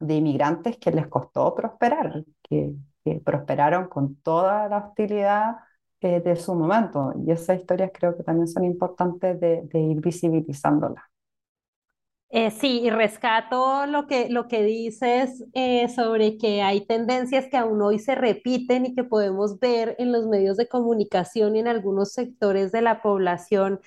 de 0.00 0.14
inmigrantes 0.16 0.78
que 0.78 0.90
les 0.90 1.06
costó 1.08 1.54
prosperar, 1.54 2.24
que, 2.42 2.72
prosperaron 3.24 3.88
con 3.88 4.16
toda 4.22 4.68
la 4.68 4.78
hostilidad 4.78 5.56
eh, 6.00 6.20
de 6.20 6.36
su 6.36 6.54
momento. 6.54 7.12
Y 7.26 7.30
esas 7.32 7.58
historias 7.60 7.90
creo 7.94 8.16
que 8.16 8.22
también 8.24 8.48
son 8.48 8.64
importantes 8.64 9.40
de, 9.40 9.62
de 9.64 9.80
ir 9.80 10.00
visibilizándolas. 10.00 11.04
Eh, 12.28 12.50
sí, 12.50 12.80
y 12.82 12.90
rescato 12.90 13.86
lo 13.86 14.06
que, 14.08 14.28
lo 14.28 14.48
que 14.48 14.62
dices 14.64 15.44
eh, 15.54 15.88
sobre 15.88 16.36
que 16.38 16.60
hay 16.60 16.84
tendencias 16.84 17.46
que 17.50 17.56
aún 17.56 17.80
hoy 17.82 17.98
se 18.00 18.16
repiten 18.16 18.84
y 18.84 18.94
que 18.94 19.04
podemos 19.04 19.60
ver 19.60 19.94
en 19.98 20.10
los 20.12 20.26
medios 20.26 20.56
de 20.56 20.68
comunicación 20.68 21.54
y 21.56 21.60
en 21.60 21.68
algunos 21.68 22.12
sectores 22.12 22.72
de 22.72 22.82
la 22.82 23.00
población. 23.00 23.80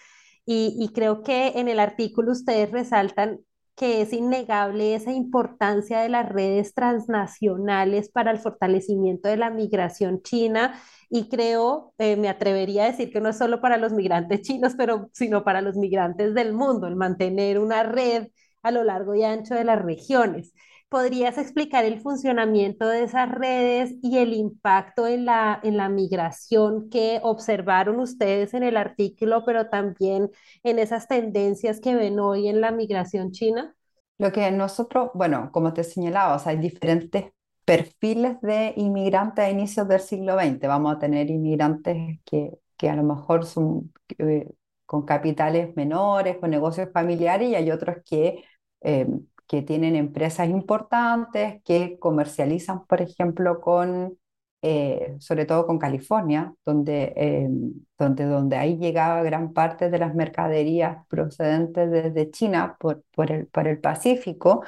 Y, 0.46 0.76
y 0.80 0.90
creo 0.94 1.22
que 1.22 1.50
en 1.56 1.68
el 1.68 1.80
artículo 1.80 2.32
ustedes 2.32 2.72
resaltan 2.72 3.42
que 3.80 4.02
es 4.02 4.12
innegable 4.14 4.94
esa 4.94 5.14
importancia 5.14 6.02
de 6.02 6.10
las 6.10 6.28
redes 6.30 6.74
transnacionales 6.74 8.10
para 8.10 8.32
el 8.32 8.40
fortalecimiento 8.40 9.30
de 9.30 9.38
la 9.38 9.52
migración 9.52 10.22
china 10.22 10.76
y 11.10 11.30
creo, 11.30 11.94
eh, 11.98 12.18
me 12.18 12.28
atrevería 12.30 12.84
a 12.84 12.92
decir 12.92 13.10
que 13.12 13.22
no 13.22 13.30
es 13.30 13.38
solo 13.38 13.62
para 13.62 13.78
los 13.78 13.94
migrantes 13.94 14.42
chinos, 14.42 14.76
pero 14.78 15.10
sino 15.14 15.46
para 15.46 15.62
los 15.62 15.78
migrantes 15.78 16.34
del 16.36 16.54
mundo, 16.54 16.88
el 16.88 16.98
mantener 16.98 17.58
una 17.60 17.84
red 17.84 18.28
a 18.64 18.72
lo 18.72 18.84
largo 18.84 19.16
y 19.16 19.24
ancho 19.24 19.56
de 19.56 19.64
las 19.64 19.82
regiones. 19.82 20.54
¿Podrías 20.90 21.38
explicar 21.38 21.86
el 21.86 22.02
funcionamiento 22.02 22.88
de 22.88 23.04
esas 23.04 23.30
redes 23.30 23.94
y 24.02 24.18
el 24.18 24.34
impacto 24.34 25.06
en 25.06 25.26
la, 25.26 25.60
en 25.62 25.78
la 25.78 25.88
migración 25.88 26.90
que 26.90 27.20
observaron 27.22 28.00
ustedes 28.00 28.56
en 28.56 28.64
el 28.64 28.76
artículo, 28.76 29.44
pero 29.46 29.70
también 29.70 30.32
en 30.64 30.80
esas 30.80 31.08
tendencias 31.08 31.80
que 31.80 31.96
ven 31.96 32.20
hoy 32.20 32.48
en 32.48 32.60
la 32.60 32.72
migración 32.72 33.32
china? 33.32 33.76
Lo 34.18 34.32
que 34.32 34.50
nosotros, 34.52 35.12
bueno, 35.14 35.52
como 35.52 35.74
te 35.74 35.84
señalaba, 35.84 36.42
hay 36.44 36.58
diferentes 36.58 37.26
perfiles 37.66 38.42
de 38.42 38.74
inmigrantes 38.76 39.46
a 39.46 39.50
inicios 39.52 39.88
del 39.88 40.00
siglo 40.00 40.36
XX. 40.36 40.68
Vamos 40.68 40.96
a 40.96 41.00
tener 41.00 41.30
inmigrantes 41.30 42.20
que, 42.26 42.52
que 42.78 42.90
a 42.90 42.96
lo 42.96 43.04
mejor 43.04 43.46
son 43.46 43.94
eh, 44.18 44.50
con 44.88 45.06
capitales 45.06 45.76
menores, 45.76 46.38
con 46.40 46.50
negocios 46.50 46.90
familiares, 46.92 47.48
y 47.48 47.54
hay 47.56 47.70
otros 47.70 47.98
que 48.04 48.44
eh, 48.82 49.08
que 49.50 49.64
tienen 49.64 49.96
empresas 49.96 50.48
importantes 50.48 51.60
que 51.66 51.98
comercializan, 52.00 52.86
por 52.86 53.02
ejemplo, 53.02 53.60
con, 53.62 54.16
eh, 54.62 55.16
sobre 55.20 55.46
todo 55.46 55.66
con 55.66 55.80
California, 55.80 56.54
donde, 56.64 57.14
eh, 57.18 57.50
donde, 57.98 58.26
donde 58.26 58.58
ahí 58.58 58.78
llegaba 58.78 59.24
gran 59.24 59.52
parte 59.54 59.90
de 59.90 59.98
las 59.98 60.14
mercaderías 60.14 61.04
procedentes 61.08 61.90
desde 61.90 62.30
China 62.30 62.78
por, 62.80 63.04
por, 63.16 63.32
el, 63.32 63.48
por 63.48 63.68
el 63.68 63.80
Pacífico 63.82 64.64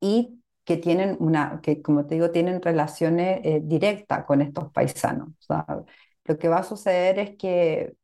y 0.00 0.40
que 0.64 0.76
tienen 0.76 1.16
una, 1.20 1.60
que 1.60 1.82
como 1.82 2.06
te 2.06 2.14
digo, 2.16 2.30
tienen 2.30 2.62
relaciones 2.62 3.40
eh, 3.44 3.60
directas 3.64 4.24
con 4.24 4.40
estos 4.40 4.70
paisanos. 4.72 5.30
lo 6.26 6.38
que 6.38 6.48
va 6.48 6.58
a 6.58 6.62
suceder 6.62 7.18
es 7.18 7.36
que, 7.36 7.96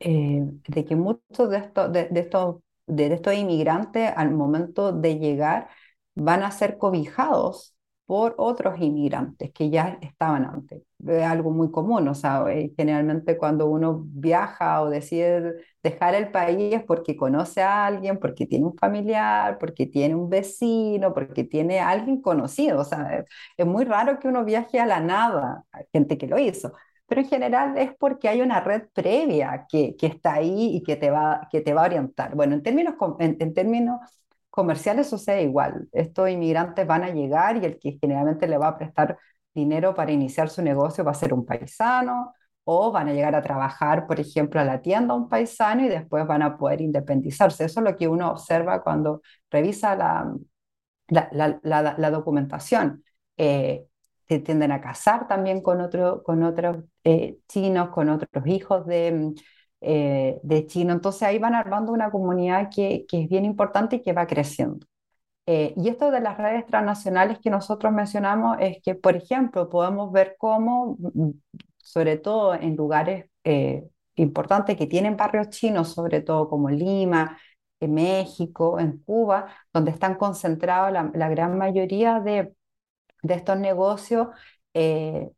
de 0.00 0.84
que 0.84 0.96
muchos 0.96 1.50
de, 1.50 1.58
estos 1.58 1.92
de, 1.92 2.08
de 2.08 2.20
estos 2.20 2.61
de 2.86 3.12
estos 3.14 3.34
inmigrantes 3.34 4.12
al 4.16 4.30
momento 4.32 4.92
de 4.92 5.18
llegar 5.18 5.68
van 6.14 6.42
a 6.42 6.50
ser 6.50 6.78
cobijados 6.78 7.74
por 8.06 8.34
otros 8.36 8.78
inmigrantes 8.80 9.52
que 9.52 9.70
ya 9.70 9.98
estaban 10.02 10.44
antes. 10.44 10.82
Es 11.06 11.22
algo 11.24 11.50
muy 11.50 11.70
común, 11.70 12.06
o 12.08 12.14
sea, 12.14 12.44
eh, 12.50 12.72
generalmente 12.76 13.38
cuando 13.38 13.66
uno 13.66 14.02
viaja 14.06 14.82
o 14.82 14.90
decide 14.90 15.54
dejar 15.82 16.14
el 16.14 16.30
país 16.30 16.74
es 16.74 16.84
porque 16.84 17.16
conoce 17.16 17.62
a 17.62 17.86
alguien, 17.86 18.18
porque 18.18 18.46
tiene 18.46 18.66
un 18.66 18.76
familiar, 18.76 19.58
porque 19.58 19.86
tiene 19.86 20.14
un 20.14 20.28
vecino, 20.28 21.14
porque 21.14 21.44
tiene 21.44 21.80
alguien 21.80 22.20
conocido, 22.20 22.80
o 22.80 22.84
sea, 22.84 23.24
es 23.56 23.66
muy 23.66 23.84
raro 23.84 24.18
que 24.20 24.28
uno 24.28 24.44
viaje 24.44 24.78
a 24.80 24.86
la 24.86 25.00
nada, 25.00 25.64
hay 25.72 25.84
gente 25.92 26.18
que 26.18 26.26
lo 26.26 26.38
hizo, 26.38 26.72
pero 27.12 27.20
en 27.20 27.28
general 27.28 27.76
es 27.76 27.94
porque 27.98 28.26
hay 28.26 28.40
una 28.40 28.60
red 28.60 28.84
previa 28.94 29.66
que, 29.68 29.94
que 29.98 30.06
está 30.06 30.32
ahí 30.32 30.76
y 30.76 30.82
que 30.82 30.96
te, 30.96 31.10
va, 31.10 31.46
que 31.50 31.60
te 31.60 31.74
va 31.74 31.82
a 31.82 31.84
orientar. 31.84 32.34
Bueno, 32.34 32.54
en 32.54 32.62
términos, 32.62 32.94
en, 33.18 33.52
términos 33.52 34.00
comerciales 34.48 35.10
sucede 35.10 35.42
igual. 35.42 35.90
Estos 35.92 36.30
inmigrantes 36.30 36.86
van 36.86 37.04
a 37.04 37.10
llegar 37.10 37.58
y 37.58 37.66
el 37.66 37.78
que 37.78 37.98
generalmente 38.00 38.48
le 38.48 38.56
va 38.56 38.68
a 38.68 38.78
prestar 38.78 39.18
dinero 39.52 39.94
para 39.94 40.10
iniciar 40.10 40.48
su 40.48 40.62
negocio 40.62 41.04
va 41.04 41.10
a 41.10 41.14
ser 41.14 41.34
un 41.34 41.44
paisano 41.44 42.32
o 42.64 42.90
van 42.90 43.10
a 43.10 43.12
llegar 43.12 43.34
a 43.34 43.42
trabajar, 43.42 44.06
por 44.06 44.18
ejemplo, 44.18 44.58
a 44.58 44.64
la 44.64 44.80
tienda 44.80 45.12
un 45.12 45.28
paisano 45.28 45.84
y 45.84 45.88
después 45.88 46.26
van 46.26 46.40
a 46.40 46.56
poder 46.56 46.80
independizarse. 46.80 47.66
Eso 47.66 47.80
es 47.80 47.84
lo 47.84 47.94
que 47.94 48.08
uno 48.08 48.30
observa 48.30 48.82
cuando 48.82 49.20
revisa 49.50 49.94
la, 49.96 50.34
la, 51.08 51.28
la, 51.62 51.94
la 51.98 52.10
documentación. 52.10 53.04
Eh, 53.36 53.84
se 54.32 54.40
tienden 54.40 54.72
a 54.72 54.80
casar 54.80 55.28
también 55.28 55.62
con, 55.62 55.80
otro, 55.80 56.22
con 56.22 56.42
otros 56.42 56.78
eh, 57.04 57.38
chinos, 57.48 57.90
con 57.90 58.08
otros 58.08 58.46
hijos 58.46 58.86
de, 58.86 59.12
mm, 59.12 59.34
eh, 59.82 60.40
de 60.42 60.66
chino. 60.66 60.92
Entonces 60.92 61.22
ahí 61.22 61.38
van 61.38 61.54
armando 61.54 61.92
una 61.92 62.10
comunidad 62.10 62.70
que, 62.74 63.04
que 63.08 63.22
es 63.22 63.28
bien 63.28 63.44
importante 63.44 63.96
y 63.96 64.02
que 64.02 64.12
va 64.12 64.26
creciendo. 64.26 64.86
Eh, 65.46 65.74
y 65.76 65.88
esto 65.88 66.10
de 66.10 66.20
las 66.20 66.38
redes 66.38 66.66
transnacionales 66.66 67.38
que 67.40 67.50
nosotros 67.50 67.92
mencionamos 67.92 68.56
es 68.60 68.78
que, 68.82 68.94
por 68.94 69.16
ejemplo, 69.16 69.68
podemos 69.68 70.12
ver 70.12 70.36
cómo, 70.38 70.96
mm, 71.14 71.30
sobre 71.78 72.16
todo 72.18 72.54
en 72.54 72.76
lugares 72.76 73.26
importantes 74.14 74.76
que 74.76 74.86
tienen 74.86 75.16
barrios 75.16 75.48
chinos, 75.50 75.88
sobre 75.94 76.20
todo 76.20 76.48
como 76.48 76.70
Lima, 76.70 77.38
en 77.80 77.94
México, 77.94 78.78
en 78.78 78.98
Cuba, 78.98 79.48
donde 79.72 79.90
están 79.90 80.14
concentrados 80.16 80.92
la, 80.92 81.10
la 81.14 81.28
gran 81.28 81.58
mayoría 81.58 82.20
de 82.20 82.54
de 83.22 83.34
estos 83.34 83.58
negocios, 83.58 84.28
eh, 84.74 85.30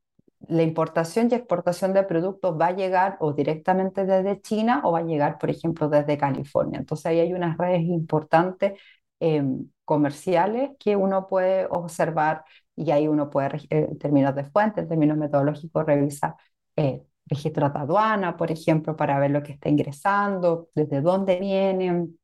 la 0.48 0.62
importación 0.62 1.28
y 1.30 1.34
exportación 1.34 1.92
de 1.94 2.02
productos 2.04 2.58
va 2.60 2.68
a 2.68 2.76
llegar 2.76 3.16
o 3.20 3.32
directamente 3.32 4.04
desde 4.04 4.40
China 4.42 4.82
o 4.84 4.92
va 4.92 4.98
a 5.00 5.02
llegar, 5.04 5.38
por 5.38 5.50
ejemplo, 5.50 5.88
desde 5.88 6.18
California. 6.18 6.78
Entonces 6.78 7.06
ahí 7.06 7.20
hay 7.20 7.32
unas 7.32 7.56
redes 7.58 7.82
importantes 7.82 8.78
em, 9.20 9.70
comerciales 9.84 10.70
que 10.78 10.96
uno 10.96 11.26
puede 11.26 11.66
observar 11.70 12.44
y 12.76 12.90
ahí 12.90 13.08
uno 13.08 13.30
puede, 13.30 13.56
eh, 13.70 13.88
en 13.90 13.98
términos 13.98 14.34
de 14.34 14.44
fuente, 14.44 14.80
en 14.80 14.88
términos 14.88 15.16
metodológicos, 15.16 15.86
revisar 15.86 16.34
eh, 16.76 17.02
registros 17.26 17.72
de 17.72 17.78
aduana, 17.80 18.36
por 18.36 18.50
ejemplo, 18.50 18.96
para 18.96 19.18
ver 19.18 19.30
lo 19.30 19.42
que 19.42 19.52
está 19.52 19.68
ingresando, 19.68 20.68
desde 20.74 21.00
dónde 21.00 21.38
vienen, 21.40 22.18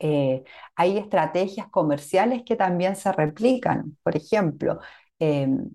eh, 0.00 0.44
hay 0.76 0.98
estrategias 0.98 1.68
comerciales 1.68 2.42
que 2.44 2.56
también 2.56 2.96
se 2.96 3.12
replican. 3.12 3.96
Por 4.02 4.16
ejemplo, 4.16 4.80
em, 5.18 5.70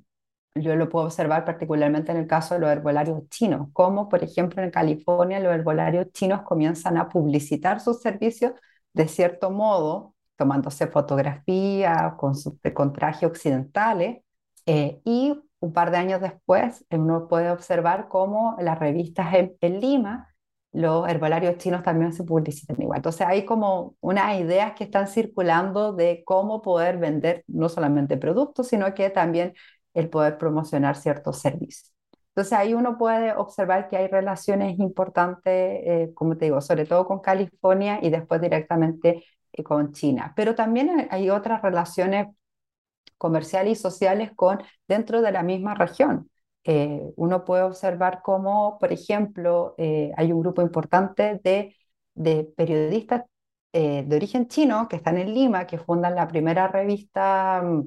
yo 0.56 0.76
lo 0.76 0.90
puedo 0.90 1.06
observar 1.06 1.46
particularmente 1.46 2.12
en 2.12 2.18
el 2.20 2.28
caso 2.28 2.56
de 2.56 2.62
los 2.62 2.70
herbolarios 2.72 3.28
chinos, 3.30 3.70
como 3.74 4.10
por 4.10 4.24
ejemplo 4.24 4.64
en 4.64 4.72
California 4.72 5.40
los 5.40 5.54
herbolarios 5.54 6.12
chinos 6.14 6.42
comienzan 6.44 6.98
a 6.98 7.10
publicitar 7.10 7.80
sus 7.82 8.02
servicios 8.02 8.54
de 8.94 9.08
cierto 9.08 9.52
modo, 9.52 10.16
tomándose 10.38 10.88
fotografías 10.88 12.14
con, 12.16 12.34
con 12.74 12.94
trajes 12.94 13.24
occidentales, 13.30 14.24
eh, 14.66 15.02
y 15.06 15.40
un 15.60 15.74
par 15.74 15.92
de 15.92 15.98
años 15.98 16.22
después 16.22 16.86
uno 16.92 17.28
puede 17.28 17.52
observar 17.52 18.08
cómo 18.10 18.56
las 18.60 18.80
revistas 18.80 19.28
en 19.62 19.80
Lima 19.82 20.35
los 20.76 21.08
herbolarios 21.08 21.58
chinos 21.58 21.84
también 21.84 22.12
se 22.14 22.24
publicitan 22.26 22.82
igual. 22.82 22.98
Entonces 22.98 23.26
hay 23.28 23.46
como 23.46 23.96
unas 24.02 24.40
ideas 24.40 24.74
que 24.74 24.84
están 24.84 25.08
circulando 25.08 25.94
de 25.94 26.24
cómo 26.26 26.62
poder 26.62 26.98
vender 26.98 27.44
no 27.48 27.70
solamente 27.70 28.18
productos, 28.18 28.68
sino 28.68 28.94
que 28.94 29.10
también 29.10 29.54
el 29.94 30.10
poder 30.10 30.38
promocionar 30.38 30.98
ciertos 30.98 31.40
servicios. 31.40 31.94
Entonces 32.30 32.54
ahí 32.54 32.74
uno 32.74 32.98
puede 32.98 33.34
observar 33.34 33.88
que 33.88 33.96
hay 33.96 34.08
relaciones 34.08 34.78
importantes, 34.80 35.54
eh, 35.54 36.12
como 36.14 36.36
te 36.38 36.46
digo, 36.46 36.60
sobre 36.62 36.86
todo 36.86 37.08
con 37.08 37.20
California 37.22 38.00
y 38.02 38.10
después 38.10 38.42
directamente 38.42 39.24
eh, 39.54 39.64
con 39.64 39.94
China. 39.94 40.34
Pero 40.36 40.56
también 40.56 41.08
hay 41.12 41.30
otras 41.30 41.62
relaciones 41.62 42.28
comerciales 43.18 43.80
y 43.80 43.82
sociales 43.82 44.32
con 44.36 44.62
dentro 44.88 45.22
de 45.22 45.32
la 45.32 45.44
misma 45.44 45.76
región. 45.76 46.30
Eh, 46.66 47.02
uno 47.18 47.46
puede 47.46 47.64
observar 47.64 48.22
cómo, 48.24 48.78
por 48.80 48.92
ejemplo, 48.92 49.76
eh, 49.78 50.12
hay 50.18 50.32
un 50.32 50.42
grupo 50.42 50.62
importante 50.64 51.40
de, 51.44 51.76
de 52.16 52.44
periodistas 52.58 53.24
eh, 53.74 54.04
de 54.08 54.16
origen 54.16 54.48
chino 54.48 54.88
que 54.88 54.96
están 54.96 55.18
en 55.18 55.34
Lima, 55.34 55.68
que 55.68 55.78
fundan 55.78 56.16
la 56.16 56.28
primera 56.28 56.68
revista 56.68 57.62
mm, 57.64 57.82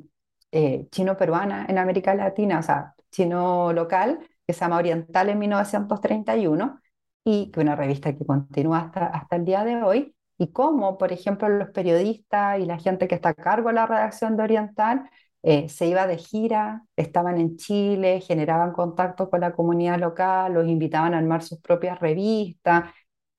eh, 0.53 0.87
chino-peruana 0.91 1.67
en 1.69 1.79
América 1.79 2.15
Latina, 2.15 2.59
o 2.61 2.63
sea, 2.63 2.95
chino 3.11 3.73
local, 3.73 4.19
que 4.47 4.53
se 4.53 4.61
llama 4.61 4.77
Oriental 4.79 5.29
en 5.31 5.39
1931, 5.39 6.81
y 7.25 7.51
que 7.51 7.61
una 7.61 7.77
revista 7.77 8.15
que 8.17 8.25
continúa 8.25 8.79
hasta, 8.81 9.07
hasta 9.07 9.37
el 9.37 9.45
día 9.45 9.65
de 9.65 9.83
hoy, 9.83 10.15
y 10.39 10.53
cómo, 10.53 10.99
por 10.99 11.13
ejemplo, 11.13 11.49
los 11.49 11.71
periodistas 11.71 12.61
y 12.61 12.67
la 12.67 12.79
gente 12.79 13.09
que 13.09 13.15
está 13.15 13.31
a 13.31 13.35
cargo 13.35 13.69
de 13.69 13.75
la 13.75 13.87
redacción 13.87 14.37
de 14.37 14.43
Oriental 14.45 15.11
eh, 15.51 15.71
se 15.71 15.87
iba 15.87 16.07
de 16.07 16.19
gira, 16.19 16.85
estaban 16.95 17.39
en 17.41 17.57
Chile, 17.57 18.21
generaban 18.21 18.73
contacto 18.73 19.31
con 19.31 19.41
la 19.41 19.53
comunidad 19.55 19.99
local, 19.99 20.53
los 20.53 20.69
invitaban 20.69 21.15
a 21.15 21.19
armar 21.19 21.43
sus 21.43 21.59
propias 21.61 21.99
revistas, 22.01 22.91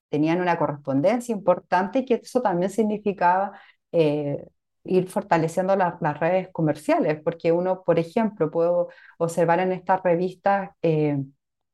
tenían 0.09 0.41
una 0.41 0.57
correspondencia 0.57 1.33
importante 1.33 1.99
y 1.99 2.05
que 2.05 2.15
eso 2.15 2.41
también 2.41 2.71
significaba 2.71 3.51
eh, 3.91 4.43
ir 4.85 5.07
fortaleciendo 5.07 5.75
las 5.75 6.19
redes 6.19 6.49
comerciales, 6.51 7.21
porque 7.23 7.51
uno, 7.51 7.83
por 7.83 7.99
ejemplo, 7.99 8.49
puede 8.49 8.71
observar 9.19 9.59
en 9.59 9.71
estas 9.73 10.01
revistas 10.01 10.71
eh, 10.81 11.23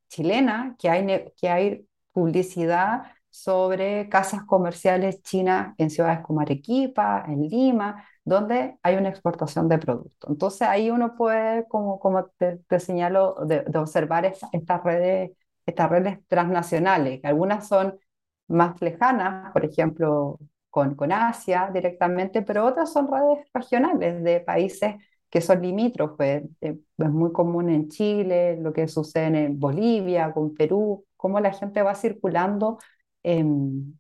chilenas 0.09 0.75
que 0.77 0.89
hay, 0.89 1.31
que 1.37 1.49
hay 1.49 1.87
publicidad 2.11 3.03
sobre 3.35 4.07
casas 4.09 4.43
comerciales 4.45 5.21
chinas 5.21 5.75
en 5.77 5.89
ciudades 5.89 6.21
como 6.21 6.39
Arequipa, 6.39 7.25
en 7.27 7.41
Lima, 7.49 8.05
donde 8.23 8.77
hay 8.81 8.95
una 8.95 9.09
exportación 9.09 9.67
de 9.67 9.77
productos. 9.77 10.29
Entonces 10.29 10.61
ahí 10.67 10.89
uno 10.89 11.15
puede, 11.15 11.67
como, 11.67 11.99
como 11.99 12.25
te, 12.37 12.79
señalo, 12.79 13.35
de, 13.45 13.65
observar 13.77 14.25
estas 14.25 14.83
redes, 14.83 15.31
estas 15.65 15.89
redes 15.89 16.19
transnacionales, 16.27 17.21
que 17.21 17.27
algunas 17.27 17.67
son 17.67 17.99
más 18.47 18.81
lejanas, 18.81 19.51
por 19.51 19.65
ejemplo, 19.65 20.39
con, 20.69 20.95
con 20.95 21.11
Asia 21.11 21.69
directamente, 21.73 22.41
pero 22.41 22.65
otras 22.65 22.93
son 22.93 23.11
redes 23.11 23.45
regionales 23.53 24.23
de 24.23 24.39
países 24.39 24.95
que 25.29 25.41
son 25.41 25.61
limítrofes. 25.61 26.43
Eh, 26.61 26.77
es 26.97 27.09
muy 27.09 27.31
común 27.33 27.69
en 27.69 27.89
Chile, 27.89 28.57
lo 28.61 28.71
que 28.71 28.87
sucede 28.87 29.45
en 29.45 29.59
Bolivia, 29.59 30.31
con 30.33 30.53
Perú, 30.55 31.05
cómo 31.17 31.39
la 31.41 31.51
gente 31.51 31.81
va 31.81 31.95
circulando 31.95 32.77
em, 33.25 33.93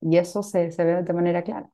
y 0.00 0.16
eso 0.16 0.42
se, 0.42 0.70
se 0.72 0.84
ve 0.84 1.02
de 1.02 1.12
manera 1.12 1.42
clara. 1.42 1.70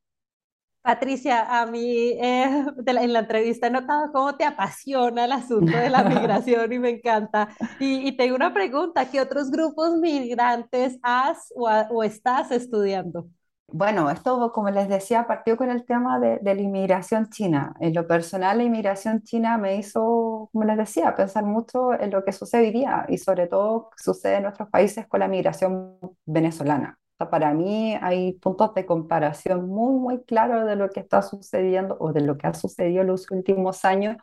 Patricia, 0.86 1.60
a 1.60 1.66
mí 1.66 1.82
eh, 2.20 2.64
en 2.86 3.12
la 3.12 3.18
entrevista 3.18 3.66
he 3.66 3.70
notado 3.70 4.12
cómo 4.12 4.36
te 4.36 4.44
apasiona 4.44 5.24
el 5.24 5.32
asunto 5.32 5.76
de 5.76 5.90
la 5.90 6.04
migración 6.08 6.72
y 6.72 6.78
me 6.78 6.90
encanta. 6.90 7.48
Y, 7.80 8.06
y 8.06 8.16
tengo 8.16 8.36
una 8.36 8.54
pregunta, 8.54 9.10
¿qué 9.10 9.20
otros 9.20 9.50
grupos 9.50 9.96
migrantes 9.96 10.96
has 11.02 11.52
o, 11.56 11.68
o, 11.68 12.04
estás 12.04 12.52
estudiando? 12.52 13.28
Bueno, 13.68 14.10
esto, 14.10 14.52
como 14.52 14.70
les 14.70 14.88
decía, 14.88 15.26
partió 15.26 15.56
con 15.56 15.70
el 15.70 15.84
tema 15.84 16.18
de, 16.20 16.38
la 16.42 16.52
inmigración 16.60 17.28
china. 17.30 17.74
En 17.80 17.94
lo 17.94 18.06
personal, 18.06 18.58
la 18.58 18.64
inmigración 18.64 19.22
china 19.22 19.58
me 19.58 19.76
hizo, 19.76 20.48
como 20.52 20.64
les 20.64 20.76
decía, 20.76 21.14
pensar 21.14 21.44
mucho 21.44 21.92
en 21.92 22.10
lo 22.10 22.24
que 22.24 22.32
sucedería 22.32 23.04
y 23.08 23.18
sobre 23.18 23.48
todo 23.48 23.90
sucede 23.96 24.36
en 24.36 24.44
nuestros 24.44 24.68
países 24.70 25.06
con 25.06 25.20
la 25.20 25.28
migración 25.28 25.98
venezolana 26.24 26.98
para 27.24 27.54
mí 27.54 27.96
hay 28.00 28.34
puntos 28.34 28.74
de 28.74 28.84
comparación 28.84 29.66
muy, 29.68 29.98
muy 29.98 30.24
claros 30.24 30.66
de 30.66 30.76
lo 30.76 30.90
que 30.90 31.00
está 31.00 31.22
sucediendo 31.22 31.96
o 31.98 32.12
de 32.12 32.20
lo 32.20 32.36
que 32.36 32.46
ha 32.46 32.54
sucedido 32.54 33.00
en 33.02 33.08
los 33.08 33.30
últimos 33.30 33.84
años 33.84 34.16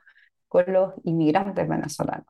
con 0.48 0.66
los 0.68 0.94
inmigrantes 1.04 1.68
venezolanos. 1.68 2.28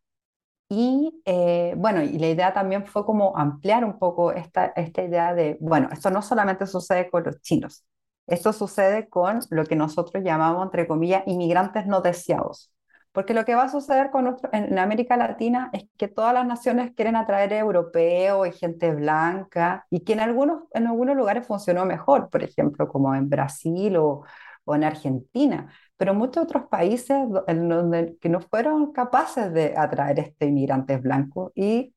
Y 0.75 1.21
eh, 1.25 1.75
bueno, 1.77 2.01
y 2.01 2.17
la 2.17 2.29
idea 2.29 2.51
también 2.51 2.87
fue 2.87 3.05
como 3.05 3.37
ampliar 3.37 3.85
un 3.85 3.99
poco 3.99 4.31
esta, 4.31 4.65
esta 4.75 5.03
idea 5.03 5.35
de, 5.35 5.55
bueno, 5.61 5.87
esto 5.91 6.09
no 6.09 6.23
solamente 6.23 6.65
sucede 6.65 7.11
con 7.11 7.23
los 7.23 7.39
chinos, 7.41 7.85
esto 8.25 8.51
sucede 8.53 9.07
con 9.07 9.39
lo 9.51 9.65
que 9.65 9.75
nosotros 9.75 10.23
llamamos, 10.23 10.63
entre 10.63 10.87
comillas, 10.87 11.21
inmigrantes 11.27 11.85
no 11.85 12.01
deseados. 12.01 12.71
Porque 13.11 13.35
lo 13.35 13.45
que 13.45 13.53
va 13.53 13.65
a 13.65 13.69
suceder 13.69 14.09
con 14.09 14.23
nuestro, 14.23 14.49
en, 14.51 14.79
América 14.79 15.15
Latina 15.15 15.69
es 15.73 15.83
que 15.95 16.07
todas 16.07 16.33
las 16.33 16.47
naciones 16.47 16.91
quieren 16.95 17.15
atraer 17.15 17.53
europeos 17.53 18.47
y 18.47 18.51
gente 18.51 18.91
blanca, 18.95 19.85
y 19.91 19.99
que 19.99 20.13
en 20.13 20.21
algunos, 20.21 20.63
en 20.73 20.87
algunos 20.87 21.15
lugares 21.15 21.45
funcionó 21.45 21.85
mejor, 21.85 22.31
por 22.31 22.41
ejemplo, 22.43 22.87
como 22.87 23.13
en 23.13 23.29
Brasil 23.29 23.95
o, 23.97 24.23
o 24.65 24.75
en 24.75 24.83
Argentina, 24.85 25.71
pero 25.97 26.13
muchos 26.13 26.43
otros 26.43 26.67
países 26.67 27.17
donde, 27.47 28.17
que 28.19 28.29
no 28.29 28.41
fueron 28.41 28.91
capaces 28.93 29.53
de 29.53 29.75
atraer 29.77 30.19
este 30.19 30.47
inmigrantes 30.47 31.01
blancos 31.01 31.51
y 31.55 31.93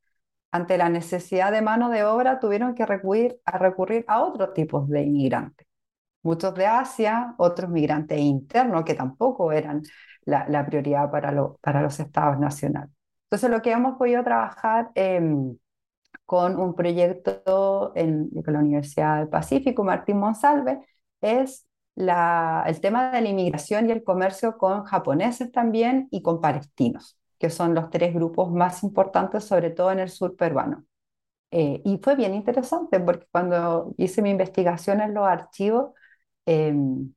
ante 0.52 0.78
la 0.78 0.88
necesidad 0.88 1.52
de 1.52 1.62
mano 1.62 1.90
de 1.90 2.04
obra 2.04 2.38
tuvieron 2.40 2.74
que 2.74 2.86
recurrir 2.86 3.40
a, 3.44 3.58
recurrir 3.58 4.04
a 4.08 4.22
otros 4.22 4.54
tipos 4.54 4.88
de 4.88 5.02
inmigrantes. 5.02 5.66
Muchos 6.22 6.54
de 6.54 6.66
Asia, 6.66 7.34
otros 7.38 7.70
migrantes 7.70 8.18
internos 8.18 8.84
que 8.84 8.94
tampoco 8.94 9.52
eran 9.52 9.82
la, 10.24 10.66
prioridad 10.66 11.10
para, 11.10 11.32
para 11.60 11.82
los 11.82 12.00
estados 12.00 12.38
nacionales. 12.38 12.90
Entonces, 13.24 13.50
lo 13.50 13.62
que 13.62 13.72
hemos 13.72 13.96
podido 13.98 14.22
trabajar 14.24 14.90
em, 14.94 15.56
con 16.24 16.58
un 16.60 16.74
proyecto 16.74 17.92
en, 17.94 18.30
con 18.44 18.54
la 18.54 18.60
Universidad 18.60 19.18
del 19.18 19.28
Pacífico, 19.28 19.84
Martín 19.84 20.18
Monsalve, 20.18 20.80
es 21.20 21.66
la, 21.96 22.64
el 22.68 22.80
tema 22.80 23.10
de 23.12 23.22
la 23.22 23.30
inmigración 23.30 23.88
y 23.88 23.92
el 23.92 24.04
comercio 24.04 24.58
con 24.58 24.84
japoneses 24.84 25.52
también 25.52 26.08
y 26.12 26.22
con 26.22 26.40
palestinos, 26.42 27.18
que 27.38 27.50
son 27.50 27.74
los 27.74 27.90
tres 27.90 28.14
grupos 28.14 28.52
más 28.52 28.84
importantes, 28.84 29.44
sobre 29.44 29.70
todo 29.70 29.92
en 29.92 30.00
el 30.00 30.10
sur 30.10 30.36
peruano. 30.36 30.86
Eh, 31.52 31.82
y 31.84 31.98
fue 32.02 32.16
bien 32.16 32.34
interesante 32.34 33.00
porque 33.00 33.26
cuando 33.32 33.94
hice 33.98 34.22
mi 34.22 34.30
investigación 34.30 35.00
en 35.00 35.14
los 35.14 35.26
archivos, 35.26 35.92
em, 36.46 37.12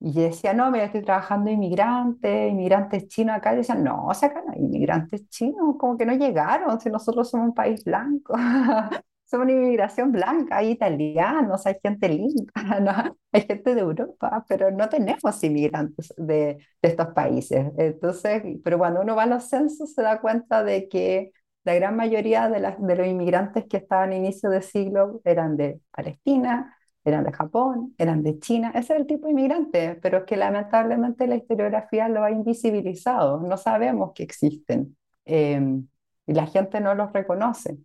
y 0.00 0.12
decía, 0.12 0.52
no, 0.54 0.70
mira, 0.70 0.84
estoy 0.86 1.02
trabajando 1.02 1.50
inmigrantes, 1.50 2.52
inmigrantes 2.52 3.08
chinos 3.08 3.36
acá. 3.36 3.54
Y 3.54 3.58
decían, 3.58 3.82
no, 3.84 4.06
o 4.06 4.14
sea, 4.14 4.28
acá 4.28 4.42
no 4.46 4.52
hay 4.52 4.60
inmigrantes 4.60 5.28
chinos, 5.30 5.76
como 5.78 5.96
que 5.96 6.06
no 6.06 6.14
llegaron, 6.14 6.80
si 6.80 6.90
nosotros 6.90 7.30
somos 7.30 7.48
un 7.48 7.54
país 7.54 7.84
blanco. 7.84 8.34
somos 9.26 9.46
una 9.46 9.52
inmigración 9.52 10.12
blanca, 10.12 10.58
hay 10.58 10.70
italianos, 10.70 11.66
hay 11.66 11.76
gente 11.82 12.08
linda, 12.08 12.52
¿no? 12.80 13.18
hay 13.32 13.42
gente 13.42 13.74
de 13.74 13.80
Europa, 13.80 14.44
pero 14.48 14.70
no 14.70 14.88
tenemos 14.88 15.42
inmigrantes 15.44 16.14
de, 16.16 16.58
de, 16.82 16.88
estos 16.88 17.08
países. 17.08 17.66
Entonces, 17.76 18.42
pero 18.64 18.78
cuando 18.78 19.02
uno 19.02 19.16
va 19.16 19.24
a 19.24 19.26
los 19.26 19.44
censos 19.48 19.92
se 19.94 20.02
da 20.02 20.20
cuenta 20.20 20.62
de 20.64 20.88
que 20.88 21.32
la 21.64 21.74
gran 21.74 21.96
mayoría 21.96 22.48
de, 22.48 22.60
las, 22.60 22.80
de 22.80 22.96
los 22.96 23.06
inmigrantes 23.06 23.64
que 23.68 23.78
estaban 23.78 24.12
a 24.12 24.16
inicio 24.16 24.48
de 24.50 24.62
siglo 24.62 25.20
eran 25.24 25.56
de 25.56 25.80
Palestina, 25.90 26.76
eran 27.04 27.24
de 27.24 27.32
Japón, 27.32 27.94
eran 27.98 28.22
de 28.22 28.38
China, 28.38 28.70
ese 28.74 28.94
es 28.94 29.00
el 29.00 29.06
tipo 29.06 29.26
de 29.26 29.32
inmigrante, 29.32 29.96
pero 30.02 30.18
es 30.18 30.24
que 30.24 30.36
lamentablemente 30.36 31.26
la 31.26 31.36
historiografía 31.36 32.08
lo 32.08 32.22
ha 32.22 32.30
invisibilizado, 32.30 33.40
no 33.40 33.56
sabemos 33.56 34.12
que 34.14 34.22
existen 34.22 34.96
em, 35.24 35.88
y 36.26 36.34
la 36.34 36.46
gente 36.46 36.80
no 36.80 36.94
los 36.94 37.12
reconoce. 37.12 37.78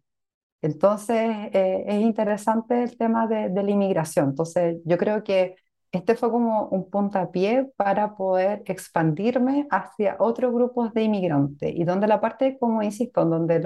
Entonces 0.62 1.50
eh, 1.54 1.84
es 1.88 2.02
interesante 2.02 2.84
el 2.84 2.98
tema 2.98 3.28
de, 3.28 3.50
la 3.50 3.72
inmigración. 3.72 4.30
Entonces 4.30 4.78
yo 4.86 4.98
creo 4.98 5.24
que 5.24 5.56
este 5.92 6.16
fue 6.16 6.32
como 6.32 6.68
un 6.70 6.90
puntapié 6.90 7.70
para 7.76 8.16
poder 8.16 8.64
expandirme 8.66 9.68
hacia 9.72 10.16
otros 10.20 10.54
grupos 10.54 10.94
de 10.94 11.04
inmigrantes 11.04 11.74
y 11.76 11.84
donde 11.84 12.08
la 12.08 12.22
parte, 12.22 12.58
como 12.60 12.82
insisto, 12.84 13.26
donde 13.26 13.60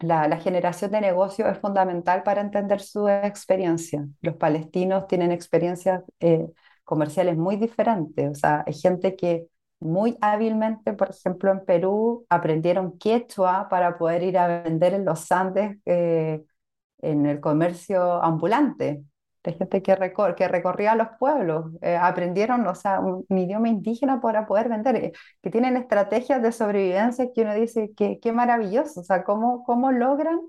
la, 0.00 0.36
generación 0.38 0.90
de 0.92 1.00
negocios 1.00 1.48
es 1.48 1.58
fundamental 1.58 2.22
para 2.22 2.40
entender 2.40 2.80
su 2.80 3.08
experiencia. 3.08 4.06
Los 4.20 4.36
palestinos 4.36 5.06
tienen 5.06 5.32
experiencias 5.32 6.02
eh, 6.20 6.46
comerciales 6.84 7.36
muy 7.36 7.56
diferentes. 7.56 8.30
O 8.30 8.34
sea, 8.34 8.64
hay 8.66 8.74
gente 8.74 9.16
que 9.16 9.46
muy 9.82 10.16
hábilmente, 10.20 10.92
por 10.94 11.10
ejemplo, 11.10 11.50
en 11.52 11.64
Perú, 11.64 12.26
aprendieron 12.28 12.98
quechua 12.98 13.68
para 13.68 13.98
poder 13.98 14.22
ir 14.22 14.38
a 14.38 14.62
vender 14.62 14.94
en 14.94 15.04
los 15.04 15.30
Andes 15.32 15.78
eh, 15.86 16.44
en 16.98 17.26
el 17.26 17.40
comercio 17.40 18.22
ambulante 18.22 19.04
de 19.42 19.52
gente 19.54 19.82
que, 19.82 19.94
recor 19.96 20.34
que 20.34 20.48
recorría 20.48 20.94
los 20.94 21.08
pueblos, 21.18 21.66
eh, 21.80 21.96
aprendieron, 21.96 22.66
o 22.66 22.74
sea, 22.74 23.00
un, 23.00 23.26
idioma 23.28 23.68
indígena 23.68 24.20
para 24.20 24.46
poder 24.46 24.68
vender, 24.68 24.96
eh, 24.96 25.12
que 25.42 25.50
tienen 25.50 25.76
estrategias 25.76 26.42
de 26.42 26.52
sobrevivencia 26.52 27.32
que 27.34 27.42
uno 27.42 27.54
dice 27.54 27.92
que 27.96 28.20
qué 28.20 28.32
maravilloso, 28.32 29.00
o 29.00 29.04
sea, 29.04 29.24
cómo, 29.24 29.64
cómo 29.64 29.90
logran 29.92 30.40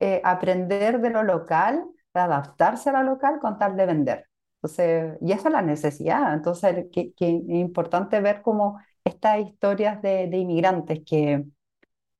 eh, 0.00 0.20
aprender 0.24 1.00
de 1.00 1.10
lo 1.10 1.22
local, 1.22 1.84
adaptarse 2.14 2.90
a 2.90 3.02
lo 3.02 3.02
local 3.02 3.38
con 3.40 3.58
tal 3.58 3.76
de 3.76 3.86
vender. 3.86 4.27
Entonces, 4.62 5.18
y 5.20 5.32
eso 5.32 5.48
es 5.48 5.54
la 5.54 5.62
necesidad, 5.62 6.34
entonces, 6.34 6.86
que, 6.92 7.12
que 7.14 7.28
es 7.28 7.42
importante 7.48 8.20
ver 8.20 8.42
cómo 8.42 8.78
estas 9.04 9.40
historias 9.40 10.02
de, 10.02 10.28
de 10.28 10.36
inmigrantes 10.38 11.00
que, 11.06 11.44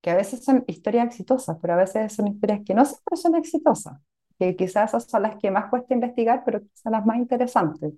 que 0.00 0.10
a 0.10 0.16
veces 0.16 0.44
son 0.44 0.64
historias 0.66 1.06
exitosas, 1.06 1.58
pero 1.60 1.74
a 1.74 1.76
veces 1.76 2.14
son 2.14 2.28
historias 2.28 2.60
que 2.64 2.74
no 2.74 2.84
siempre 2.84 3.16
son 3.16 3.34
exitosas 3.36 3.98
que 4.38 4.56
quizás 4.56 4.90
esas 4.90 5.04
son 5.10 5.22
las 5.22 5.36
que 5.36 5.50
más 5.50 5.68
cuesta 5.70 5.94
investigar, 5.94 6.42
pero 6.44 6.60
son 6.74 6.92
las 6.92 7.04
más 7.04 7.16
interesantes. 7.18 7.92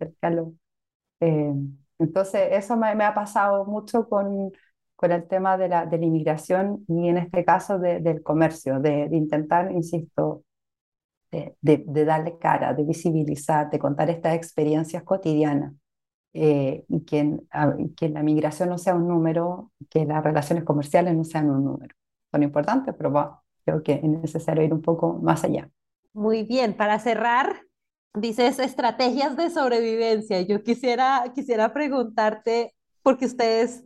Eh, 1.20 1.52
entonces, 1.98 2.48
eso 2.52 2.76
me, 2.76 2.88
ha 3.04 3.14
pasado 3.14 3.64
mucho 3.66 4.08
con, 4.08 4.52
con 4.96 5.12
el 5.12 5.26
tema 5.28 5.56
de 5.58 5.68
la, 5.68 5.86
de 5.86 5.98
la 5.98 6.04
inmigración 6.06 6.84
y 6.88 7.08
en 7.08 7.18
este 7.18 7.44
caso 7.44 7.78
del 7.78 8.22
comercio, 8.22 8.80
de, 8.80 9.08
intentar, 9.12 9.70
insisto, 9.72 10.44
de, 11.30 12.04
darle 12.04 12.38
cara, 12.38 12.74
de 12.74 12.84
visibilizar, 12.84 13.70
de 13.70 13.78
contar 13.78 14.10
estas 14.10 14.34
experiencias 14.34 15.02
cotidianas. 15.02 15.74
Eh, 16.32 16.84
y 16.88 17.00
que, 17.04 17.38
la 18.08 18.22
migración 18.22 18.68
no 18.68 18.78
sea 18.78 18.94
un 18.94 19.08
número, 19.08 19.72
que 19.88 20.04
las 20.04 20.22
relaciones 20.22 20.64
comerciales 20.64 21.14
no 21.16 21.24
sean 21.24 21.50
un 21.50 21.64
número. 21.64 21.94
Son 22.30 22.42
importantes, 22.42 22.94
pero 22.96 23.42
creo 23.64 23.82
que 23.82 23.94
es 23.94 24.04
necesario 24.04 24.62
ir 24.62 24.72
un 24.72 24.82
poco 24.82 25.14
más 25.14 25.44
allá. 25.44 25.68
Muy 26.12 26.44
bien, 26.44 26.74
para 26.76 26.98
cerrar, 26.98 27.62
dices 28.14 28.58
estrategias 28.58 29.36
de 29.36 29.50
sobrevivencia. 29.50 30.40
Yo 30.42 30.62
quisiera, 30.62 31.24
quisiera 31.34 31.72
preguntarte, 31.72 32.74
porque 33.02 33.26
ustedes, 33.26 33.84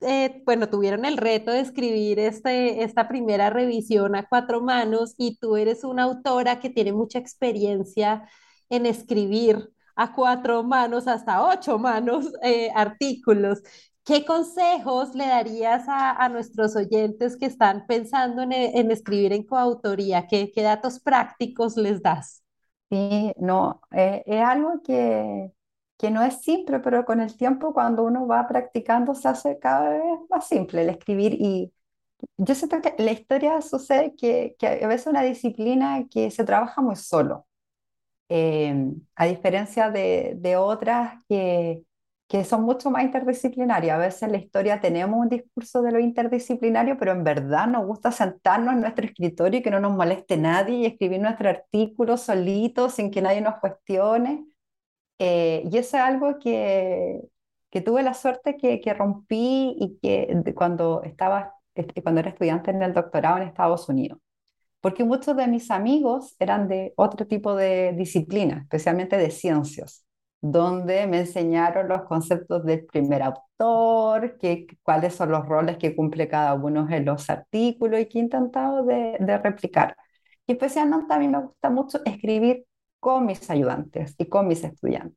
eh, 0.00 0.42
bueno, 0.44 0.68
tuvieron 0.68 1.04
el 1.04 1.16
reto 1.16 1.50
de 1.50 1.60
escribir 1.60 2.18
este, 2.18 2.82
esta 2.84 3.08
primera 3.08 3.50
revisión 3.50 4.14
a 4.14 4.26
cuatro 4.28 4.60
manos 4.60 5.14
y 5.16 5.38
tú 5.38 5.56
eres 5.56 5.84
una 5.84 6.04
autora 6.04 6.60
que 6.60 6.70
tiene 6.70 6.92
mucha 6.92 7.18
experiencia 7.18 8.28
en 8.68 8.86
escribir 8.86 9.70
a 9.96 10.14
cuatro 10.14 10.62
manos, 10.62 11.08
hasta 11.08 11.42
ocho 11.44 11.78
manos, 11.78 12.26
eh, 12.42 12.70
artículos. 12.74 13.62
¿Qué 14.04 14.24
consejos 14.24 15.14
le 15.14 15.26
darías 15.26 15.84
a, 15.88 16.28
nuestros 16.28 16.76
oyentes 16.76 17.36
que 17.36 17.46
están 17.46 17.86
pensando 17.88 18.42
en, 18.42 18.52
escribir 18.92 19.32
en 19.32 19.42
coautoría? 19.44 20.28
¿Qué, 20.28 20.52
¿Qué, 20.54 20.62
datos 20.62 21.00
prácticos 21.00 21.76
les 21.76 22.00
das? 22.02 22.44
Sí, 22.88 23.32
no, 23.38 23.80
eh, 23.90 24.22
es 24.26 24.42
algo 24.44 24.80
que, 24.84 25.50
que 25.98 26.10
no 26.10 26.22
es 26.22 26.42
simple, 26.42 26.80
pero 26.80 27.04
con 27.04 27.20
el 27.20 27.36
tiempo 27.36 27.72
cuando 27.74 28.04
uno 28.04 28.26
va 28.26 28.46
practicando 28.48 29.14
se 29.14 29.28
hace 29.28 29.58
cada 29.58 29.90
vez 29.90 30.02
más 30.30 30.46
simple 30.48 30.82
el 30.82 30.90
escribir 30.90 31.34
y 31.34 31.72
yo 32.38 32.54
siento 32.54 32.80
que 32.82 32.94
la 32.98 33.12
historia 33.12 33.60
sucede 33.62 34.14
que, 34.16 34.56
que 34.58 34.66
a 34.84 34.88
veces 34.88 35.06
es 35.08 35.12
una 35.12 35.22
disciplina 35.22 36.06
que 36.10 36.30
se 36.30 36.44
trabaja 36.44 36.82
muy 36.82 36.96
solo, 36.96 37.46
eh, 38.28 38.74
a 39.16 39.26
diferencia 39.26 39.90
de, 39.90 40.34
de 40.38 40.56
otras 40.56 41.22
que 41.28 41.84
que 42.28 42.44
son 42.44 42.62
mucho 42.62 42.90
más 42.90 43.04
interdisciplinarias. 43.04 43.94
A 43.96 43.98
veces 43.98 44.22
en 44.22 44.32
la 44.32 44.38
historia 44.38 44.80
tenemos 44.80 45.18
un 45.20 45.28
discurso 45.28 45.82
de 45.82 45.92
lo 45.92 46.00
interdisciplinario, 46.00 46.96
pero 46.98 47.12
en 47.12 47.24
verdad 47.24 47.68
nos 47.68 47.86
gusta 47.86 48.10
sentarnos 48.12 48.74
en 48.74 48.80
nuestro 48.80 49.06
escritorio 49.06 49.60
y 49.60 49.62
que 49.62 49.70
no 49.70 49.80
nos 49.80 49.92
moleste 49.96 50.36
nadie 50.36 50.76
y 50.78 50.86
escribir 50.86 51.20
nuestro 51.20 51.48
artículo 51.48 52.16
solito, 52.16 52.90
sin 52.90 53.10
que 53.10 53.22
nadie 53.22 53.40
nos 53.40 53.58
cuestione. 53.60 54.44
Eh, 55.18 55.62
y 55.70 55.78
eso 55.78 55.96
es 55.96 56.02
algo 56.02 56.38
que, 56.38 57.20
que 57.70 57.80
tuve 57.80 58.02
la 58.02 58.14
suerte 58.14 58.56
que, 58.56 58.80
que 58.80 58.94
rompí 58.94 59.76
y 59.78 59.98
que 60.02 60.28
cuando, 60.54 61.02
estaba, 61.02 61.54
este, 61.74 62.02
cuando 62.02 62.20
era 62.20 62.30
estudiante 62.30 62.70
en 62.70 62.82
el 62.82 62.92
doctorado 62.94 63.38
en 63.38 63.44
Estados 63.44 63.88
Unidos. 63.88 64.18
Porque 64.80 65.04
muchos 65.04 65.36
de 65.36 65.48
mis 65.48 65.70
amigos 65.70 66.36
eran 66.38 66.68
de 66.68 66.92
otro 66.96 67.26
tipo 67.26 67.54
de 67.56 67.92
disciplina, 67.94 68.60
especialmente 68.62 69.16
de 69.16 69.30
ciencias 69.30 70.04
donde 70.40 71.06
me 71.06 71.20
enseñaron 71.20 71.88
los 71.88 72.02
conceptos 72.04 72.64
del 72.64 72.86
primer 72.86 73.22
autor, 73.22 74.38
que, 74.38 74.66
cuáles 74.82 75.14
son 75.14 75.30
los 75.32 75.46
roles 75.46 75.78
que 75.78 75.96
cumple 75.96 76.28
cada 76.28 76.54
uno 76.54 76.86
en 76.90 77.04
los 77.04 77.28
artículos 77.30 78.00
y 78.00 78.06
que 78.06 78.18
he 78.18 78.22
intentado 78.22 78.84
de, 78.84 79.16
de 79.18 79.38
replicar. 79.38 79.96
Y 80.46 80.52
especialmente 80.52 81.12
a 81.12 81.18
mí 81.18 81.28
me 81.28 81.40
gusta 81.40 81.70
mucho 81.70 82.00
escribir 82.04 82.66
con 83.06 83.24
mis 83.24 83.48
ayudantes 83.50 84.16
y 84.18 84.26
con 84.26 84.48
mis 84.48 84.64
estudiantes. 84.64 85.16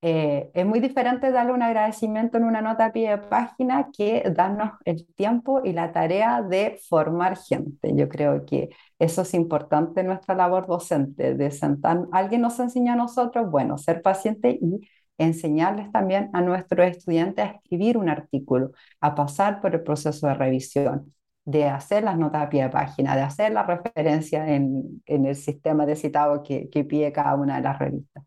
Eh, 0.00 0.50
es 0.54 0.64
muy 0.64 0.80
diferente 0.80 1.30
darle 1.30 1.52
un 1.52 1.62
agradecimiento 1.62 2.38
en 2.38 2.44
una 2.44 2.62
nota 2.62 2.86
a 2.86 2.92
pie 2.92 3.10
de 3.10 3.18
página 3.18 3.90
que 3.94 4.22
darnos 4.34 4.70
el 4.86 5.06
tiempo 5.16 5.60
y 5.62 5.74
la 5.74 5.92
tarea 5.92 6.40
de 6.40 6.80
formar 6.88 7.36
gente. 7.36 7.94
Yo 7.94 8.08
creo 8.08 8.46
que 8.46 8.70
eso 8.98 9.20
es 9.20 9.34
importante 9.34 10.00
en 10.00 10.06
nuestra 10.06 10.34
labor 10.34 10.66
docente, 10.66 11.34
de 11.34 11.50
sentar, 11.50 12.06
alguien 12.10 12.40
nos 12.40 12.58
enseña 12.58 12.94
a 12.94 12.96
nosotros, 12.96 13.50
bueno, 13.50 13.76
ser 13.76 14.00
paciente 14.00 14.58
y 14.58 14.80
enseñarles 15.18 15.92
también 15.92 16.30
a 16.32 16.40
nuestros 16.40 16.86
estudiantes 16.86 17.44
a 17.44 17.48
escribir 17.50 17.98
un 17.98 18.08
artículo, 18.08 18.70
a 19.02 19.14
pasar 19.14 19.60
por 19.60 19.74
el 19.74 19.82
proceso 19.82 20.26
de 20.26 20.32
revisión, 20.32 21.12
de 21.44 21.66
hacer 21.66 22.04
las 22.04 22.18
notas 22.18 22.42
a 22.46 22.48
pie 22.50 22.62
de 22.64 22.70
página, 22.70 23.16
de 23.16 23.22
hacer 23.22 23.52
la 23.52 23.62
referencia 23.64 24.46
en, 24.54 25.02
el 25.06 25.36
sistema 25.36 25.86
de 25.86 25.96
citado 25.96 26.42
que, 26.42 26.68
pide 26.88 27.12
cada 27.12 27.34
una 27.34 27.56
de 27.56 27.62
las 27.62 27.78
revistas. 27.78 28.24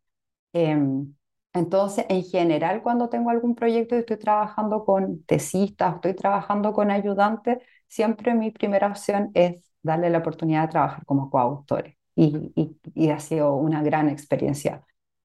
Em, 0.53 1.13
entonces, 1.53 2.05
en 2.09 2.23
general, 2.23 2.81
cuando 2.83 3.09
tengo 3.09 3.29
algún 3.29 3.55
proyecto 3.55 3.95
y 3.95 3.99
estoy 3.99 4.17
trabajando 4.17 4.85
con 4.85 5.23
tesistas, 5.25 5.95
estoy 5.95 6.15
trabajando 6.15 6.73
con 6.73 6.91
ayudantes, 6.91 7.59
siempre 7.87 8.33
mi 8.33 8.51
primera 8.51 8.87
opción 8.87 9.31
es 9.33 9.63
darle 9.83 10.09
la 10.09 10.19
oportunidad 10.19 10.63
de 10.63 10.67
trabajar 10.69 11.05
como 11.05 11.29
coautores. 11.29 11.95
Y, 12.15 12.51
y, 12.55 12.77
y 12.93 13.09
ha 13.09 13.19
sido 13.19 13.55
una 13.55 13.81
gran 13.83 14.09
experiencia. 14.09 14.83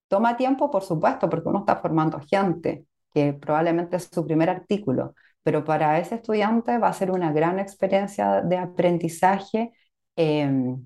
Toma 0.09 0.36
tiempo, 0.36 0.70
por 0.70 0.82
supuesto, 0.82 1.28
porque 1.28 1.49
uno 1.49 1.61
está 1.61 1.76
formando 1.76 2.20
gente, 2.20 2.86
que 3.12 3.32
probablemente 3.34 3.97
es 3.97 4.09
su 4.12 4.24
primer 4.26 4.51
artículo, 4.51 5.14
pero 5.49 5.64
para 5.64 5.99
ese 5.99 6.16
estudiante 6.16 6.76
va 6.76 6.88
a 6.88 6.92
ser 6.92 7.11
una 7.11 7.32
gran 7.32 7.59
experiencia 7.59 8.42
de 8.42 8.59
aprendizaje. 8.59 9.72
Eh, 10.14 10.76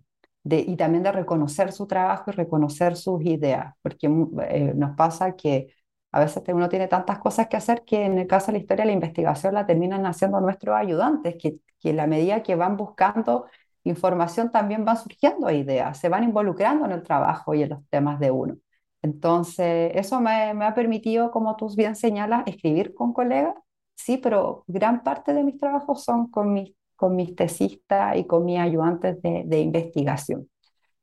y 0.44 0.76
también 0.76 1.02
de 1.02 1.10
reconocer 1.10 1.72
su 1.72 1.88
trabajo 1.88 2.30
y 2.30 2.34
reconocer 2.34 2.94
sus 2.96 3.24
ideas, 3.24 3.74
porque 3.82 4.06
eh, 4.06 4.72
nos 4.76 4.96
pasa 4.96 5.34
que 5.34 5.74
a 6.12 6.20
veces 6.20 6.44
uno 6.48 6.68
tiene 6.68 6.86
tantas 6.86 7.18
cosas 7.18 7.48
que 7.48 7.56
hacer 7.56 7.82
que 7.84 8.04
en 8.04 8.18
el 8.18 8.28
caso 8.28 8.46
de 8.46 8.52
la 8.52 8.58
historia 8.58 8.84
la 8.84 8.92
investigación 8.92 9.54
la 9.54 9.66
terminan 9.66 10.06
haciendo 10.06 10.40
nuestros 10.40 10.76
ayudantes, 10.76 11.34
que, 11.40 11.56
que 11.80 11.90
en 11.90 11.96
la 11.96 12.06
medida 12.06 12.44
que 12.44 12.54
van 12.54 12.76
buscando 12.76 13.46
información 13.82 14.52
también 14.52 14.84
van 14.84 14.96
surgiendo 14.96 15.50
ideas, 15.50 15.98
se 15.98 16.08
van 16.08 16.22
involucrando 16.22 16.84
en 16.86 16.92
el 16.92 17.02
trabajo 17.02 17.52
y 17.54 17.64
en 17.64 17.70
los 17.70 17.88
temas 17.88 18.20
de 18.20 18.30
uno. 18.30 18.56
Entonces, 19.02 19.90
eso 19.96 20.20
me, 20.20 20.54
me 20.54 20.66
ha 20.66 20.74
permitido, 20.74 21.32
como 21.32 21.56
tú 21.56 21.68
bien 21.76 21.96
señalas, 21.96 22.44
escribir 22.46 22.94
con 22.94 23.12
colegas, 23.12 23.54
sí, 23.94 24.18
pero 24.18 24.64
gran 24.66 25.02
parte 25.02 25.34
de 25.34 25.44
mis 25.44 25.58
trabajos 25.58 26.04
son 26.04 26.30
con 26.30 26.52
mis 26.52 26.74
con 27.02 27.18
y 27.18 28.26
con 28.28 28.44
mis 28.44 28.60
ayudantes 28.60 29.20
de, 29.22 29.60
investigación. 29.60 30.48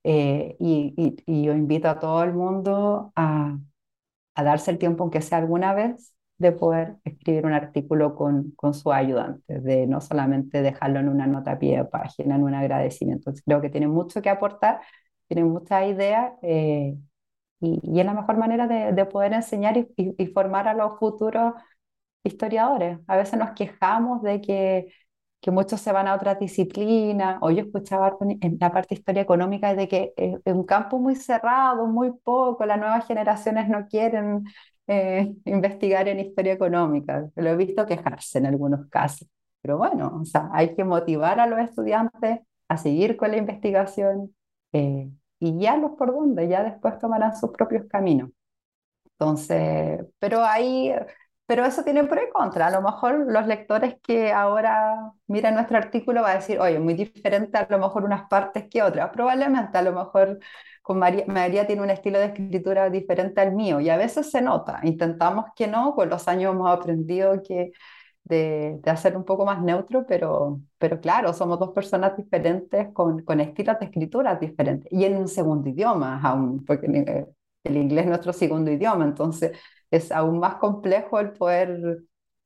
Eh, 0.04 0.56
y, 0.60 1.44
yo 1.44 1.54
invito 1.54 1.90
a 1.90 2.00
todo 2.00 2.24
el 2.24 2.34
mundo 2.34 3.12
a, 3.16 3.58
darse 4.36 4.72
el 4.72 4.78
tiempo, 4.78 5.04
aunque 5.04 5.22
sea 5.22 5.40
alguna 5.40 5.74
vez, 5.74 6.16
de 6.38 6.54
poder 6.54 6.96
escribir 7.04 7.46
un 7.46 7.52
artículo 7.54 8.16
con, 8.16 8.52
con 8.52 8.74
su 8.74 8.94
ayudante, 8.94 9.60
de 9.60 9.88
no 9.88 10.00
solamente 10.00 10.62
dejarlo 10.62 11.00
en 11.02 11.10
una 11.10 11.28
nota 11.28 11.52
a 11.54 11.60
pie 11.60 11.78
de 11.78 11.86
página, 11.86 12.36
en 12.36 12.44
un 12.44 12.54
agradecimiento. 12.54 13.34
creo 13.46 13.60
que 13.62 13.70
tiene 13.70 13.88
mucho 13.88 14.22
que 14.22 14.30
aportar, 14.30 14.80
tiene 15.28 15.44
muchas 15.44 15.86
ideas 15.88 16.34
eh, 16.44 16.98
y, 17.60 17.80
y, 17.84 18.00
es 18.00 18.06
la 18.06 18.14
mejor 18.14 18.38
manera 18.38 18.68
de, 18.68 18.94
de 18.94 19.06
poder 19.06 19.34
enseñar 19.34 19.78
y, 19.78 20.28
formar 20.28 20.68
a 20.70 20.74
los 20.74 20.98
futuros 21.00 21.56
historiadores. 22.24 23.00
A 23.08 23.18
veces 23.18 23.40
nos 23.40 23.52
quejamos 23.52 24.22
de 24.24 24.42
que 24.42 24.94
que 25.42 25.52
muchos 25.52 25.80
se 25.82 25.92
van 25.92 26.08
a 26.08 26.16
otras 26.16 26.40
disciplinas, 26.40 27.38
o 27.42 27.52
yo 27.52 27.62
escuchaba 27.64 28.18
en 28.42 28.58
la 28.60 28.72
parte 28.72 28.96
de 28.96 29.00
historia 29.00 29.22
económica 29.22 29.74
de 29.74 29.88
que 29.88 30.14
es 30.18 30.54
un 30.54 30.66
campo 30.66 31.00
muy 31.00 31.16
cerrado, 31.16 31.86
muy 31.88 32.12
poco, 32.24 32.66
las 32.66 32.78
nuevas 32.80 33.06
generaciones 33.08 33.70
no 33.70 33.88
quieren 33.88 34.44
eh, 34.88 35.34
investigar 35.46 36.08
en 36.08 36.20
historia 36.20 36.54
económica. 36.54 37.30
Lo 37.36 37.50
he 37.50 37.56
visto 37.56 37.86
quejarse 37.86 38.40
en 38.40 38.48
algunos 38.48 38.88
casos. 38.90 39.28
Pero 39.62 39.78
bueno, 39.78 40.20
o 40.22 40.26
sea, 40.26 40.50
hay 40.54 40.76
que 40.76 40.84
motivar 40.84 41.40
a 41.40 41.48
los 41.48 41.60
estudiantes 41.60 42.40
a 42.68 42.78
seguir 42.78 43.18
con 43.18 43.32
la 43.32 43.38
investigación 43.38 44.36
eh, 44.74 45.10
y 45.40 45.54
guiarlos 45.58 45.92
por 45.98 46.14
donde, 46.14 46.48
ya 46.48 46.64
después 46.64 46.98
tomarán 47.00 47.36
sus 47.36 47.52
propios 47.52 47.86
caminos. 47.90 48.30
Entonces, 49.14 50.06
pero 50.20 50.44
ahí 50.44 50.94
pero 51.50 51.66
eso 51.66 51.84
tiene 51.84 52.04
por 52.06 52.20
y 52.20 52.30
contra. 52.32 52.68
A 52.68 52.72
lo 52.72 52.82
mejor 52.84 53.26
los 53.32 53.48
lectores 53.48 53.96
que 54.04 54.32
ahora 54.32 55.14
miran 55.28 55.56
nuestro 55.56 55.78
artículo 55.78 56.22
van 56.22 56.34
a 56.34 56.36
decir, 56.36 56.60
oye, 56.60 56.80
muy 56.80 56.94
diferente 56.94 57.58
a 57.58 57.66
lo 57.70 57.80
mejor 57.80 58.04
unas 58.06 58.30
partes 58.30 58.68
que 58.70 58.84
otras. 58.84 59.10
Probablemente 59.12 59.78
a 59.78 59.82
lo 59.82 59.92
mejor 59.94 60.40
con 60.84 61.00
María, 61.00 61.26
María 61.28 61.66
tiene 61.68 61.82
un 61.82 61.90
estilo 61.90 62.20
de 62.20 62.26
escritura 62.28 62.90
diferente 62.92 63.42
al 63.42 63.54
mío 63.56 63.80
y 63.82 63.90
a 63.90 63.98
veces 63.98 64.30
se 64.32 64.42
nota. 64.42 64.80
Intentamos 64.84 65.46
que 65.56 65.68
no, 65.68 65.96
con 65.96 66.10
los 66.10 66.28
años 66.28 66.54
hemos 66.54 66.70
aprendido 66.72 67.42
que 67.44 67.72
de, 68.24 68.80
de 68.84 68.92
hacer 68.92 69.18
un 69.18 69.26
poco 69.26 69.46
más 69.46 69.62
neutro, 69.64 70.06
pero, 70.08 70.62
pero 70.78 71.02
claro, 71.02 71.34
somos 71.34 71.60
dos 71.60 71.72
personas 71.72 72.16
diferentes 72.18 72.90
con, 72.94 73.24
con 73.24 73.40
estilos 73.40 73.80
de 73.80 73.86
escritura 73.88 74.36
diferentes 74.36 74.92
y 74.92 75.06
en 75.06 75.18
un 75.18 75.28
segundo 75.28 75.70
idioma 75.70 76.22
aún, 76.22 76.64
porque 76.66 76.88
el 77.64 77.78
inglés 77.78 78.04
es 78.06 78.10
nuestro 78.10 78.34
segundo 78.34 78.72
idioma, 78.72 79.06
entonces 79.06 79.58
es 79.92 80.12
aún 80.12 80.40
más 80.40 80.56
complejo 80.56 81.20
el 81.20 81.32
poder 81.34 82.00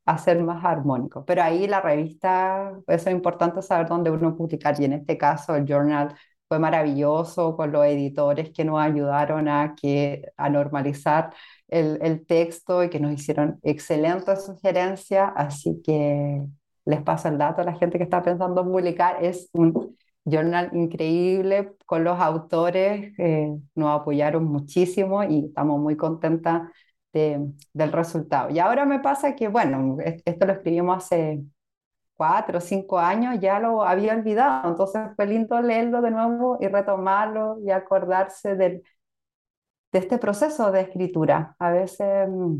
hacer 0.05 0.41
más 0.43 0.63
armónico. 0.65 1.25
Pero 1.25 1.43
ahí 1.43 1.67
la 1.67 1.81
revista, 1.81 2.73
eso 2.87 3.09
es 3.09 3.15
importante 3.15 3.61
saber 3.61 3.87
dónde 3.87 4.11
uno 4.11 4.35
publicar. 4.35 4.79
Y 4.79 4.85
en 4.85 4.93
este 4.93 5.17
caso, 5.17 5.55
el 5.55 5.65
journal 5.65 6.15
fue 6.47 6.59
maravilloso 6.59 7.55
con 7.55 7.71
los 7.71 7.85
editores 7.85 8.51
que 8.51 8.65
nos 8.65 8.79
ayudaron 8.79 9.47
a, 9.47 9.75
que, 9.79 10.23
a 10.37 10.49
normalizar 10.49 11.33
el, 11.67 11.97
el 12.01 12.25
texto 12.25 12.83
y 12.83 12.89
que 12.89 12.99
nos 12.99 13.13
hicieron 13.13 13.59
excelentes 13.63 14.45
sugerencias. 14.45 15.31
Así 15.35 15.81
que 15.83 16.41
les 16.85 17.01
paso 17.01 17.29
el 17.29 17.37
dato 17.37 17.61
a 17.61 17.65
la 17.65 17.75
gente 17.75 17.97
que 17.97 18.03
está 18.03 18.21
pensando 18.21 18.61
en 18.61 18.67
publicar. 18.67 19.23
Es 19.23 19.49
un 19.53 19.97
journal 20.25 20.69
increíble 20.73 21.75
con 21.85 22.03
los 22.03 22.19
autores, 22.19 23.13
eh, 23.17 23.49
nos 23.75 24.01
apoyaron 24.01 24.45
muchísimo 24.45 25.23
y 25.23 25.45
estamos 25.47 25.79
muy 25.81 25.97
contentas 25.97 26.63
del 27.13 27.91
resultado. 27.91 28.49
Y 28.49 28.59
ahora 28.59 28.85
me 28.85 28.99
pasa 28.99 29.35
que, 29.35 29.47
bueno, 29.47 29.97
esto 30.25 30.45
lo 30.45 30.53
escribimos 30.53 30.97
hace 31.05 31.43
cuatro 32.15 32.57
o 32.59 32.61
cinco 32.61 32.99
años, 32.99 33.39
ya 33.39 33.59
lo 33.59 33.83
había 33.83 34.13
olvidado, 34.13 34.69
entonces 34.69 35.01
fue 35.15 35.27
lindo 35.27 35.61
leerlo 35.61 36.01
de 36.01 36.11
nuevo 36.11 36.57
y 36.61 36.67
retomarlo 36.67 37.59
y 37.61 37.71
acordarse 37.71 38.55
del, 38.55 38.83
de 39.91 39.99
este 39.99 40.17
proceso 40.17 40.71
de 40.71 40.81
escritura. 40.81 41.55
A 41.59 41.71
veces 41.71 42.27
mm, 42.29 42.55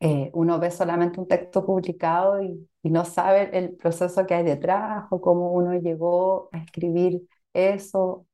eh, 0.00 0.30
uno 0.34 0.58
ve 0.58 0.70
solamente 0.70 1.20
un 1.20 1.28
texto 1.28 1.64
publicado 1.64 2.42
y, 2.42 2.68
y, 2.82 2.90
no 2.90 3.04
sabe 3.04 3.56
el 3.56 3.76
proceso 3.76 4.26
que 4.26 4.34
hay 4.34 4.44
detrás 4.44 5.06
o 5.10 5.20
cómo 5.20 5.52
uno 5.52 5.74
llegó 5.74 6.48
a 6.52 6.58
escribir 6.58 7.22
eso. 7.52 8.26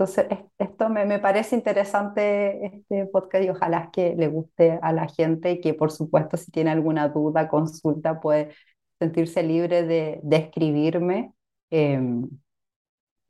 Entonces, 0.00 0.28
esto 0.56 0.88
me, 0.88 1.04
me 1.04 1.18
parece 1.18 1.54
interesante 1.56 2.64
este 2.64 3.04
podcast 3.06 3.44
y 3.44 3.50
ojalá 3.50 3.90
que 3.92 4.14
le 4.16 4.28
guste 4.28 4.78
a 4.80 4.94
la 4.94 5.06
gente 5.08 5.52
y 5.52 5.60
que 5.60 5.74
por 5.74 5.90
supuesto 5.92 6.38
si 6.38 6.50
tiene 6.50 6.70
alguna 6.70 7.08
duda, 7.10 7.48
consulta, 7.48 8.18
puede 8.18 8.50
sentirse 8.98 9.42
libre 9.42 9.82
de, 9.82 10.20
de 10.22 10.36
escribirme. 10.38 11.34
Em, 11.70 12.30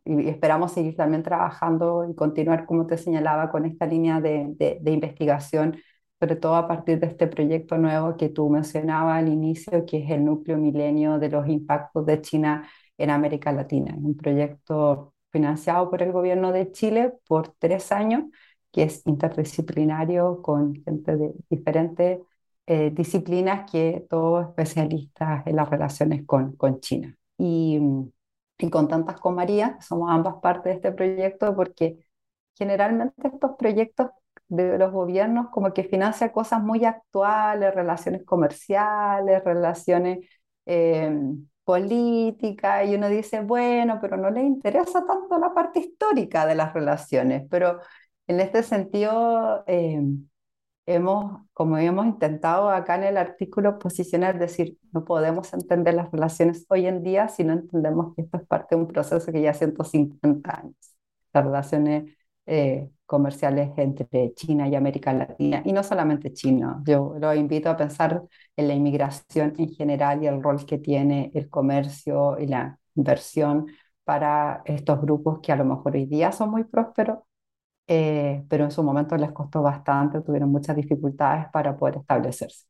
y 0.05 0.29
esperamos 0.29 0.71
seguir 0.73 0.95
también 0.97 1.25
trabajando 1.25 2.07
y 2.09 2.15
continuar, 2.15 2.67
como 2.67 2.87
te 2.87 2.99
señalaba, 2.99 3.51
con 3.51 3.65
esta 3.67 3.87
línea 3.87 4.21
de, 4.21 4.55
de, 4.81 4.91
investigación, 4.93 5.77
sobre 6.21 6.37
todo 6.37 6.55
a 6.55 6.69
partir 6.69 7.01
de 7.01 7.09
este 7.09 7.27
proyecto 7.27 7.79
nuevo 7.79 8.17
que 8.17 8.29
tú 8.29 8.49
mencionabas 8.49 9.19
al 9.19 9.29
inicio, 9.29 9.85
que 9.87 10.05
es 10.05 10.11
el 10.11 10.25
núcleo 10.25 10.57
milenio 10.57 11.19
de 11.19 11.31
los 11.31 11.49
impactos 11.49 12.07
de 12.07 12.21
China 12.23 12.69
en 12.97 13.11
América 13.11 13.53
Latina. 13.53 13.93
Un 13.97 14.17
proyecto 14.17 15.15
financiado 15.31 15.91
por 15.91 16.03
el 16.03 16.13
gobierno 16.13 16.53
de 16.53 16.71
Chile 16.73 17.13
por 17.29 17.49
tres 17.59 17.93
años, 17.93 18.25
que 18.73 18.85
es 18.85 19.07
interdisciplinario 19.07 20.43
con 20.43 20.75
gente 20.85 21.17
de 21.17 21.33
diferentes 21.49 22.21
eh, 22.67 22.91
disciplinas, 22.91 23.71
que 23.71 24.07
todos 24.09 24.49
especialistas 24.49 25.47
en 25.47 25.57
las 25.57 25.69
relaciones 25.71 26.25
con, 26.27 26.57
con 26.57 26.81
China. 26.81 27.17
Y 27.39 27.81
y 28.59 28.71
con 28.71 28.89
tantas 28.89 29.21
con 29.21 29.35
María, 29.35 29.79
somos 29.81 30.11
ambas 30.11 30.37
partes 30.43 30.65
de 30.65 30.73
este 30.75 30.93
proyecto, 30.93 31.55
porque 31.57 31.99
generalmente 32.57 33.15
estos 33.29 33.53
proyectos 33.59 34.11
de 34.49 34.79
los 34.79 34.93
gobiernos 34.93 35.49
como 35.51 35.73
que 35.73 35.85
financian 35.85 36.31
cosas 36.31 36.63
muy 36.63 36.85
actuales, 36.85 37.75
relaciones 37.75 38.25
comerciales, 38.25 39.43
relaciones 39.45 40.19
eh, 40.67 41.11
políticas, 41.65 42.89
y 42.89 42.95
uno 42.95 43.09
dice, 43.09 43.41
bueno, 43.41 43.99
pero 44.01 44.17
no 44.17 44.31
le 44.31 44.43
interesa 44.43 45.05
tanto 45.07 45.39
la 45.39 45.55
parte 45.55 45.81
histórica 45.81 46.47
de 46.47 46.55
las 46.55 46.73
relaciones, 46.75 47.45
pero 47.51 47.81
en 48.27 48.41
este 48.41 48.63
sentido... 48.63 49.65
Eh, 49.67 50.01
hemos, 50.87 51.43
como 51.53 51.79
hemos 51.79 52.07
intentado 52.07 52.71
acá 52.71 52.97
en 52.97 53.05
el 53.05 53.17
artículo, 53.17 53.79
posicionar, 53.79 54.39
decir, 54.39 54.79
no 54.93 55.05
podemos 55.05 55.53
entender 55.53 55.95
las 55.95 56.11
relaciones 56.11 56.67
hoy 56.69 56.87
en 56.87 57.03
día 57.03 57.29
si 57.29 57.45
no 57.45 57.53
entendemos 57.53 58.15
que 58.15 58.23
esto 58.23 58.39
es 58.39 58.47
parte 58.47 58.75
de 58.75 58.83
un 58.83 58.89
proceso 58.89 59.33
que 59.33 59.43
ya 59.43 59.55
150 59.55 60.59
años, 60.61 60.75
las 61.33 61.45
relaciones 61.45 62.17
eh, 62.47 62.91
comerciales 63.11 63.71
entre 63.77 64.33
China 64.35 64.69
y 64.69 64.77
América 64.77 65.13
Latina, 65.13 65.63
y 65.65 65.73
no 65.73 65.83
solamente 65.83 66.33
China. 66.33 66.81
Yo 66.87 67.17
lo 67.19 67.35
invito 67.35 67.69
a 67.69 67.77
pensar 67.77 68.23
en 68.57 68.69
la 68.69 68.75
inmigración 68.75 69.53
en 69.59 69.69
general 69.75 70.23
y 70.23 70.29
el 70.29 70.41
rol 70.41 70.65
que 70.65 70.79
tiene 70.79 71.33
el 71.35 71.49
comercio 71.51 72.39
y 72.39 72.47
la 72.47 72.79
inversión 72.95 73.67
para 74.05 74.63
estos 74.65 75.01
grupos 75.01 75.41
que 75.43 75.51
a 75.51 75.57
lo 75.57 75.65
mejor 75.65 75.97
hoy 75.97 76.07
día 76.07 76.31
son 76.31 76.51
muy 76.53 76.63
prósperos, 76.65 77.19
eh, 77.89 78.45
pero 78.49 78.65
en 78.65 78.71
su 78.73 78.83
momento 78.83 79.17
les 79.17 79.33
costó 79.33 79.63
bastante, 79.63 80.21
tuvieron 80.23 80.51
muchas 80.53 80.77
dificultades 80.77 81.47
para 81.53 81.77
poder 81.77 81.97
establecerse. 81.99 82.67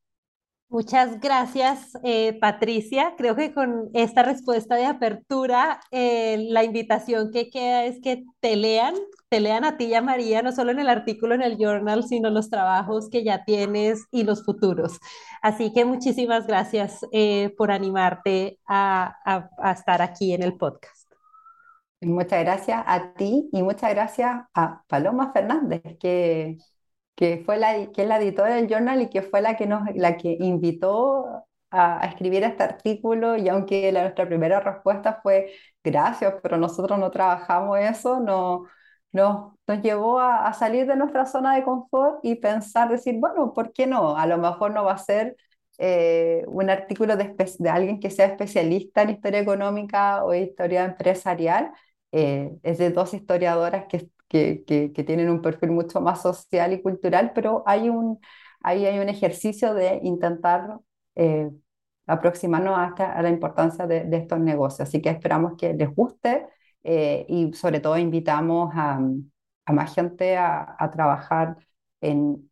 Muchas 0.71 1.19
gracias, 1.21 1.99
eh, 2.05 2.39
Patricia. 2.41 3.15
Creo 3.19 3.35
que 3.35 3.53
con 3.53 3.91
esta 3.93 4.23
respuesta 4.23 4.77
de 4.77 4.87
apertura, 4.87 5.81
eh, 5.91 6.47
la 6.49 6.63
invitación 6.63 7.33
que 7.33 7.51
queda 7.51 7.85
es 7.87 8.01
que 8.01 8.25
te 8.39 8.55
lean, 8.55 8.95
te 9.29 9.41
lean 9.41 9.65
a 9.65 9.77
ti 9.77 9.87
y 9.87 9.95
a 9.95 10.03
María, 10.03 10.43
no 10.43 10.53
solo 10.53 10.71
en 10.71 10.79
el 10.79 10.89
artículo 10.89 11.35
en 11.35 11.43
el 11.43 11.57
journal, 11.59 12.05
sino 12.05 12.31
los 12.31 12.51
trabajos 12.51 13.11
que 13.11 13.25
ya 13.25 13.45
tienes 13.45 14.05
y 14.13 14.23
los 14.23 14.45
futuros. 14.45 15.01
Así 15.43 15.73
que 15.73 15.85
muchísimas 15.85 16.47
gracias 16.47 17.01
por 17.57 17.73
animarte 17.73 18.61
a, 18.67 19.17
a 19.59 19.73
estar 19.73 20.03
aquí 20.03 20.33
en 20.35 20.43
el 20.45 20.57
podcast. 20.57 21.11
Muchas 22.03 22.45
gracias 22.45 22.83
a 22.87 23.13
ti 23.15 23.49
y 23.53 23.63
muchas 23.63 23.91
gracias 23.91 24.43
a 24.55 24.83
Paloma 24.89 25.33
Fernández, 25.33 25.83
que, 26.01 26.57
que, 27.21 27.43
fue 27.45 27.59
la, 27.59 27.75
que 27.93 28.03
es 28.03 28.09
la 28.09 28.19
editora 28.19 28.55
del 28.57 28.69
journal 28.69 29.03
y 29.03 29.11
que 29.11 29.21
fue 29.23 29.43
la 29.43 29.57
que, 29.57 29.67
nos, 29.67 29.83
la 29.95 30.17
que 30.17 30.39
invitó 30.41 31.45
a, 31.71 32.07
escribir 32.07 32.45
este 32.45 32.63
artículo 32.63 33.37
y 33.37 33.49
aunque 33.51 33.93
la, 33.93 34.03
nuestra 34.03 34.27
primera 34.27 34.61
respuesta 34.61 35.21
fue 35.23 35.53
gracias, 35.85 36.35
pero 36.43 36.57
nosotros 36.57 36.99
no 36.99 37.11
trabajamos 37.11 37.79
eso, 37.79 38.21
no, 38.21 38.65
no, 39.13 39.59
nos 39.67 39.83
llevó 39.83 40.19
a, 40.21 40.53
salir 40.55 40.87
de 40.87 40.97
nuestra 40.97 41.27
zona 41.27 41.55
de 41.57 41.65
confort 41.65 42.21
y 42.23 42.37
pensar, 42.37 42.89
decir, 42.89 43.17
bueno, 43.19 43.53
¿por 43.53 43.73
qué 43.73 43.87
no? 43.87 44.17
A 44.17 44.27
lo 44.27 44.39
mejor 44.39 44.73
no 44.73 44.85
va 44.85 44.93
a 44.95 44.99
ser 44.99 45.37
eh, 45.79 46.45
un 46.49 46.71
artículo 46.71 47.17
de, 47.17 47.35
de, 47.59 47.71
alguien 47.71 48.01
que 48.01 48.11
sea 48.11 48.27
especialista 48.27 49.03
en 49.03 49.11
historia 49.11 49.41
económica 49.41 50.25
o 50.25 50.35
historia 50.35 50.85
empresarial, 50.87 51.73
eh, 52.13 52.51
es 52.63 52.79
de 52.79 52.91
dos 52.91 53.13
historiadoras 53.15 53.87
que, 53.89 54.09
que, 54.31 54.93
tienen 55.07 55.29
un 55.31 55.43
perfil 55.43 55.73
mucho 55.73 56.01
más 56.01 56.23
social 56.23 56.73
y 56.73 56.83
cultural, 56.83 57.33
pero 57.35 57.65
hay 57.67 57.89
un, 57.91 58.21
ahí 58.63 58.87
hay 58.87 58.99
un 59.01 59.09
ejercicio 59.09 59.75
de 59.75 60.01
intentar 60.03 60.79
eh, 61.17 61.51
aproximarnos 62.07 62.79
hasta 62.79 63.13
a 63.13 63.23
la 63.23 63.31
importancia 63.31 63.87
de, 63.87 64.09
estos 64.17 64.41
negocios. 64.41 64.89
Así 64.89 65.03
que 65.03 65.11
esperamos 65.11 65.55
que 65.59 65.75
les 65.75 65.95
guste 65.95 66.47
eh, 66.85 67.27
y 67.29 67.53
sobre 67.55 67.81
todo 67.81 67.99
invitamos 67.99 68.73
a, 68.75 69.01
más 69.67 69.95
gente 69.95 70.37
a 70.37 70.91
trabajar 70.93 71.57
en, 72.01 72.50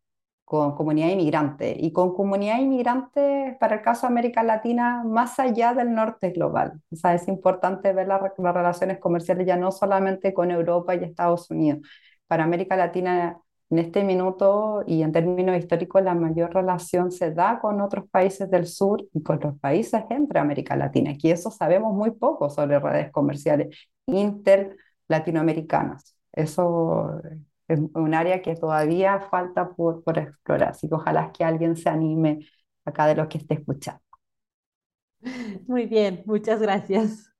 con 0.49 0.73
comunidad 0.73 1.09
inmigrante 1.09 1.75
y 1.79 1.91
con 1.93 2.15
comunidad 2.15 2.57
inmigrante 2.59 3.55
para 3.59 3.75
el 3.75 3.81
caso 3.83 4.07
de 4.07 4.13
América 4.13 4.41
Latina 4.41 5.03
más 5.05 5.37
allá 5.39 5.75
del 5.75 5.93
norte 5.93 6.31
global. 6.31 6.81
O 6.91 6.95
sea, 6.95 7.13
es 7.13 7.27
importante 7.27 7.93
ver 7.93 8.07
las 8.07 8.19
relaciones 8.35 8.97
comerciales 8.97 9.45
ya 9.45 9.57
no 9.57 9.71
solamente 9.71 10.33
con 10.33 10.49
Europa 10.49 10.95
y 10.95 11.03
Estados 11.03 11.51
Unidos. 11.51 11.87
Para 12.25 12.45
América 12.45 12.75
Latina 12.75 13.37
en 13.69 13.77
este 13.77 14.03
minuto 14.03 14.83
y 14.87 15.03
en 15.03 15.11
términos 15.11 15.55
históricos 15.55 16.01
la 16.01 16.15
mayor 16.15 16.51
relación 16.51 17.11
se 17.11 17.29
da 17.31 17.59
con 17.59 17.79
otros 17.79 18.09
países 18.09 18.49
del 18.49 18.65
sur 18.65 19.05
y 19.13 19.21
con 19.21 19.39
los 19.39 19.55
países 19.59 20.03
entre 20.09 20.39
América 20.39 20.75
Latina. 20.75 21.11
Aquí 21.11 21.29
eso 21.29 21.51
sabemos 21.51 21.93
muy 21.93 22.09
poco 22.09 22.49
sobre 22.49 22.79
redes 22.79 23.11
comerciales 23.11 23.87
inter 24.07 24.75
latinoamericanas. 25.07 26.15
Eso 26.31 27.21
es 27.69 27.79
un 27.93 28.13
área 28.13 28.41
que 28.41 28.55
todavía 28.55 29.21
falta 29.31 29.69
por, 29.71 30.03
por 30.03 30.17
explorar, 30.19 30.69
así 30.71 30.89
que 30.89 30.95
ojalá 30.95 31.31
que 31.31 31.43
alguien 31.43 31.75
se 31.77 31.89
anime 31.89 32.39
acá 32.85 33.07
de 33.07 33.15
los 33.15 33.27
que 33.27 33.37
esté 33.39 33.55
escuchando. 33.55 34.01
Muy 35.67 35.85
bien, 35.85 36.23
muchas 36.25 36.61
gracias. 36.61 37.31